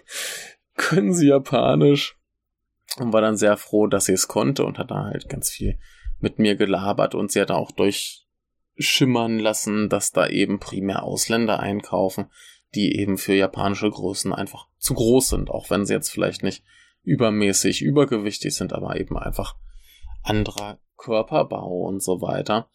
können 0.75 1.13
Sie 1.13 1.27
Japanisch? 1.27 2.17
Und 2.97 3.13
war 3.13 3.21
dann 3.21 3.37
sehr 3.37 3.57
froh, 3.57 3.87
dass 3.87 4.05
sie 4.05 4.13
es 4.13 4.27
konnte 4.27 4.65
und 4.65 4.79
hat 4.79 4.89
da 4.89 5.05
halt 5.05 5.29
ganz 5.29 5.49
viel 5.49 5.77
mit 6.19 6.39
mir 6.39 6.55
gelabert 6.55 7.13
und 7.13 7.31
sie 7.31 7.41
hat 7.41 7.51
auch 7.51 7.71
durchschimmern 7.71 9.37
lassen, 9.37 9.89
dass 9.89 10.11
da 10.11 10.27
eben 10.27 10.59
primär 10.59 11.03
Ausländer 11.03 11.59
einkaufen, 11.59 12.31
die 12.75 12.99
eben 12.99 13.17
für 13.17 13.33
japanische 13.33 13.89
Größen 13.89 14.33
einfach 14.33 14.67
zu 14.77 14.93
groß 14.93 15.29
sind, 15.29 15.49
auch 15.49 15.69
wenn 15.69 15.85
sie 15.85 15.93
jetzt 15.93 16.09
vielleicht 16.09 16.43
nicht 16.43 16.63
übermäßig 17.03 17.81
übergewichtig 17.81 18.55
sind, 18.55 18.73
aber 18.73 18.99
eben 18.99 19.17
einfach 19.17 19.55
anderer 20.23 20.79
Körperbau 20.97 21.87
und 21.87 22.03
so 22.03 22.21
weiter. 22.21 22.69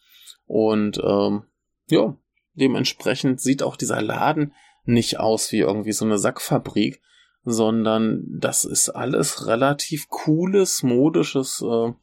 Und 0.45 0.99
ähm, 1.03 1.43
ja, 1.87 2.17
Dementsprechend 2.53 3.41
sieht 3.41 3.63
auch 3.63 3.75
dieser 3.75 4.01
Laden 4.01 4.53
nicht 4.85 5.19
aus 5.19 5.51
wie 5.51 5.59
irgendwie 5.59 5.91
so 5.91 6.05
eine 6.05 6.17
Sackfabrik, 6.17 7.01
sondern 7.43 8.23
das 8.29 8.63
ist 8.63 8.89
alles 8.89 9.47
relativ 9.47 10.07
cooles, 10.09 10.83
modisches 10.83 11.61
äh, 11.61 11.93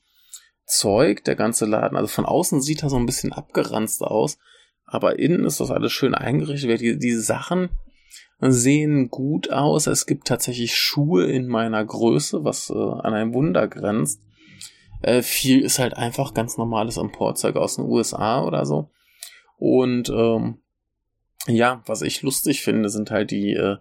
Zeug, 0.67 1.25
der 1.25 1.37
ganze 1.37 1.67
Laden. 1.67 1.97
Also 1.97 2.09
von 2.09 2.27
außen 2.27 2.61
sieht 2.61 2.83
er 2.83 2.91
so 2.91 2.97
ein 2.97 3.07
bisschen 3.07 3.33
abgeranzt 3.33 4.03
aus, 4.03 4.39
aber 4.91 5.19
innen 5.19 5.45
ist 5.45 5.61
das 5.61 5.71
alles 5.71 5.93
schön 5.93 6.15
eingerichtet. 6.15 6.81
Die, 6.81 6.99
die 6.99 7.15
Sachen 7.15 7.71
sehen 8.41 9.09
gut 9.11 9.51
aus. 9.51 9.87
Es 9.87 10.07
gibt 10.07 10.27
tatsächlich 10.27 10.75
Schuhe 10.75 11.27
in 11.27 11.47
meiner 11.47 11.85
Größe, 11.85 12.45
was 12.45 12.71
äh, 12.71 12.75
an 12.75 13.15
ein 13.15 13.33
Wunder 13.35 13.69
grenzt. 13.69 14.21
Äh, 15.03 15.23
viel 15.23 15.61
ist 15.61 15.79
halt 15.79 15.97
einfach 15.97 16.35
ganz 16.35 16.57
normales 16.57 16.97
Importzeug 16.97 17.57
aus 17.57 17.77
den 17.77 17.85
USA 17.85 18.45
oder 18.45 18.67
so. 18.67 18.91
Und 19.57 20.09
ähm, 20.11 20.59
ja, 21.47 21.83
was 21.87 22.03
ich 22.03 22.23
lustig 22.23 22.63
finde, 22.63 22.89
sind 22.89 23.11
halt 23.11 23.31
die 23.31 23.55
äh, 23.55 23.77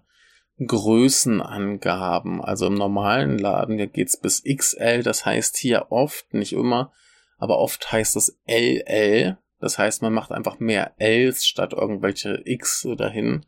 Größenangaben. 0.66 2.41
Also 2.41 2.68
im 2.68 2.76
normalen 2.76 3.38
Laden, 3.38 3.78
da 3.78 3.86
geht's 3.86 4.20
bis 4.20 4.43
XL, 4.43 5.03
das 5.03 5.26
heißt 5.26 5.57
hier 5.57 5.88
oft, 5.89 6.34
nicht 6.34 6.53
immer, 6.53 6.91
aber 7.38 7.60
oft 7.60 7.91
heißt 7.91 8.16
es 8.16 8.38
LL. 8.47 9.38
Das 9.60 9.78
heißt, 9.78 10.01
man 10.01 10.14
macht 10.14 10.32
einfach 10.32 10.60
mehr 10.60 10.93
Ls 10.97 11.45
statt 11.45 11.74
irgendwelche 11.74 12.41
X 12.45 12.88
dahin. 12.97 13.45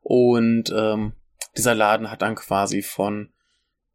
Und 0.00 0.72
ähm, 0.74 1.12
dieser 1.56 1.74
Laden 1.74 2.10
hat 2.10 2.22
dann 2.22 2.34
quasi 2.34 2.82
von 2.82 3.32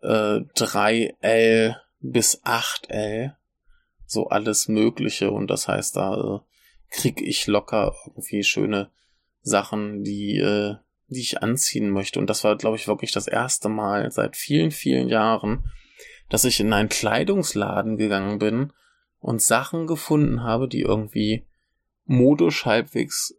äh, 0.02 0.40
3L 0.56 1.76
bis 2.00 2.44
8L 2.44 3.36
so 4.06 4.28
alles 4.28 4.68
Mögliche. 4.68 5.32
Und 5.32 5.50
das 5.50 5.68
heißt, 5.68 5.96
da 5.96 6.16
äh, 6.16 6.40
krieg 6.92 7.22
ich 7.22 7.48
locker 7.48 7.94
irgendwie 8.06 8.44
schöne 8.44 8.92
Sachen, 9.42 10.04
die, 10.04 10.38
äh, 10.38 10.76
die 11.08 11.22
ich 11.22 11.42
anziehen 11.42 11.90
möchte. 11.90 12.20
Und 12.20 12.30
das 12.30 12.44
war, 12.44 12.56
glaube 12.56 12.78
ich, 12.78 12.88
wirklich 12.88 13.12
das 13.12 13.28
erste 13.28 13.70
Mal 13.70 14.12
seit 14.12 14.36
vielen, 14.36 14.72
vielen 14.72 15.10
Jahren, 15.10 15.70
dass 16.30 16.46
ich 16.46 16.60
in 16.60 16.74
einen 16.74 16.90
Kleidungsladen 16.90 17.98
gegangen 17.98 18.38
bin 18.38 18.74
und 19.20 19.42
Sachen 19.42 19.88
gefunden 19.88 20.44
habe, 20.44 20.68
die 20.68 20.82
irgendwie 20.82 21.47
modisch 22.08 22.66
halbwegs 22.66 23.36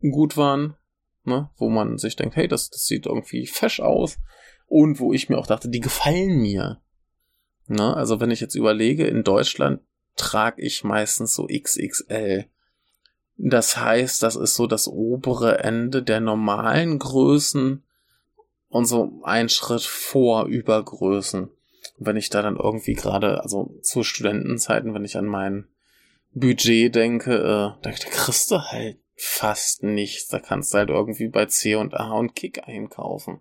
gut 0.00 0.36
waren, 0.36 0.76
ne? 1.24 1.50
wo 1.56 1.68
man 1.68 1.98
sich 1.98 2.16
denkt, 2.16 2.36
hey, 2.36 2.48
das, 2.48 2.70
das 2.70 2.86
sieht 2.86 3.06
irgendwie 3.06 3.46
fesch 3.46 3.80
aus. 3.80 4.18
Und 4.66 4.98
wo 4.98 5.12
ich 5.12 5.28
mir 5.28 5.38
auch 5.38 5.46
dachte, 5.46 5.68
die 5.68 5.80
gefallen 5.80 6.40
mir. 6.40 6.80
Ne? 7.66 7.94
Also 7.94 8.20
wenn 8.20 8.30
ich 8.30 8.40
jetzt 8.40 8.54
überlege, 8.54 9.06
in 9.06 9.22
Deutschland 9.22 9.80
trage 10.16 10.62
ich 10.62 10.84
meistens 10.84 11.34
so 11.34 11.46
XXL. 11.46 12.46
Das 13.36 13.76
heißt, 13.76 14.22
das 14.22 14.36
ist 14.36 14.54
so 14.54 14.66
das 14.66 14.86
obere 14.86 15.58
Ende 15.58 16.02
der 16.02 16.20
normalen 16.20 16.98
Größen 16.98 17.82
und 18.68 18.84
so 18.86 19.20
ein 19.24 19.48
Schritt 19.48 19.82
vor 19.82 20.46
Übergrößen. 20.46 21.50
Wenn 21.98 22.16
ich 22.16 22.30
da 22.30 22.42
dann 22.42 22.56
irgendwie 22.56 22.94
gerade, 22.94 23.42
also 23.42 23.76
zu 23.82 24.02
Studentenzeiten, 24.02 24.94
wenn 24.94 25.04
ich 25.04 25.16
an 25.16 25.26
mein 25.26 25.66
Budget 26.34 26.94
denke, 26.94 27.34
äh, 27.34 27.82
da, 27.82 27.90
kriegst 27.90 28.50
du 28.50 28.60
halt 28.60 28.98
fast 29.16 29.82
nichts. 29.82 30.28
Da 30.28 30.40
kannst 30.40 30.74
du 30.74 30.78
halt 30.78 30.90
irgendwie 30.90 31.28
bei 31.28 31.46
C 31.46 31.76
und 31.76 31.94
A 31.94 32.12
und 32.12 32.34
Kick 32.34 32.66
einkaufen. 32.66 33.40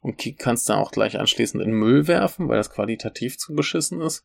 Und 0.00 0.16
Kick 0.16 0.38
kannst 0.38 0.68
du 0.68 0.74
auch 0.74 0.92
gleich 0.92 1.18
anschließend 1.18 1.62
in 1.62 1.72
Müll 1.72 2.06
werfen, 2.08 2.48
weil 2.48 2.56
das 2.56 2.70
qualitativ 2.70 3.38
zu 3.38 3.54
beschissen 3.54 4.00
ist. 4.00 4.24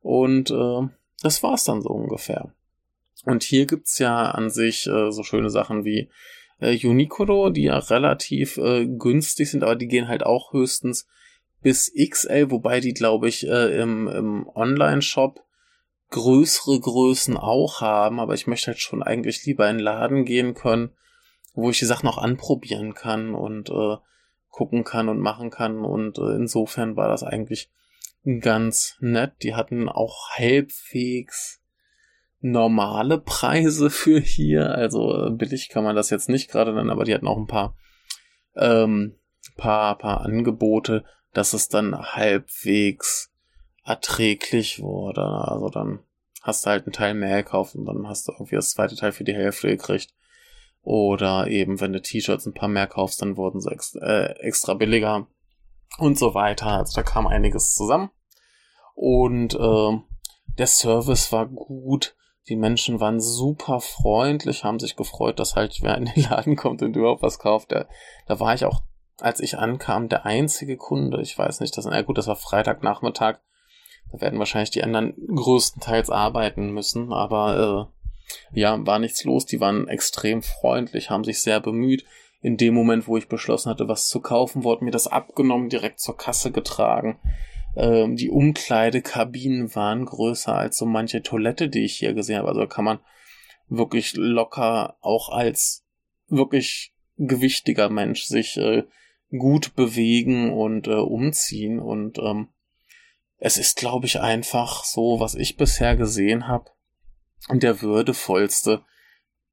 Und 0.00 0.50
äh, 0.50 0.88
das 1.22 1.42
war's 1.42 1.64
dann 1.64 1.82
so 1.82 1.90
ungefähr. 1.90 2.52
Und 3.24 3.44
hier 3.44 3.66
gibt's 3.66 3.98
ja 3.98 4.30
an 4.32 4.50
sich 4.50 4.86
äh, 4.88 5.12
so 5.12 5.22
schöne 5.22 5.50
Sachen 5.50 5.84
wie 5.84 6.10
äh, 6.60 6.76
Unicoro, 6.84 7.50
die 7.50 7.64
ja 7.64 7.78
relativ 7.78 8.56
äh, 8.56 8.86
günstig 8.86 9.50
sind, 9.50 9.62
aber 9.62 9.76
die 9.76 9.86
gehen 9.86 10.08
halt 10.08 10.24
auch 10.24 10.52
höchstens 10.52 11.06
bis 11.60 11.92
XL, 11.94 12.50
wobei 12.50 12.80
die, 12.80 12.94
glaube 12.94 13.28
ich, 13.28 13.46
äh, 13.46 13.80
im, 13.80 14.08
im 14.08 14.48
Online-Shop 14.48 15.44
größere 16.12 16.78
Größen 16.78 17.36
auch 17.36 17.80
haben, 17.80 18.20
aber 18.20 18.34
ich 18.34 18.46
möchte 18.46 18.68
halt 18.68 18.78
schon 18.78 19.02
eigentlich 19.02 19.44
lieber 19.44 19.68
in 19.68 19.78
den 19.78 19.84
Laden 19.84 20.24
gehen 20.24 20.54
können, 20.54 20.90
wo 21.54 21.70
ich 21.70 21.78
die 21.78 21.86
Sachen 21.86 22.08
auch 22.08 22.18
anprobieren 22.18 22.94
kann 22.94 23.34
und 23.34 23.70
äh, 23.70 23.96
gucken 24.50 24.84
kann 24.84 25.08
und 25.08 25.18
machen 25.18 25.50
kann. 25.50 25.84
Und 25.84 26.18
äh, 26.18 26.36
insofern 26.36 26.96
war 26.96 27.08
das 27.08 27.24
eigentlich 27.24 27.70
ganz 28.40 28.96
nett. 29.00 29.32
Die 29.42 29.54
hatten 29.54 29.88
auch 29.88 30.30
halbwegs 30.30 31.60
normale 32.40 33.18
Preise 33.18 33.90
für 33.90 34.20
hier. 34.20 34.70
Also 34.70 35.26
äh, 35.26 35.30
billig 35.30 35.70
kann 35.70 35.84
man 35.84 35.96
das 35.96 36.10
jetzt 36.10 36.28
nicht 36.28 36.50
gerade 36.50 36.72
nennen, 36.72 36.90
aber 36.90 37.04
die 37.04 37.14
hatten 37.14 37.26
auch 37.26 37.38
ein 37.38 37.46
paar, 37.46 37.76
ähm, 38.54 39.16
paar, 39.56 39.98
paar 39.98 40.20
Angebote, 40.20 41.04
dass 41.32 41.54
es 41.54 41.68
dann 41.68 41.98
halbwegs 41.98 43.31
erträglich 43.84 44.80
wurde. 44.80 45.22
Also 45.22 45.68
dann 45.68 46.00
hast 46.42 46.64
du 46.66 46.70
halt 46.70 46.86
einen 46.86 46.92
Teil 46.92 47.14
mehr 47.14 47.42
gekauft 47.42 47.74
und 47.74 47.86
dann 47.86 48.08
hast 48.08 48.28
du 48.28 48.32
irgendwie 48.32 48.56
das 48.56 48.70
zweite 48.70 48.96
Teil 48.96 49.12
für 49.12 49.24
die 49.24 49.34
Hälfte 49.34 49.68
gekriegt. 49.68 50.12
Oder 50.82 51.46
eben, 51.46 51.80
wenn 51.80 51.92
du 51.92 52.02
T-Shirts 52.02 52.46
ein 52.46 52.54
paar 52.54 52.68
mehr 52.68 52.88
kaufst, 52.88 53.22
dann 53.22 53.36
wurden 53.36 53.60
sie 53.60 53.70
extra, 53.70 54.00
äh, 54.00 54.32
extra 54.40 54.74
billiger 54.74 55.28
und 55.98 56.18
so 56.18 56.34
weiter. 56.34 56.66
Also 56.66 56.94
da 56.96 57.02
kam 57.02 57.26
einiges 57.26 57.74
zusammen. 57.74 58.10
Und 58.94 59.54
äh, 59.54 59.98
der 60.58 60.66
Service 60.66 61.30
war 61.32 61.46
gut. 61.46 62.16
Die 62.48 62.56
Menschen 62.56 62.98
waren 62.98 63.20
super 63.20 63.80
freundlich, 63.80 64.64
haben 64.64 64.80
sich 64.80 64.96
gefreut, 64.96 65.38
dass 65.38 65.54
halt 65.54 65.78
wer 65.82 65.96
in 65.96 66.06
den 66.06 66.24
Laden 66.30 66.56
kommt 66.56 66.82
und 66.82 66.96
überhaupt 66.96 67.22
was 67.22 67.38
kauft. 67.38 67.70
Da, 67.70 67.86
da 68.26 68.40
war 68.40 68.54
ich 68.54 68.64
auch, 68.64 68.82
als 69.20 69.38
ich 69.38 69.58
ankam, 69.58 70.08
der 70.08 70.26
einzige 70.26 70.76
Kunde. 70.76 71.20
Ich 71.22 71.38
weiß 71.38 71.60
nicht, 71.60 71.76
das, 71.76 71.84
na 71.84 72.02
gut, 72.02 72.18
das 72.18 72.26
war 72.26 72.36
Freitagnachmittag. 72.36 73.38
Da 74.12 74.20
werden 74.20 74.38
wahrscheinlich 74.38 74.70
die 74.70 74.84
anderen 74.84 75.14
größtenteils 75.34 76.10
arbeiten 76.10 76.70
müssen, 76.72 77.12
aber 77.12 77.88
äh, 77.90 78.58
ja, 78.60 78.86
war 78.86 78.98
nichts 78.98 79.24
los. 79.24 79.46
Die 79.46 79.60
waren 79.60 79.88
extrem 79.88 80.42
freundlich, 80.42 81.10
haben 81.10 81.24
sich 81.24 81.42
sehr 81.42 81.60
bemüht. 81.60 82.04
in 82.44 82.56
dem 82.56 82.74
Moment, 82.74 83.06
wo 83.06 83.16
ich 83.16 83.28
beschlossen 83.28 83.70
hatte, 83.70 83.86
was 83.86 84.08
zu 84.08 84.20
kaufen, 84.20 84.64
wurde 84.64 84.84
mir 84.84 84.90
das 84.90 85.06
abgenommen, 85.06 85.68
direkt 85.68 86.00
zur 86.00 86.16
Kasse 86.16 86.50
getragen. 86.50 87.20
Ähm, 87.76 88.16
die 88.16 88.30
Umkleidekabinen 88.30 89.74
waren 89.76 90.04
größer 90.04 90.54
als 90.54 90.76
so 90.76 90.84
manche 90.84 91.22
Toilette, 91.22 91.68
die 91.68 91.84
ich 91.84 91.94
hier 91.94 92.14
gesehen 92.14 92.38
habe. 92.38 92.48
Also 92.48 92.66
kann 92.66 92.84
man 92.84 92.98
wirklich 93.68 94.14
locker 94.16 94.96
auch 95.00 95.28
als 95.30 95.84
wirklich 96.28 96.92
gewichtiger 97.16 97.88
Mensch 97.88 98.24
sich 98.24 98.56
äh, 98.56 98.84
gut 99.30 99.74
bewegen 99.76 100.52
und 100.52 100.88
äh, 100.88 100.94
umziehen. 100.94 101.78
Und 101.78 102.18
ähm, 102.18 102.48
es 103.44 103.56
ist, 103.56 103.76
glaube 103.76 104.06
ich, 104.06 104.20
einfach 104.20 104.84
so, 104.84 105.18
was 105.18 105.34
ich 105.34 105.56
bisher 105.56 105.96
gesehen 105.96 106.46
habe, 106.46 106.70
der 107.50 107.82
würdevollste 107.82 108.84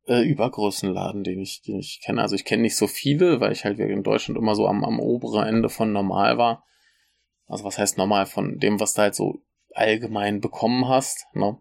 äh, 0.06 0.22
Übergrößenladen, 0.22 1.24
den 1.24 1.40
ich, 1.40 1.64
den 1.64 1.80
ich 1.80 2.00
kenne. 2.06 2.22
Also 2.22 2.36
ich 2.36 2.46
kenne 2.46 2.62
nicht 2.62 2.78
so 2.78 2.86
viele, 2.86 3.40
weil 3.40 3.52
ich 3.52 3.66
halt 3.66 3.80
in 3.80 4.04
Deutschland 4.04 4.38
immer 4.38 4.54
so 4.54 4.68
am, 4.68 4.86
am 4.86 5.00
oberen 5.00 5.48
Ende 5.48 5.70
von 5.70 5.92
normal 5.92 6.38
war. 6.38 6.66
Also 7.48 7.64
was 7.64 7.80
heißt 7.80 7.98
normal 7.98 8.28
von 8.28 8.60
dem, 8.60 8.80
was 8.80 8.94
du 8.94 9.02
halt 9.02 9.16
so 9.16 9.42
allgemein 9.74 10.40
bekommen 10.40 10.88
hast, 10.88 11.26
ne? 11.34 11.58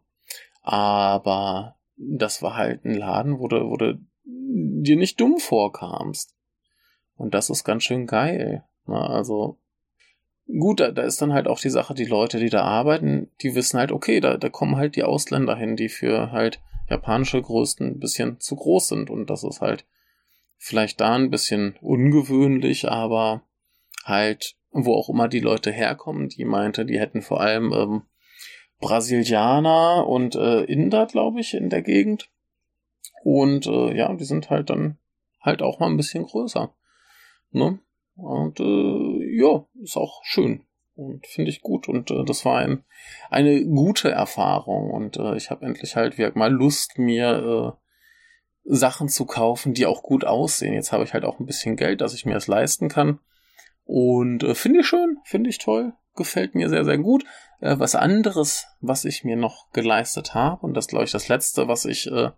Aber 0.61 1.79
das 1.97 2.43
war 2.43 2.57
halt 2.57 2.85
ein 2.85 2.95
Laden, 2.95 3.39
wo 3.39 3.49
du, 3.49 3.71
wo 3.71 3.79
du 3.79 3.99
dir 4.25 4.97
nicht 4.99 5.19
dumm 5.19 5.39
vorkamst. 5.39 6.37
Und 7.17 7.33
das 7.33 7.49
ist 7.49 7.65
ganz 7.65 7.85
schön 7.85 8.07
geil. 8.07 8.65
Ne? 8.85 9.01
Also 9.01 9.59
gut, 10.49 10.81
da, 10.81 10.91
da 10.91 11.03
ist 11.03 11.21
dann 11.21 11.33
halt 11.33 11.47
auch 11.47 11.61
die 11.61 11.71
Sache, 11.71 11.95
die 11.95 12.05
Leute, 12.05 12.39
die 12.39 12.51
da 12.51 12.63
arbeiten, 12.63 13.31
die 13.43 13.55
wissen 13.55 13.79
halt, 13.79 13.93
okay, 13.93 14.21
da, 14.21 14.37
da 14.37 14.49
kommen 14.49 14.77
halt 14.77 14.97
die 14.97 15.05
Ausländer 15.05 15.57
hin, 15.57 15.77
die 15.77 15.89
für 15.89 16.33
halt 16.33 16.61
japanische 16.89 17.41
Größen 17.41 17.87
ein 17.87 18.01
bisschen 18.01 18.41
zu 18.41 18.57
groß 18.57 18.89
sind. 18.89 19.11
Und 19.11 19.29
das 19.31 19.45
ist 19.45 19.61
halt 19.61 19.85
vielleicht 20.57 21.01
da 21.01 21.15
ein 21.15 21.31
bisschen 21.31 21.77
ungewöhnlich, 21.81 22.89
aber 22.89 23.43
halt, 24.05 24.57
wo 24.71 24.95
auch 24.95 25.09
immer 25.09 25.29
die 25.29 25.41
Leute 25.41 25.71
herkommen, 25.71 26.29
die 26.29 26.45
meinte, 26.45 26.87
die 26.87 26.99
hätten 26.99 27.23
vor 27.23 27.41
allem 27.41 27.73
ähm, 27.73 28.03
Brasilianer 28.81 30.07
und 30.07 30.35
äh, 30.35 30.63
Inder, 30.65 31.07
glaube 31.07 31.41
ich, 31.41 31.55
in 31.55 31.69
der 31.69 31.83
Gegend. 31.83 32.31
Und 33.25 33.67
äh, 33.67 33.95
ja, 33.97 34.13
die 34.15 34.25
sind 34.25 34.51
halt 34.51 34.71
dann 34.71 34.99
halt 35.41 35.63
auch 35.63 35.81
mal 35.81 35.87
ein 35.87 35.97
bisschen 35.97 36.25
größer. 36.25 36.73
Ne? 37.51 37.81
Und 38.15 38.61
äh, 38.61 39.18
ja, 39.39 39.65
ist 39.83 39.97
auch 39.97 40.21
schön 40.25 40.65
und 40.99 41.27
finde 41.27 41.51
ich 41.51 41.61
gut. 41.61 41.89
Und 41.89 42.11
äh, 42.11 42.25
das 42.25 42.45
war 42.45 42.59
ein, 42.59 42.85
eine 43.31 43.65
gute 43.65 44.11
Erfahrung. 44.11 44.91
Und 44.91 45.17
äh, 45.17 45.37
ich 45.37 45.51
habe 45.51 45.65
endlich 45.65 45.97
halt 45.97 46.19
wirklich 46.19 46.35
mal 46.35 46.53
Lust, 46.53 46.99
mir 46.99 47.77
äh, 47.77 47.79
Sachen 48.65 49.09
zu 49.09 49.25
kaufen, 49.25 49.75
die 49.75 49.87
auch 49.87 50.03
gut 50.03 50.25
aussehen. 50.25 50.75
Jetzt 50.75 50.93
habe 50.93 51.05
ich 51.05 51.15
halt 51.15 51.25
auch 51.25 51.39
ein 51.39 51.47
bisschen 51.47 51.77
Geld, 51.77 52.01
dass 52.01 52.15
ich 52.15 52.27
mir 52.27 52.37
es 52.37 52.49
leisten 52.49 52.89
kann. 52.89 53.21
Und 53.85 54.43
äh, 54.43 54.55
finde 54.55 54.81
ich 54.81 54.87
schön, 54.87 55.19
finde 55.25 55.49
ich 55.51 55.59
toll, 55.59 55.95
gefällt 56.15 56.55
mir 56.55 56.69
sehr, 56.69 56.85
sehr 56.85 56.99
gut. 56.99 57.25
Äh, 57.61 57.79
was 57.79 57.95
anderes, 57.95 58.67
was 58.81 59.05
ich 59.05 59.25
mir 59.25 59.37
noch 59.37 59.71
geleistet 59.73 60.35
habe, 60.35 60.67
und 60.67 60.75
das 60.75 60.89
glaube 60.89 61.05
ich 61.05 61.13
das 61.13 61.29
letzte, 61.29 61.69
was 61.69 61.87
ich 61.87 62.11
äh, 62.11 62.31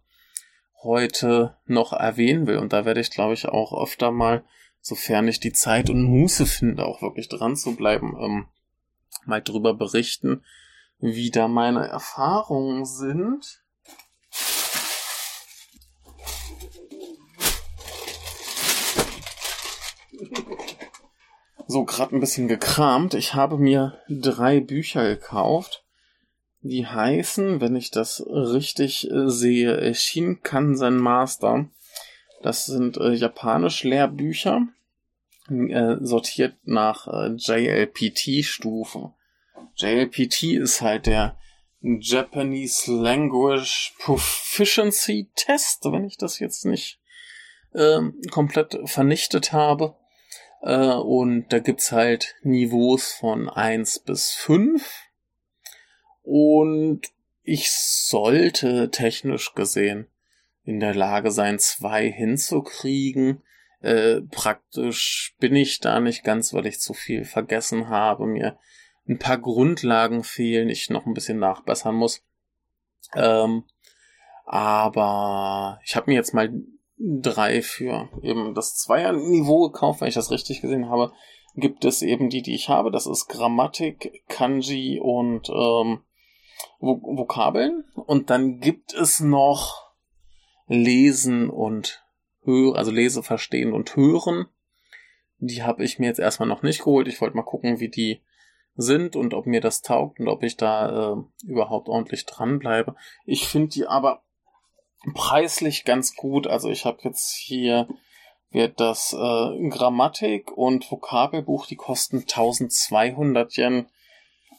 heute 0.82 1.56
noch 1.66 1.92
erwähnen 1.92 2.46
will, 2.46 2.58
und 2.58 2.72
da 2.72 2.84
werde 2.84 3.00
ich 3.00 3.10
glaube 3.10 3.34
ich 3.34 3.48
auch 3.48 3.82
öfter 3.82 4.12
mal 4.12 4.44
sofern 4.80 5.28
ich 5.28 5.40
die 5.40 5.52
Zeit 5.52 5.90
und 5.90 6.02
Muße 6.02 6.46
finde, 6.46 6.86
auch 6.86 7.02
wirklich 7.02 7.28
dran 7.28 7.56
zu 7.56 7.76
bleiben, 7.76 8.16
ähm, 8.20 8.46
mal 9.26 9.42
drüber 9.42 9.74
berichten, 9.74 10.44
wie 10.98 11.30
da 11.30 11.48
meine 11.48 11.86
Erfahrungen 11.86 12.84
sind. 12.84 13.62
So, 21.66 21.84
gerade 21.84 22.16
ein 22.16 22.20
bisschen 22.20 22.48
gekramt. 22.48 23.14
Ich 23.14 23.34
habe 23.34 23.56
mir 23.56 24.00
drei 24.08 24.60
Bücher 24.60 25.06
gekauft. 25.06 25.84
Die 26.62 26.86
heißen, 26.86 27.60
wenn 27.60 27.76
ich 27.76 27.90
das 27.90 28.22
richtig 28.26 29.10
äh, 29.10 29.30
sehe, 29.30 29.94
Shinkansen 29.94 30.98
Master. 30.98 31.70
Das 32.42 32.66
sind 32.66 32.96
äh, 32.96 33.12
japanisch-Lehrbücher, 33.12 34.66
äh, 35.50 35.96
sortiert 36.00 36.56
nach 36.64 37.06
äh, 37.06 37.34
JLPT-Stufe. 37.36 39.12
JLPT 39.76 40.42
ist 40.54 40.80
halt 40.80 41.06
der 41.06 41.36
Japanese 41.82 42.92
Language 42.92 43.94
Proficiency 43.98 45.30
Test, 45.34 45.84
wenn 45.84 46.04
ich 46.04 46.16
das 46.16 46.38
jetzt 46.38 46.64
nicht 46.64 46.98
äh, 47.72 48.00
komplett 48.30 48.78
vernichtet 48.84 49.52
habe. 49.52 49.96
Äh, 50.62 50.94
und 50.94 51.48
da 51.48 51.58
gibt's 51.58 51.92
halt 51.92 52.36
Niveaus 52.42 53.12
von 53.12 53.48
eins 53.48 53.98
bis 53.98 54.32
fünf 54.32 54.90
Und 56.22 57.02
ich 57.42 57.70
sollte 57.70 58.90
technisch 58.90 59.54
gesehen 59.54 60.06
in 60.64 60.80
der 60.80 60.94
Lage 60.94 61.30
sein, 61.30 61.58
zwei 61.58 62.10
hinzukriegen. 62.10 63.42
Äh, 63.80 64.20
praktisch 64.30 65.34
bin 65.38 65.56
ich 65.56 65.80
da 65.80 66.00
nicht 66.00 66.22
ganz, 66.22 66.52
weil 66.52 66.66
ich 66.66 66.80
zu 66.80 66.92
viel 66.92 67.24
vergessen 67.24 67.88
habe, 67.88 68.26
mir 68.26 68.58
ein 69.08 69.18
paar 69.18 69.38
Grundlagen 69.38 70.22
fehlen, 70.22 70.68
ich 70.68 70.90
noch 70.90 71.06
ein 71.06 71.14
bisschen 71.14 71.38
nachbessern 71.38 71.94
muss. 71.94 72.22
Ähm, 73.14 73.64
aber 74.44 75.80
ich 75.84 75.96
habe 75.96 76.10
mir 76.10 76.16
jetzt 76.16 76.34
mal 76.34 76.52
drei 76.98 77.62
für 77.62 78.08
eben 78.22 78.54
das 78.54 78.76
Zweier-Niveau 78.76 79.70
gekauft, 79.70 80.00
wenn 80.00 80.08
ich 80.08 80.14
das 80.14 80.30
richtig 80.30 80.60
gesehen 80.60 80.90
habe. 80.90 81.12
Gibt 81.56 81.84
es 81.84 82.02
eben 82.02 82.28
die, 82.28 82.42
die 82.42 82.54
ich 82.54 82.68
habe. 82.68 82.90
Das 82.90 83.06
ist 83.06 83.26
Grammatik, 83.28 84.22
Kanji 84.28 85.00
und 85.00 85.48
ähm, 85.48 86.00
Vokabeln. 86.78 87.84
Und 87.94 88.30
dann 88.30 88.60
gibt 88.60 88.92
es 88.92 89.20
noch 89.20 89.89
Lesen 90.70 91.50
und 91.50 92.04
Hören, 92.44 92.76
also 92.76 92.92
Lese, 92.92 93.24
Verstehen 93.24 93.72
und 93.72 93.96
Hören. 93.96 94.46
Die 95.38 95.64
habe 95.64 95.82
ich 95.82 95.98
mir 95.98 96.06
jetzt 96.06 96.20
erstmal 96.20 96.48
noch 96.48 96.62
nicht 96.62 96.78
geholt. 96.78 97.08
Ich 97.08 97.20
wollte 97.20 97.36
mal 97.36 97.42
gucken, 97.42 97.80
wie 97.80 97.88
die 97.88 98.22
sind 98.76 99.16
und 99.16 99.34
ob 99.34 99.46
mir 99.46 99.60
das 99.60 99.82
taugt 99.82 100.20
und 100.20 100.28
ob 100.28 100.44
ich 100.44 100.56
da 100.56 101.14
äh, 101.14 101.16
überhaupt 101.44 101.88
ordentlich 101.88 102.24
dranbleibe. 102.24 102.94
Ich 103.24 103.48
finde 103.48 103.70
die 103.70 103.86
aber 103.86 104.22
preislich 105.12 105.84
ganz 105.84 106.14
gut. 106.14 106.46
Also 106.46 106.70
ich 106.70 106.84
habe 106.84 106.98
jetzt 107.02 107.34
hier 107.34 107.88
wird 108.52 108.78
das 108.78 109.12
äh, 109.12 109.68
Grammatik 109.68 110.52
und 110.52 110.90
Vokabelbuch, 110.90 111.66
die 111.66 111.76
kosten 111.76 112.18
1200 112.18 113.56
Yen 113.56 113.88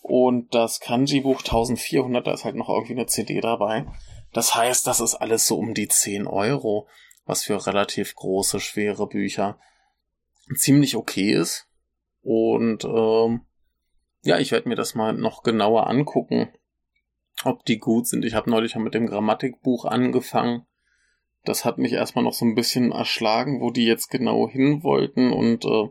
und 0.01 0.53
das 0.53 0.82
Kanji-Buch 0.82 1.39
1400, 1.39 2.28
da 2.28 2.34
ist 2.34 2.43
halt 2.43 2.55
noch 2.55 2.70
irgendwie 2.70 2.93
eine 2.93 3.05
CD 3.05 3.39
dabei. 3.39 3.86
Das 4.34 4.55
heißt, 4.55 4.88
das 4.88 4.99
ist 5.01 5.15
alles 5.15 5.47
so 5.47 5.57
um 5.57 5.73
die 5.73 5.88
10 5.88 6.27
Euro, 6.27 6.88
was 7.25 7.43
für 7.43 7.65
relativ 7.65 8.15
große, 8.15 8.59
schwere 8.59 9.07
Bücher 9.07 9.59
ziemlich 10.55 10.95
okay 10.95 11.34
ist. 11.34 11.67
Und 12.21 12.86
ähm, 12.86 13.41
ja, 14.23 14.38
ich 14.38 14.51
werde 14.51 14.69
mir 14.69 14.75
das 14.75 14.95
mal 14.95 15.13
noch 15.13 15.43
genauer 15.43 15.88
angucken, 15.88 16.49
ob 17.43 17.65
die 17.65 17.79
gut 17.79 18.07
sind. 18.07 18.23
Ich 18.25 18.36
habe 18.36 18.49
neulich 18.49 18.75
mit 18.75 18.93
dem 18.93 19.07
Grammatikbuch 19.07 19.86
angefangen. 19.86 20.65
Das 21.43 21.65
hat 21.65 21.79
mich 21.79 21.93
erstmal 21.93 22.23
noch 22.23 22.34
so 22.34 22.45
ein 22.45 22.55
bisschen 22.55 22.91
erschlagen, 22.91 23.61
wo 23.61 23.71
die 23.71 23.86
jetzt 23.86 24.09
genau 24.09 24.47
hin 24.47 24.84
wollten. 24.84 25.34
Und 25.34 25.65
äh, 25.65 25.89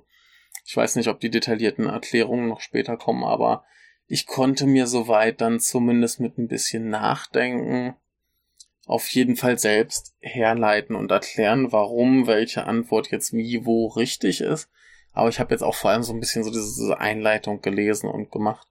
ich 0.65 0.77
weiß 0.77 0.97
nicht, 0.97 1.09
ob 1.09 1.19
die 1.21 1.31
detaillierten 1.31 1.87
Erklärungen 1.87 2.49
noch 2.49 2.61
später 2.61 2.97
kommen, 2.97 3.25
aber 3.25 3.65
ich 4.07 4.27
konnte 4.27 4.67
mir 4.67 4.87
soweit 4.87 5.41
dann 5.41 5.61
zumindest 5.61 6.21
mit 6.21 6.39
ein 6.39 6.49
bisschen 6.49 6.89
Nachdenken 6.89 7.97
auf 8.87 9.09
jeden 9.09 9.37
Fall 9.37 9.59
selbst 9.59 10.15
herleiten 10.21 10.97
und 10.97 11.11
erklären, 11.11 11.73
warum 11.73 12.27
welche 12.27 12.65
Antwort 12.65 13.11
jetzt 13.11 13.33
wie 13.33 13.65
wo 13.65 13.89
richtig 13.89 14.41
ist. 14.41 14.69
Aber 15.13 15.29
ich 15.29 15.41
habe 15.41 15.53
jetzt 15.53 15.63
auch 15.63 15.75
vor 15.75 15.91
allem 15.91 16.03
so 16.03 16.13
ein 16.13 16.21
bisschen 16.21 16.45
so 16.45 16.51
diese 16.51 16.99
Einleitung 16.99 17.61
gelesen 17.61 18.09
und 18.09 18.31
gemacht. 18.31 18.67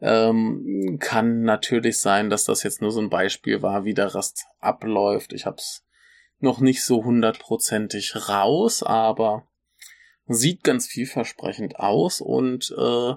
Ähm, 0.00 0.96
kann 0.98 1.42
natürlich 1.42 1.98
sein, 1.98 2.30
dass 2.30 2.44
das 2.44 2.62
jetzt 2.62 2.80
nur 2.80 2.90
so 2.90 3.00
ein 3.00 3.10
Beispiel 3.10 3.60
war, 3.60 3.84
wie 3.84 3.94
der 3.94 4.14
Rest 4.14 4.46
abläuft. 4.58 5.32
Ich 5.32 5.46
habe 5.46 5.56
es 5.58 5.84
noch 6.38 6.60
nicht 6.60 6.82
so 6.82 7.04
hundertprozentig 7.04 8.28
raus, 8.28 8.82
aber 8.82 9.46
sieht 10.26 10.64
ganz 10.64 10.86
vielversprechend 10.86 11.78
aus 11.78 12.20
und 12.20 12.74
äh, 12.78 13.14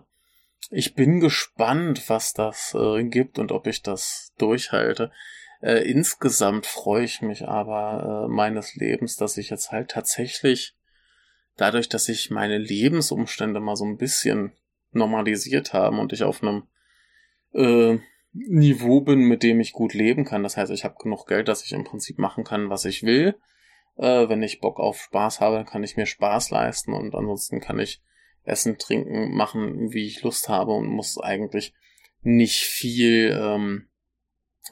ich 0.72 0.96
bin 0.96 1.20
gespannt, 1.20 2.10
was 2.10 2.34
das 2.34 2.76
äh, 2.78 3.04
gibt 3.04 3.39
und 3.39 3.52
ob 3.52 3.68
ich 3.68 3.82
das 3.82 4.34
durchhalte. 4.38 5.12
Äh, 5.64 5.89
insgesamt 5.89 6.66
freue 6.66 7.05
ich 7.05 7.22
mich 7.22 7.47
aber 7.47 8.26
äh, 8.26 8.28
meines 8.28 8.76
Lebens, 8.76 9.16
dass 9.16 9.38
ich 9.38 9.49
jetzt 9.49 9.72
halt 9.72 9.91
tatsächlich 9.91 10.76
dadurch, 11.55 11.88
dass 11.88 12.03
sich 12.03 12.30
meine 12.30 12.57
Lebensumstände 12.57 13.61
mal 13.61 13.78
so 13.78 13.86
ein 13.86 13.97
bisschen 13.97 14.51
normalisiert 14.91 15.72
haben 15.72 15.99
und 15.99 16.11
ich 16.11 16.24
auf 16.24 16.43
einem 16.43 16.64
äh, 17.53 17.97
Niveau 18.34 18.99
bin, 18.99 19.20
mit 19.22 19.41
dem 19.41 19.61
ich 19.61 19.72
gut 19.72 19.93
leben 19.93 20.26
kann. 20.26 20.43
Das 20.43 20.57
heißt, 20.57 20.70
ich 20.70 20.84
habe 20.84 21.01
genug 21.01 21.28
Geld, 21.28 21.47
dass 21.47 21.64
ich 21.64 21.72
im 21.72 21.86
Prinzip 21.86 22.20
machen 22.20 22.43
kann, 22.43 22.70
was 22.70 22.84
ich 22.84 23.03
will. 23.03 23.36
Äh, 23.95 24.28
wenn 24.28 24.43
ich 24.43 24.59
Bock 24.59 24.82
auf 24.82 24.99
Spaß 24.99 25.39
habe, 25.39 25.64
kann 25.64 25.84
ich 25.84 25.95
mir 25.95 26.07
Spaß 26.07 26.49
leisten 26.49 26.91
und 26.91 27.16
ansonsten 27.16 27.61
kann 27.61 27.80
ich 27.80 28.01
essen, 28.43 28.78
trinken, 28.78 29.34
machen, 29.34 29.93
wie 29.93 30.07
ich 30.07 30.24
Lust 30.24 30.49
habe 30.49 30.74
und 30.74 30.88
muss 30.88 31.18
eigentlich 31.18 31.74
nicht 32.22 32.64
viel 32.64 33.34
ähm, 33.39 33.88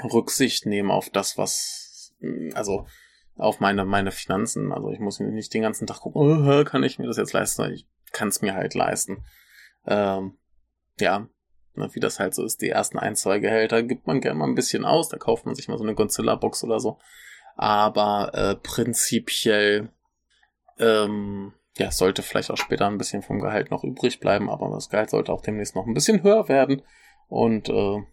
Rücksicht 0.04 0.66
nehmen 0.66 0.92
auf 0.92 1.10
das, 1.10 1.38
was, 1.38 2.14
also 2.54 2.86
auf 3.36 3.60
meine, 3.60 3.86
meine 3.86 4.12
Finanzen. 4.12 4.72
Also 4.72 4.92
ich 4.92 5.00
muss 5.00 5.20
nicht 5.20 5.54
den 5.54 5.64
ganzen 5.64 5.88
Tag 5.88 6.02
gucken, 6.02 6.22
oh, 6.22 6.64
kann 6.64 6.84
ich 6.84 7.00
mir 7.00 7.08
das 7.08 7.18
jetzt 7.18 7.34
leisten? 7.34 7.72
Ich 7.74 7.88
kann 8.12 8.30
es 8.30 8.42
mir 8.42 8.54
halt 8.54 8.74
leisten. 8.74 9.24
Ähm, 9.86 10.38
ja, 11.00 11.28
ne, 11.76 11.90
wie 11.94 12.00
das 12.00 12.20
halt 12.20 12.36
so 12.36 12.44
ist, 12.44 12.62
die 12.62 12.70
ersten 12.70 13.00
ein, 13.00 13.16
zwei 13.16 13.40
Gehälter 13.40 13.84
gibt 13.84 14.08
man 14.08 14.22
gerne 14.22 14.38
mal 14.38 14.48
ein 14.48 14.56
bisschen 14.56 14.86
aus, 14.86 15.10
da 15.10 15.18
kauft 15.18 15.46
man 15.46 15.56
sich 15.56 15.68
mal 15.68 15.78
so 15.78 15.84
eine 15.84 15.96
Godzilla-Box 15.96 16.64
oder 16.64 16.80
so. 16.80 17.00
Aber 17.56 18.32
äh, 18.34 18.56
prinzipiell 18.56 19.90
ähm, 20.78 21.54
ja, 21.78 21.92
sollte 21.92 22.22
vielleicht 22.22 22.52
auch 22.52 22.58
später 22.58 22.88
ein 22.88 22.98
bisschen 22.98 23.22
vom 23.22 23.40
Gehalt 23.40 23.72
noch 23.72 23.84
übrig 23.84 24.20
bleiben, 24.20 24.50
aber 24.50 24.70
das 24.70 24.90
Gehalt 24.90 25.10
sollte 25.10 25.32
auch 25.32 25.42
demnächst 25.42 25.76
noch 25.76 25.86
ein 25.86 25.94
bisschen 25.94 26.24
höher 26.24 26.48
werden. 26.50 26.82
Und 27.28 27.70
äh, 27.70 28.04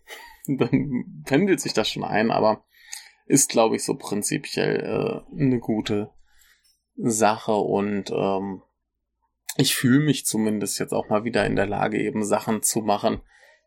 dann 0.59 1.23
pendelt 1.25 1.61
sich 1.61 1.73
das 1.73 1.91
schon 1.91 2.05
ein, 2.05 2.31
aber 2.31 2.65
ist, 3.27 3.51
glaube 3.51 3.77
ich, 3.77 3.85
so 3.85 3.95
prinzipiell 3.95 4.81
äh, 4.81 5.41
eine 5.41 5.59
gute 5.59 6.11
Sache 6.97 7.53
und 7.53 8.11
ähm, 8.11 8.63
ich 9.57 9.75
fühle 9.75 10.05
mich 10.05 10.25
zumindest 10.25 10.79
jetzt 10.79 10.93
auch 10.93 11.09
mal 11.09 11.25
wieder 11.25 11.45
in 11.45 11.57
der 11.57 11.67
Lage, 11.67 12.01
eben 12.01 12.25
Sachen 12.25 12.63
zu 12.63 12.81
machen, 12.81 13.21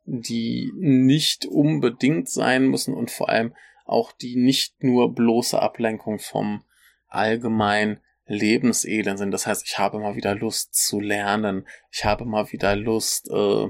die 0.05 0.71
nicht 0.77 1.45
unbedingt 1.45 2.29
sein 2.29 2.67
müssen 2.67 2.93
und 2.93 3.11
vor 3.11 3.29
allem 3.29 3.53
auch 3.85 4.11
die 4.11 4.35
nicht 4.35 4.83
nur 4.83 5.13
bloße 5.13 5.61
Ablenkung 5.61 6.19
vom 6.19 6.63
allgemein 7.07 7.99
Lebenselend 8.25 9.19
sind. 9.19 9.31
Das 9.31 9.45
heißt, 9.45 9.65
ich 9.67 9.77
habe 9.77 9.99
mal 9.99 10.15
wieder 10.15 10.33
Lust 10.35 10.73
zu 10.73 11.01
lernen. 11.01 11.67
Ich 11.91 12.05
habe 12.05 12.25
mal 12.25 12.51
wieder 12.51 12.75
Lust, 12.75 13.29
äh, 13.29 13.67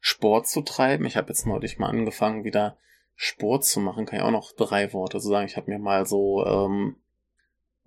Sport 0.00 0.46
zu 0.46 0.62
treiben. 0.62 1.04
Ich 1.06 1.16
habe 1.16 1.28
jetzt 1.28 1.46
neulich 1.46 1.78
mal 1.78 1.88
angefangen, 1.88 2.44
wieder 2.44 2.76
Sport 3.14 3.64
zu 3.64 3.80
machen. 3.80 4.06
Kann 4.06 4.18
ich 4.20 4.24
auch 4.24 4.30
noch 4.30 4.52
drei 4.52 4.92
Worte 4.92 5.20
sagen. 5.20 5.46
Ich 5.46 5.56
habe 5.56 5.70
mir 5.70 5.78
mal 5.78 6.06
so 6.06 6.44
ähm, 6.46 6.96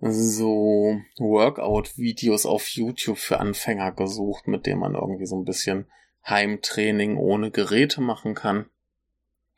so 0.00 1.00
Workout-Videos 1.18 2.44
auf 2.44 2.66
YouTube 2.68 3.18
für 3.18 3.38
Anfänger 3.38 3.92
gesucht, 3.92 4.48
mit 4.48 4.66
denen 4.66 4.80
man 4.80 4.94
irgendwie 4.94 5.26
so 5.26 5.36
ein 5.36 5.44
bisschen 5.44 5.86
Heimtraining 6.26 7.16
ohne 7.16 7.50
Geräte 7.50 8.00
machen 8.00 8.34
kann. 8.34 8.66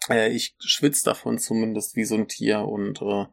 Äh, 0.08 0.30
ich 0.30 0.54
schwitze 0.58 1.04
davon 1.04 1.38
zumindest 1.38 1.96
wie 1.96 2.04
so 2.04 2.14
ein 2.14 2.28
Tier 2.28 2.60
und 2.60 3.00
äh, 3.00 3.26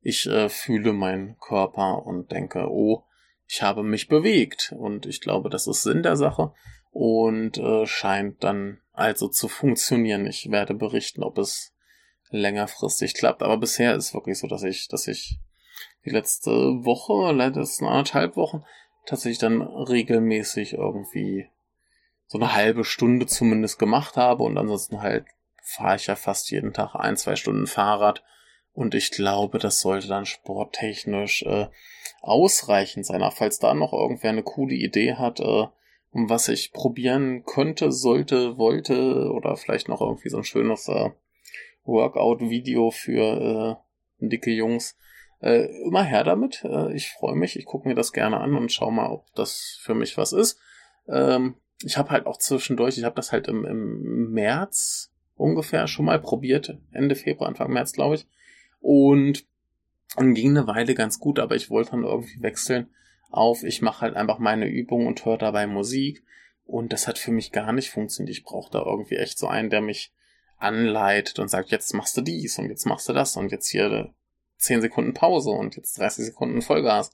ich 0.00 0.26
äh, 0.26 0.48
fühle 0.48 0.92
meinen 0.92 1.38
Körper 1.38 2.06
und 2.06 2.32
denke, 2.32 2.68
oh, 2.70 3.04
ich 3.48 3.62
habe 3.62 3.82
mich 3.82 4.08
bewegt. 4.08 4.74
Und 4.76 5.06
ich 5.06 5.20
glaube, 5.20 5.50
das 5.50 5.66
ist 5.66 5.82
Sinn 5.82 6.02
der 6.02 6.16
Sache 6.16 6.52
und 6.98 7.58
äh, 7.58 7.84
scheint 7.84 8.42
dann 8.42 8.80
also 8.94 9.28
zu 9.28 9.48
funktionieren. 9.48 10.26
Ich 10.26 10.50
werde 10.50 10.72
berichten, 10.72 11.22
ob 11.22 11.36
es 11.36 11.74
längerfristig 12.30 13.12
klappt. 13.12 13.42
Aber 13.42 13.58
bisher 13.58 13.94
ist 13.94 14.14
wirklich 14.14 14.38
so, 14.38 14.46
dass 14.46 14.62
ich, 14.62 14.88
dass 14.88 15.06
ich 15.06 15.38
die 16.06 16.10
letzte 16.10 16.50
Woche, 16.50 17.32
letzten 17.32 17.84
anderthalb 17.84 18.36
Wochen, 18.36 18.64
tatsächlich 19.04 19.38
dann 19.38 19.60
regelmäßig 19.60 20.72
irgendwie 20.72 21.50
so 22.28 22.38
eine 22.38 22.54
halbe 22.54 22.82
Stunde 22.82 23.26
zumindest 23.26 23.78
gemacht 23.78 24.16
habe 24.16 24.42
und 24.42 24.56
ansonsten 24.56 25.02
halt 25.02 25.26
fahre 25.62 25.96
ich 25.96 26.06
ja 26.06 26.16
fast 26.16 26.50
jeden 26.50 26.72
Tag 26.72 26.94
ein, 26.94 27.18
zwei 27.18 27.36
Stunden 27.36 27.66
Fahrrad 27.66 28.24
und 28.72 28.94
ich 28.94 29.10
glaube, 29.10 29.58
das 29.58 29.80
sollte 29.80 30.08
dann 30.08 30.24
sporttechnisch 30.24 31.42
äh, 31.42 31.68
ausreichend 32.22 33.04
sein. 33.04 33.22
Auch 33.22 33.34
falls 33.34 33.58
da 33.58 33.74
noch 33.74 33.92
irgendwer 33.92 34.30
eine 34.30 34.42
coole 34.42 34.74
Idee 34.74 35.14
hat, 35.14 35.40
äh, 35.40 35.66
was 36.12 36.48
ich 36.48 36.72
probieren 36.72 37.44
könnte, 37.44 37.92
sollte, 37.92 38.56
wollte 38.56 39.30
oder 39.32 39.56
vielleicht 39.56 39.88
noch 39.88 40.00
irgendwie 40.00 40.28
so 40.28 40.38
ein 40.38 40.44
schönes 40.44 40.88
äh, 40.88 41.10
Workout-Video 41.84 42.90
für 42.90 43.80
äh, 44.20 44.26
dicke 44.26 44.50
Jungs, 44.50 44.96
äh, 45.40 45.66
immer 45.84 46.02
her 46.02 46.24
damit. 46.24 46.64
Äh, 46.64 46.94
ich 46.94 47.10
freue 47.10 47.36
mich, 47.36 47.56
ich 47.56 47.66
gucke 47.66 47.88
mir 47.88 47.94
das 47.94 48.12
gerne 48.12 48.40
an 48.40 48.54
und 48.54 48.72
schau 48.72 48.90
mal, 48.90 49.10
ob 49.10 49.26
das 49.34 49.78
für 49.82 49.94
mich 49.94 50.16
was 50.16 50.32
ist. 50.32 50.58
Ähm, 51.08 51.56
ich 51.82 51.98
habe 51.98 52.10
halt 52.10 52.26
auch 52.26 52.38
zwischendurch, 52.38 52.96
ich 52.98 53.04
habe 53.04 53.16
das 53.16 53.32
halt 53.32 53.48
im, 53.48 53.64
im 53.64 54.30
März 54.32 55.12
ungefähr 55.36 55.86
schon 55.86 56.06
mal 56.06 56.20
probiert, 56.20 56.78
Ende 56.92 57.14
Februar, 57.14 57.48
Anfang 57.48 57.70
März, 57.70 57.92
glaube 57.92 58.14
ich. 58.16 58.26
Und, 58.80 59.44
und 60.16 60.34
ging 60.34 60.56
eine 60.56 60.66
Weile 60.66 60.94
ganz 60.94 61.18
gut, 61.18 61.38
aber 61.38 61.56
ich 61.56 61.68
wollte 61.68 61.92
dann 61.92 62.04
irgendwie 62.04 62.40
wechseln 62.40 62.88
auf, 63.36 63.62
ich 63.62 63.82
mache 63.82 64.02
halt 64.02 64.16
einfach 64.16 64.38
meine 64.38 64.66
Übung 64.66 65.06
und 65.06 65.24
höre 65.24 65.38
dabei 65.38 65.66
Musik. 65.66 66.22
Und 66.64 66.92
das 66.92 67.06
hat 67.06 67.18
für 67.18 67.30
mich 67.30 67.52
gar 67.52 67.72
nicht 67.72 67.90
funktioniert. 67.90 68.36
Ich 68.36 68.44
brauche 68.44 68.70
da 68.70 68.82
irgendwie 68.84 69.16
echt 69.16 69.38
so 69.38 69.46
einen, 69.46 69.70
der 69.70 69.80
mich 69.80 70.12
anleitet 70.58 71.38
und 71.38 71.48
sagt, 71.48 71.70
jetzt 71.70 71.94
machst 71.94 72.16
du 72.16 72.22
dies 72.22 72.58
und 72.58 72.68
jetzt 72.68 72.86
machst 72.86 73.08
du 73.08 73.12
das 73.12 73.36
und 73.36 73.52
jetzt 73.52 73.68
hier 73.68 74.12
10 74.58 74.80
Sekunden 74.80 75.14
Pause 75.14 75.50
und 75.50 75.76
jetzt 75.76 75.98
30 75.98 76.26
Sekunden 76.26 76.62
Vollgas. 76.62 77.12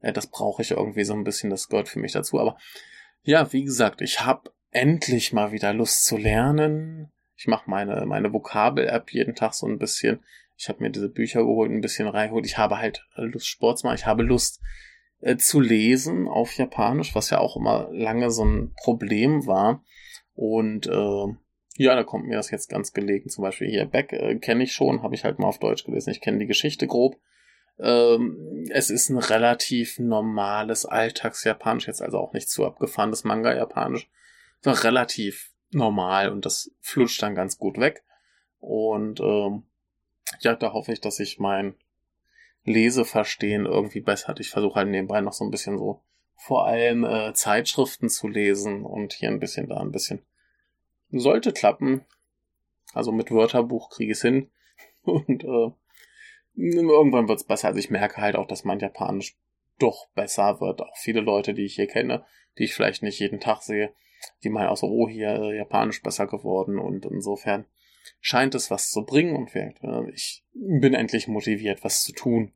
Äh, 0.00 0.12
das 0.12 0.28
brauche 0.28 0.62
ich 0.62 0.72
irgendwie 0.72 1.04
so 1.04 1.14
ein 1.14 1.24
bisschen, 1.24 1.50
das 1.50 1.68
gehört 1.68 1.88
für 1.88 1.98
mich 1.98 2.12
dazu. 2.12 2.40
Aber 2.40 2.56
ja, 3.22 3.52
wie 3.52 3.64
gesagt, 3.64 4.00
ich 4.00 4.20
habe 4.20 4.50
endlich 4.70 5.32
mal 5.32 5.52
wieder 5.52 5.72
Lust 5.72 6.04
zu 6.04 6.16
lernen. 6.16 7.10
Ich 7.36 7.46
mache 7.46 7.68
meine, 7.70 8.06
meine 8.06 8.32
Vokabel-App 8.32 9.12
jeden 9.12 9.34
Tag 9.34 9.54
so 9.54 9.66
ein 9.66 9.78
bisschen. 9.78 10.20
Ich 10.56 10.68
habe 10.68 10.82
mir 10.82 10.90
diese 10.90 11.08
Bücher 11.08 11.40
geholt, 11.40 11.70
ein 11.70 11.80
bisschen 11.80 12.08
reingeholt. 12.08 12.44
Ich 12.44 12.58
habe 12.58 12.78
halt 12.78 13.06
Lust, 13.14 13.46
Sport 13.46 13.78
zu 13.78 13.86
machen. 13.86 13.96
Ich 13.96 14.06
habe 14.06 14.22
Lust 14.22 14.60
äh, 15.20 15.36
zu 15.36 15.60
lesen 15.60 16.28
auf 16.28 16.54
Japanisch, 16.54 17.14
was 17.14 17.30
ja 17.30 17.38
auch 17.38 17.56
immer 17.56 17.88
lange 17.92 18.30
so 18.30 18.44
ein 18.44 18.74
Problem 18.82 19.46
war. 19.46 19.82
Und 20.34 20.86
äh, 20.86 21.26
ja, 21.76 21.94
da 21.94 22.04
kommt 22.04 22.26
mir 22.26 22.36
das 22.36 22.50
jetzt 22.50 22.68
ganz 22.68 22.92
gelegen. 22.92 23.30
Zum 23.30 23.42
Beispiel 23.42 23.68
hier 23.68 23.86
Beck 23.86 24.12
äh, 24.12 24.36
kenne 24.36 24.64
ich 24.64 24.72
schon, 24.72 25.02
habe 25.02 25.14
ich 25.14 25.24
halt 25.24 25.38
mal 25.38 25.48
auf 25.48 25.58
Deutsch 25.58 25.84
gelesen. 25.84 26.10
Ich 26.10 26.20
kenne 26.20 26.38
die 26.38 26.46
Geschichte 26.46 26.86
grob. 26.86 27.16
Ähm, 27.78 28.66
es 28.70 28.90
ist 28.90 29.08
ein 29.08 29.18
relativ 29.18 29.98
normales 29.98 30.84
Alltagsjapanisch, 30.84 31.86
jetzt 31.86 32.02
also 32.02 32.18
auch 32.18 32.32
nicht 32.32 32.50
zu 32.50 32.66
abgefahrenes 32.66 33.24
Manga-Japanisch. 33.24 34.10
Relativ 34.64 35.52
normal 35.70 36.30
und 36.30 36.44
das 36.44 36.70
flutscht 36.80 37.22
dann 37.22 37.34
ganz 37.34 37.56
gut 37.56 37.78
weg. 37.78 38.04
Und 38.58 39.20
ähm, 39.20 39.62
ja, 40.40 40.54
da 40.54 40.72
hoffe 40.72 40.92
ich, 40.92 41.00
dass 41.00 41.18
ich 41.18 41.38
mein 41.38 41.74
Leseverstehen 42.64 43.66
irgendwie 43.66 44.00
bessert. 44.00 44.40
Ich 44.40 44.50
versuche 44.50 44.76
halt 44.76 44.88
nebenbei 44.88 45.20
noch 45.20 45.32
so 45.32 45.44
ein 45.44 45.50
bisschen 45.50 45.78
so 45.78 46.02
vor 46.36 46.66
allem 46.66 47.04
äh, 47.04 47.32
Zeitschriften 47.34 48.08
zu 48.08 48.28
lesen 48.28 48.84
und 48.84 49.12
hier 49.12 49.28
ein 49.28 49.40
bisschen, 49.40 49.68
da 49.68 49.78
ein 49.78 49.92
bisschen 49.92 50.22
sollte 51.10 51.52
klappen. 51.52 52.04
Also 52.94 53.12
mit 53.12 53.30
Wörterbuch 53.30 53.90
kriege 53.90 54.12
ich 54.12 54.18
es 54.18 54.22
hin. 54.22 54.50
Und 55.02 55.44
äh, 55.44 55.70
irgendwann 56.54 57.28
wird 57.28 57.40
es 57.40 57.46
besser. 57.46 57.68
Also 57.68 57.78
ich 57.78 57.90
merke 57.90 58.20
halt 58.20 58.36
auch, 58.36 58.46
dass 58.46 58.64
mein 58.64 58.80
Japanisch 58.80 59.36
doch 59.78 60.08
besser 60.14 60.60
wird. 60.60 60.82
Auch 60.82 60.96
viele 60.96 61.20
Leute, 61.20 61.54
die 61.54 61.64
ich 61.64 61.74
hier 61.74 61.86
kenne, 61.86 62.24
die 62.58 62.64
ich 62.64 62.74
vielleicht 62.74 63.02
nicht 63.02 63.18
jeden 63.18 63.40
Tag 63.40 63.62
sehe, 63.62 63.92
die 64.44 64.50
meinen 64.50 64.68
auch 64.68 64.76
so, 64.76 64.86
oh, 64.86 65.08
hier 65.08 65.30
äh, 65.30 65.56
Japanisch 65.56 66.02
besser 66.02 66.26
geworden. 66.26 66.78
Und 66.78 67.06
insofern 67.06 67.64
scheint 68.20 68.54
es 68.54 68.70
was 68.70 68.90
zu 68.90 69.04
bringen. 69.04 69.36
Und 69.36 69.54
äh, 69.54 70.10
ich 70.12 70.44
bin 70.52 70.94
endlich 70.94 71.28
motiviert, 71.28 71.84
was 71.84 72.02
zu 72.02 72.12
tun. 72.12 72.52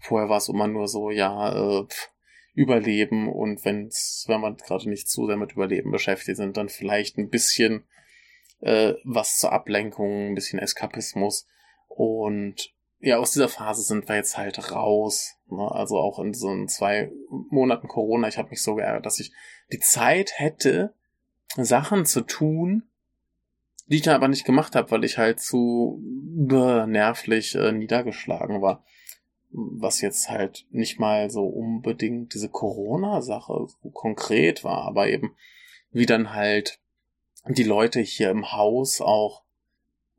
Vorher 0.00 0.28
war 0.28 0.38
es 0.38 0.48
immer 0.48 0.68
nur 0.68 0.88
so, 0.88 1.10
ja, 1.10 1.80
äh, 1.80 1.84
pff, 1.84 2.10
Überleben 2.54 3.32
und 3.32 3.64
wenn's, 3.64 4.24
wenn 4.28 4.42
man 4.42 4.56
gerade 4.56 4.88
nicht 4.88 5.08
zu 5.08 5.26
sehr 5.26 5.38
mit 5.38 5.52
Überleben 5.52 5.90
beschäftigt 5.90 6.36
sind, 6.36 6.58
dann 6.58 6.68
vielleicht 6.68 7.16
ein 7.16 7.30
bisschen 7.30 7.84
äh, 8.60 8.94
was 9.04 9.38
zur 9.38 9.52
Ablenkung, 9.52 10.28
ein 10.28 10.34
bisschen 10.34 10.58
Eskapismus. 10.58 11.46
Und 11.88 12.74
ja, 13.00 13.18
aus 13.18 13.32
dieser 13.32 13.48
Phase 13.48 13.82
sind 13.82 14.06
wir 14.08 14.16
jetzt 14.16 14.36
halt 14.36 14.70
raus. 14.70 15.36
Ne? 15.48 15.66
Also 15.70 15.98
auch 15.98 16.18
in 16.18 16.34
so 16.34 16.66
zwei 16.66 17.10
Monaten 17.50 17.88
Corona, 17.88 18.28
ich 18.28 18.36
habe 18.36 18.50
mich 18.50 18.62
so 18.62 18.74
geärgert, 18.74 19.06
dass 19.06 19.18
ich 19.18 19.32
die 19.72 19.80
Zeit 19.80 20.32
hätte, 20.36 20.94
Sachen 21.56 22.04
zu 22.04 22.20
tun, 22.20 22.84
die 23.86 23.96
ich 23.96 24.02
dann 24.02 24.14
aber 24.14 24.28
nicht 24.28 24.44
gemacht 24.44 24.74
habe, 24.74 24.90
weil 24.90 25.04
ich 25.04 25.18
halt 25.18 25.40
zu 25.40 26.00
nervlich 26.02 27.54
äh, 27.54 27.72
niedergeschlagen 27.72 28.62
war. 28.62 28.84
Was 29.50 30.00
jetzt 30.00 30.30
halt 30.30 30.66
nicht 30.70 30.98
mal 30.98 31.30
so 31.30 31.44
unbedingt 31.44 32.32
diese 32.32 32.48
Corona-Sache 32.48 33.66
so 33.82 33.90
konkret 33.90 34.64
war, 34.64 34.84
aber 34.84 35.08
eben 35.08 35.34
wie 35.90 36.06
dann 36.06 36.32
halt 36.32 36.78
die 37.48 37.64
Leute 37.64 38.00
hier 38.00 38.30
im 38.30 38.52
Haus 38.52 39.00
auch 39.00 39.42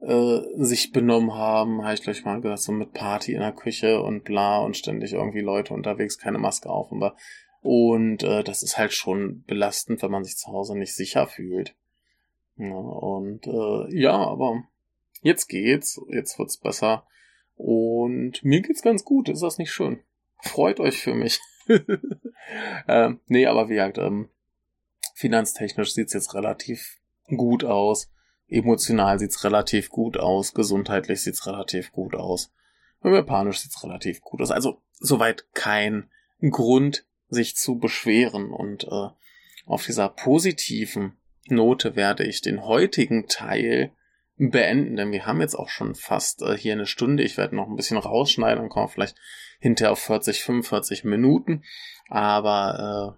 äh, 0.02 0.42
sich 0.58 0.92
benommen 0.92 1.34
haben, 1.34 1.84
habe 1.84 1.94
ich 1.94 2.04
gleich 2.04 2.26
mal 2.26 2.42
gesagt, 2.42 2.60
so 2.60 2.72
mit 2.74 2.94
Party 2.94 3.34
in 3.34 3.40
der 3.40 3.54
Küche 3.54 4.02
und 4.02 4.24
bla 4.24 4.60
und 4.60 4.78
ständig 4.78 5.14
irgendwie 5.14 5.42
Leute 5.42 5.74
unterwegs, 5.74 6.18
keine 6.18 6.38
Maske 6.38 6.70
auf 6.70 6.92
und. 6.92 7.02
Und 7.62 8.24
äh, 8.24 8.44
das 8.44 8.62
ist 8.62 8.78
halt 8.78 8.92
schon 8.92 9.44
belastend, 9.44 10.02
wenn 10.02 10.12
man 10.12 10.26
sich 10.26 10.36
zu 10.36 10.52
Hause 10.52 10.78
nicht 10.78 10.94
sicher 10.94 11.26
fühlt. 11.28 11.76
Ja, 12.58 12.76
und 12.76 13.48
äh, 13.48 14.00
ja, 14.00 14.16
aber 14.16 14.64
jetzt 15.22 15.48
geht's, 15.48 16.00
jetzt 16.10 16.38
wird's 16.38 16.58
besser. 16.58 17.06
Und 17.56 18.44
mir 18.44 18.62
geht's 18.62 18.82
ganz 18.82 19.04
gut, 19.04 19.30
ist 19.30 19.44
das 19.44 19.58
nicht 19.58 19.72
schön? 19.72 20.00
freut 20.44 20.80
euch 20.80 21.02
für 21.02 21.16
mich. 21.16 21.40
ähm, 22.88 23.20
nee, 23.28 23.46
aber 23.46 23.70
wie 23.70 23.76
gesagt, 23.76 23.98
ähm, 23.98 24.30
finanztechnisch 25.16 25.94
sieht's 25.94 26.14
jetzt 26.14 26.34
relativ 26.34 27.00
gut 27.36 27.64
aus. 27.64 28.12
Emotional 28.48 29.18
sieht's 29.18 29.44
relativ 29.44 29.90
gut 29.90 30.18
aus. 30.18 30.54
Gesundheitlich 30.54 31.22
sieht's 31.22 31.48
relativ 31.48 31.92
gut 31.92 32.16
aus. 32.16 32.52
Japanisch 33.04 33.60
sieht's 33.60 33.84
relativ 33.84 34.22
gut 34.22 34.42
aus. 34.42 34.52
Also 34.52 34.82
soweit 34.94 35.52
kein 35.54 36.10
Grund, 36.42 37.06
sich 37.30 37.56
zu 37.56 37.78
beschweren. 37.78 38.52
Und 38.52 38.84
äh, 38.86 39.10
auf 39.66 39.86
dieser 39.86 40.10
positiven 40.10 41.18
Note 41.48 41.96
werde 41.96 42.26
ich 42.26 42.42
den 42.42 42.66
heutigen 42.66 43.28
Teil 43.28 43.92
beenden, 44.38 44.96
denn 44.96 45.12
wir 45.12 45.26
haben 45.26 45.42
jetzt 45.42 45.56
auch 45.56 45.70
schon 45.70 45.96
fast 45.96 46.42
äh, 46.42 46.58
hier 46.58 46.74
eine 46.74 46.86
Stunde. 46.86 47.24
Ich 47.24 47.38
werde 47.38 47.56
noch 47.56 47.68
ein 47.68 47.76
bisschen 47.76 47.98
rausschneiden, 47.98 48.64
dann 48.64 48.70
kommen 48.70 48.88
wir 48.88 48.92
vielleicht 48.92 49.16
hinterher 49.60 49.92
auf 49.92 50.00
40, 50.00 50.44
45 50.44 51.04
Minuten. 51.04 51.64
Aber 52.10 53.18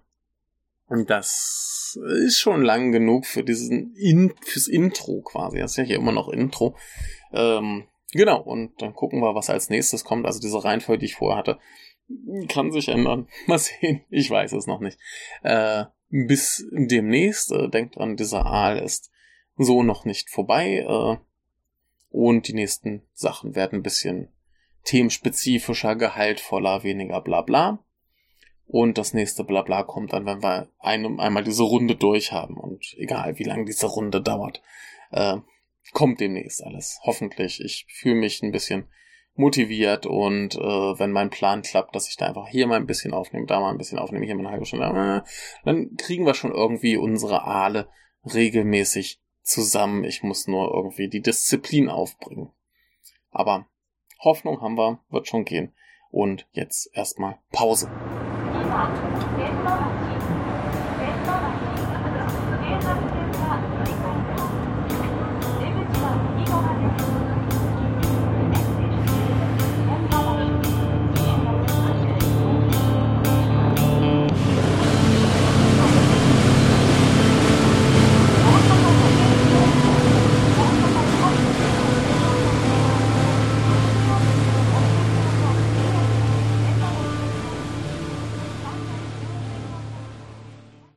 äh, 0.88 1.04
das 1.06 1.98
ist 2.22 2.38
schon 2.38 2.62
lang 2.62 2.92
genug 2.92 3.26
für 3.26 3.42
diesen 3.42 3.94
In 3.96 4.34
fürs 4.42 4.68
Intro 4.68 5.22
quasi. 5.22 5.58
Das 5.58 5.72
ist 5.72 5.76
ja 5.78 5.84
hier 5.84 5.96
immer 5.96 6.12
noch 6.12 6.28
Intro. 6.28 6.76
Ähm, 7.32 7.88
genau, 8.12 8.40
und 8.40 8.80
dann 8.80 8.94
gucken 8.94 9.20
wir, 9.20 9.34
was 9.34 9.50
als 9.50 9.70
nächstes 9.70 10.04
kommt. 10.04 10.26
Also 10.26 10.40
diese 10.40 10.62
Reihenfolge, 10.62 11.00
die 11.00 11.06
ich 11.06 11.16
vorher 11.16 11.38
hatte, 11.38 11.58
kann 12.48 12.70
sich 12.70 12.88
ändern. 12.88 13.28
Mal 13.46 13.58
sehen. 13.58 14.02
Ich 14.10 14.30
weiß 14.30 14.52
es 14.52 14.66
noch 14.66 14.80
nicht. 14.80 14.98
Äh, 15.42 15.84
bis 16.08 16.66
demnächst. 16.70 17.52
Äh, 17.52 17.68
denkt 17.68 17.96
dran, 17.96 18.16
dieser 18.16 18.46
Aal 18.46 18.78
ist 18.78 19.10
so 19.56 19.82
noch 19.82 20.04
nicht 20.04 20.30
vorbei. 20.30 20.86
Äh, 20.88 21.16
und 22.10 22.48
die 22.48 22.54
nächsten 22.54 23.02
Sachen 23.12 23.54
werden 23.54 23.80
ein 23.80 23.82
bisschen 23.82 24.32
themenspezifischer, 24.84 25.96
gehaltvoller, 25.96 26.82
weniger 26.82 27.20
bla 27.20 27.42
bla. 27.42 27.84
Und 28.66 28.98
das 28.98 29.14
nächste 29.14 29.44
Blabla 29.44 29.84
kommt 29.84 30.12
dann, 30.12 30.26
wenn 30.26 30.42
wir 30.42 30.68
ein, 30.78 31.20
einmal 31.20 31.44
diese 31.44 31.62
Runde 31.62 31.94
durch 31.94 32.32
haben. 32.32 32.56
Und 32.56 32.94
egal, 32.98 33.38
wie 33.38 33.44
lange 33.44 33.64
diese 33.64 33.86
Runde 33.86 34.20
dauert, 34.20 34.60
äh, 35.12 35.36
kommt 35.92 36.20
demnächst 36.20 36.64
alles. 36.64 36.98
Hoffentlich. 37.02 37.60
Ich 37.60 37.86
fühle 37.88 38.16
mich 38.16 38.42
ein 38.42 38.50
bisschen 38.50 38.88
motiviert 39.38 40.06
und 40.06 40.56
äh, 40.56 40.58
wenn 40.98 41.12
mein 41.12 41.30
Plan 41.30 41.62
klappt, 41.62 41.94
dass 41.94 42.08
ich 42.08 42.16
da 42.16 42.26
einfach 42.26 42.48
hier 42.48 42.66
mal 42.66 42.76
ein 42.76 42.86
bisschen 42.86 43.12
aufnehme, 43.12 43.46
da 43.46 43.60
mal 43.60 43.70
ein 43.70 43.78
bisschen 43.78 43.98
aufnehme, 43.98 44.24
hier 44.24 44.34
mal 44.34 44.42
eine 44.42 44.50
halbe 44.50 44.66
Stunde, 44.66 44.86
äh, 45.24 45.28
dann 45.64 45.96
kriegen 45.96 46.26
wir 46.26 46.34
schon 46.34 46.52
irgendwie 46.52 46.96
unsere 46.96 47.44
Aale 47.44 47.88
regelmäßig 48.24 49.20
zusammen. 49.42 50.04
Ich 50.04 50.22
muss 50.22 50.46
nur 50.46 50.74
irgendwie 50.74 51.08
die 51.08 51.22
Disziplin 51.22 51.88
aufbringen. 51.88 52.50
Aber 53.30 53.66
Hoffnung 54.20 54.60
haben 54.60 54.76
wir, 54.76 55.00
wird 55.10 55.28
schon 55.28 55.44
gehen. 55.44 55.72
Und 56.10 56.46
jetzt 56.52 56.90
erstmal 56.94 57.38
Pause. 57.52 57.90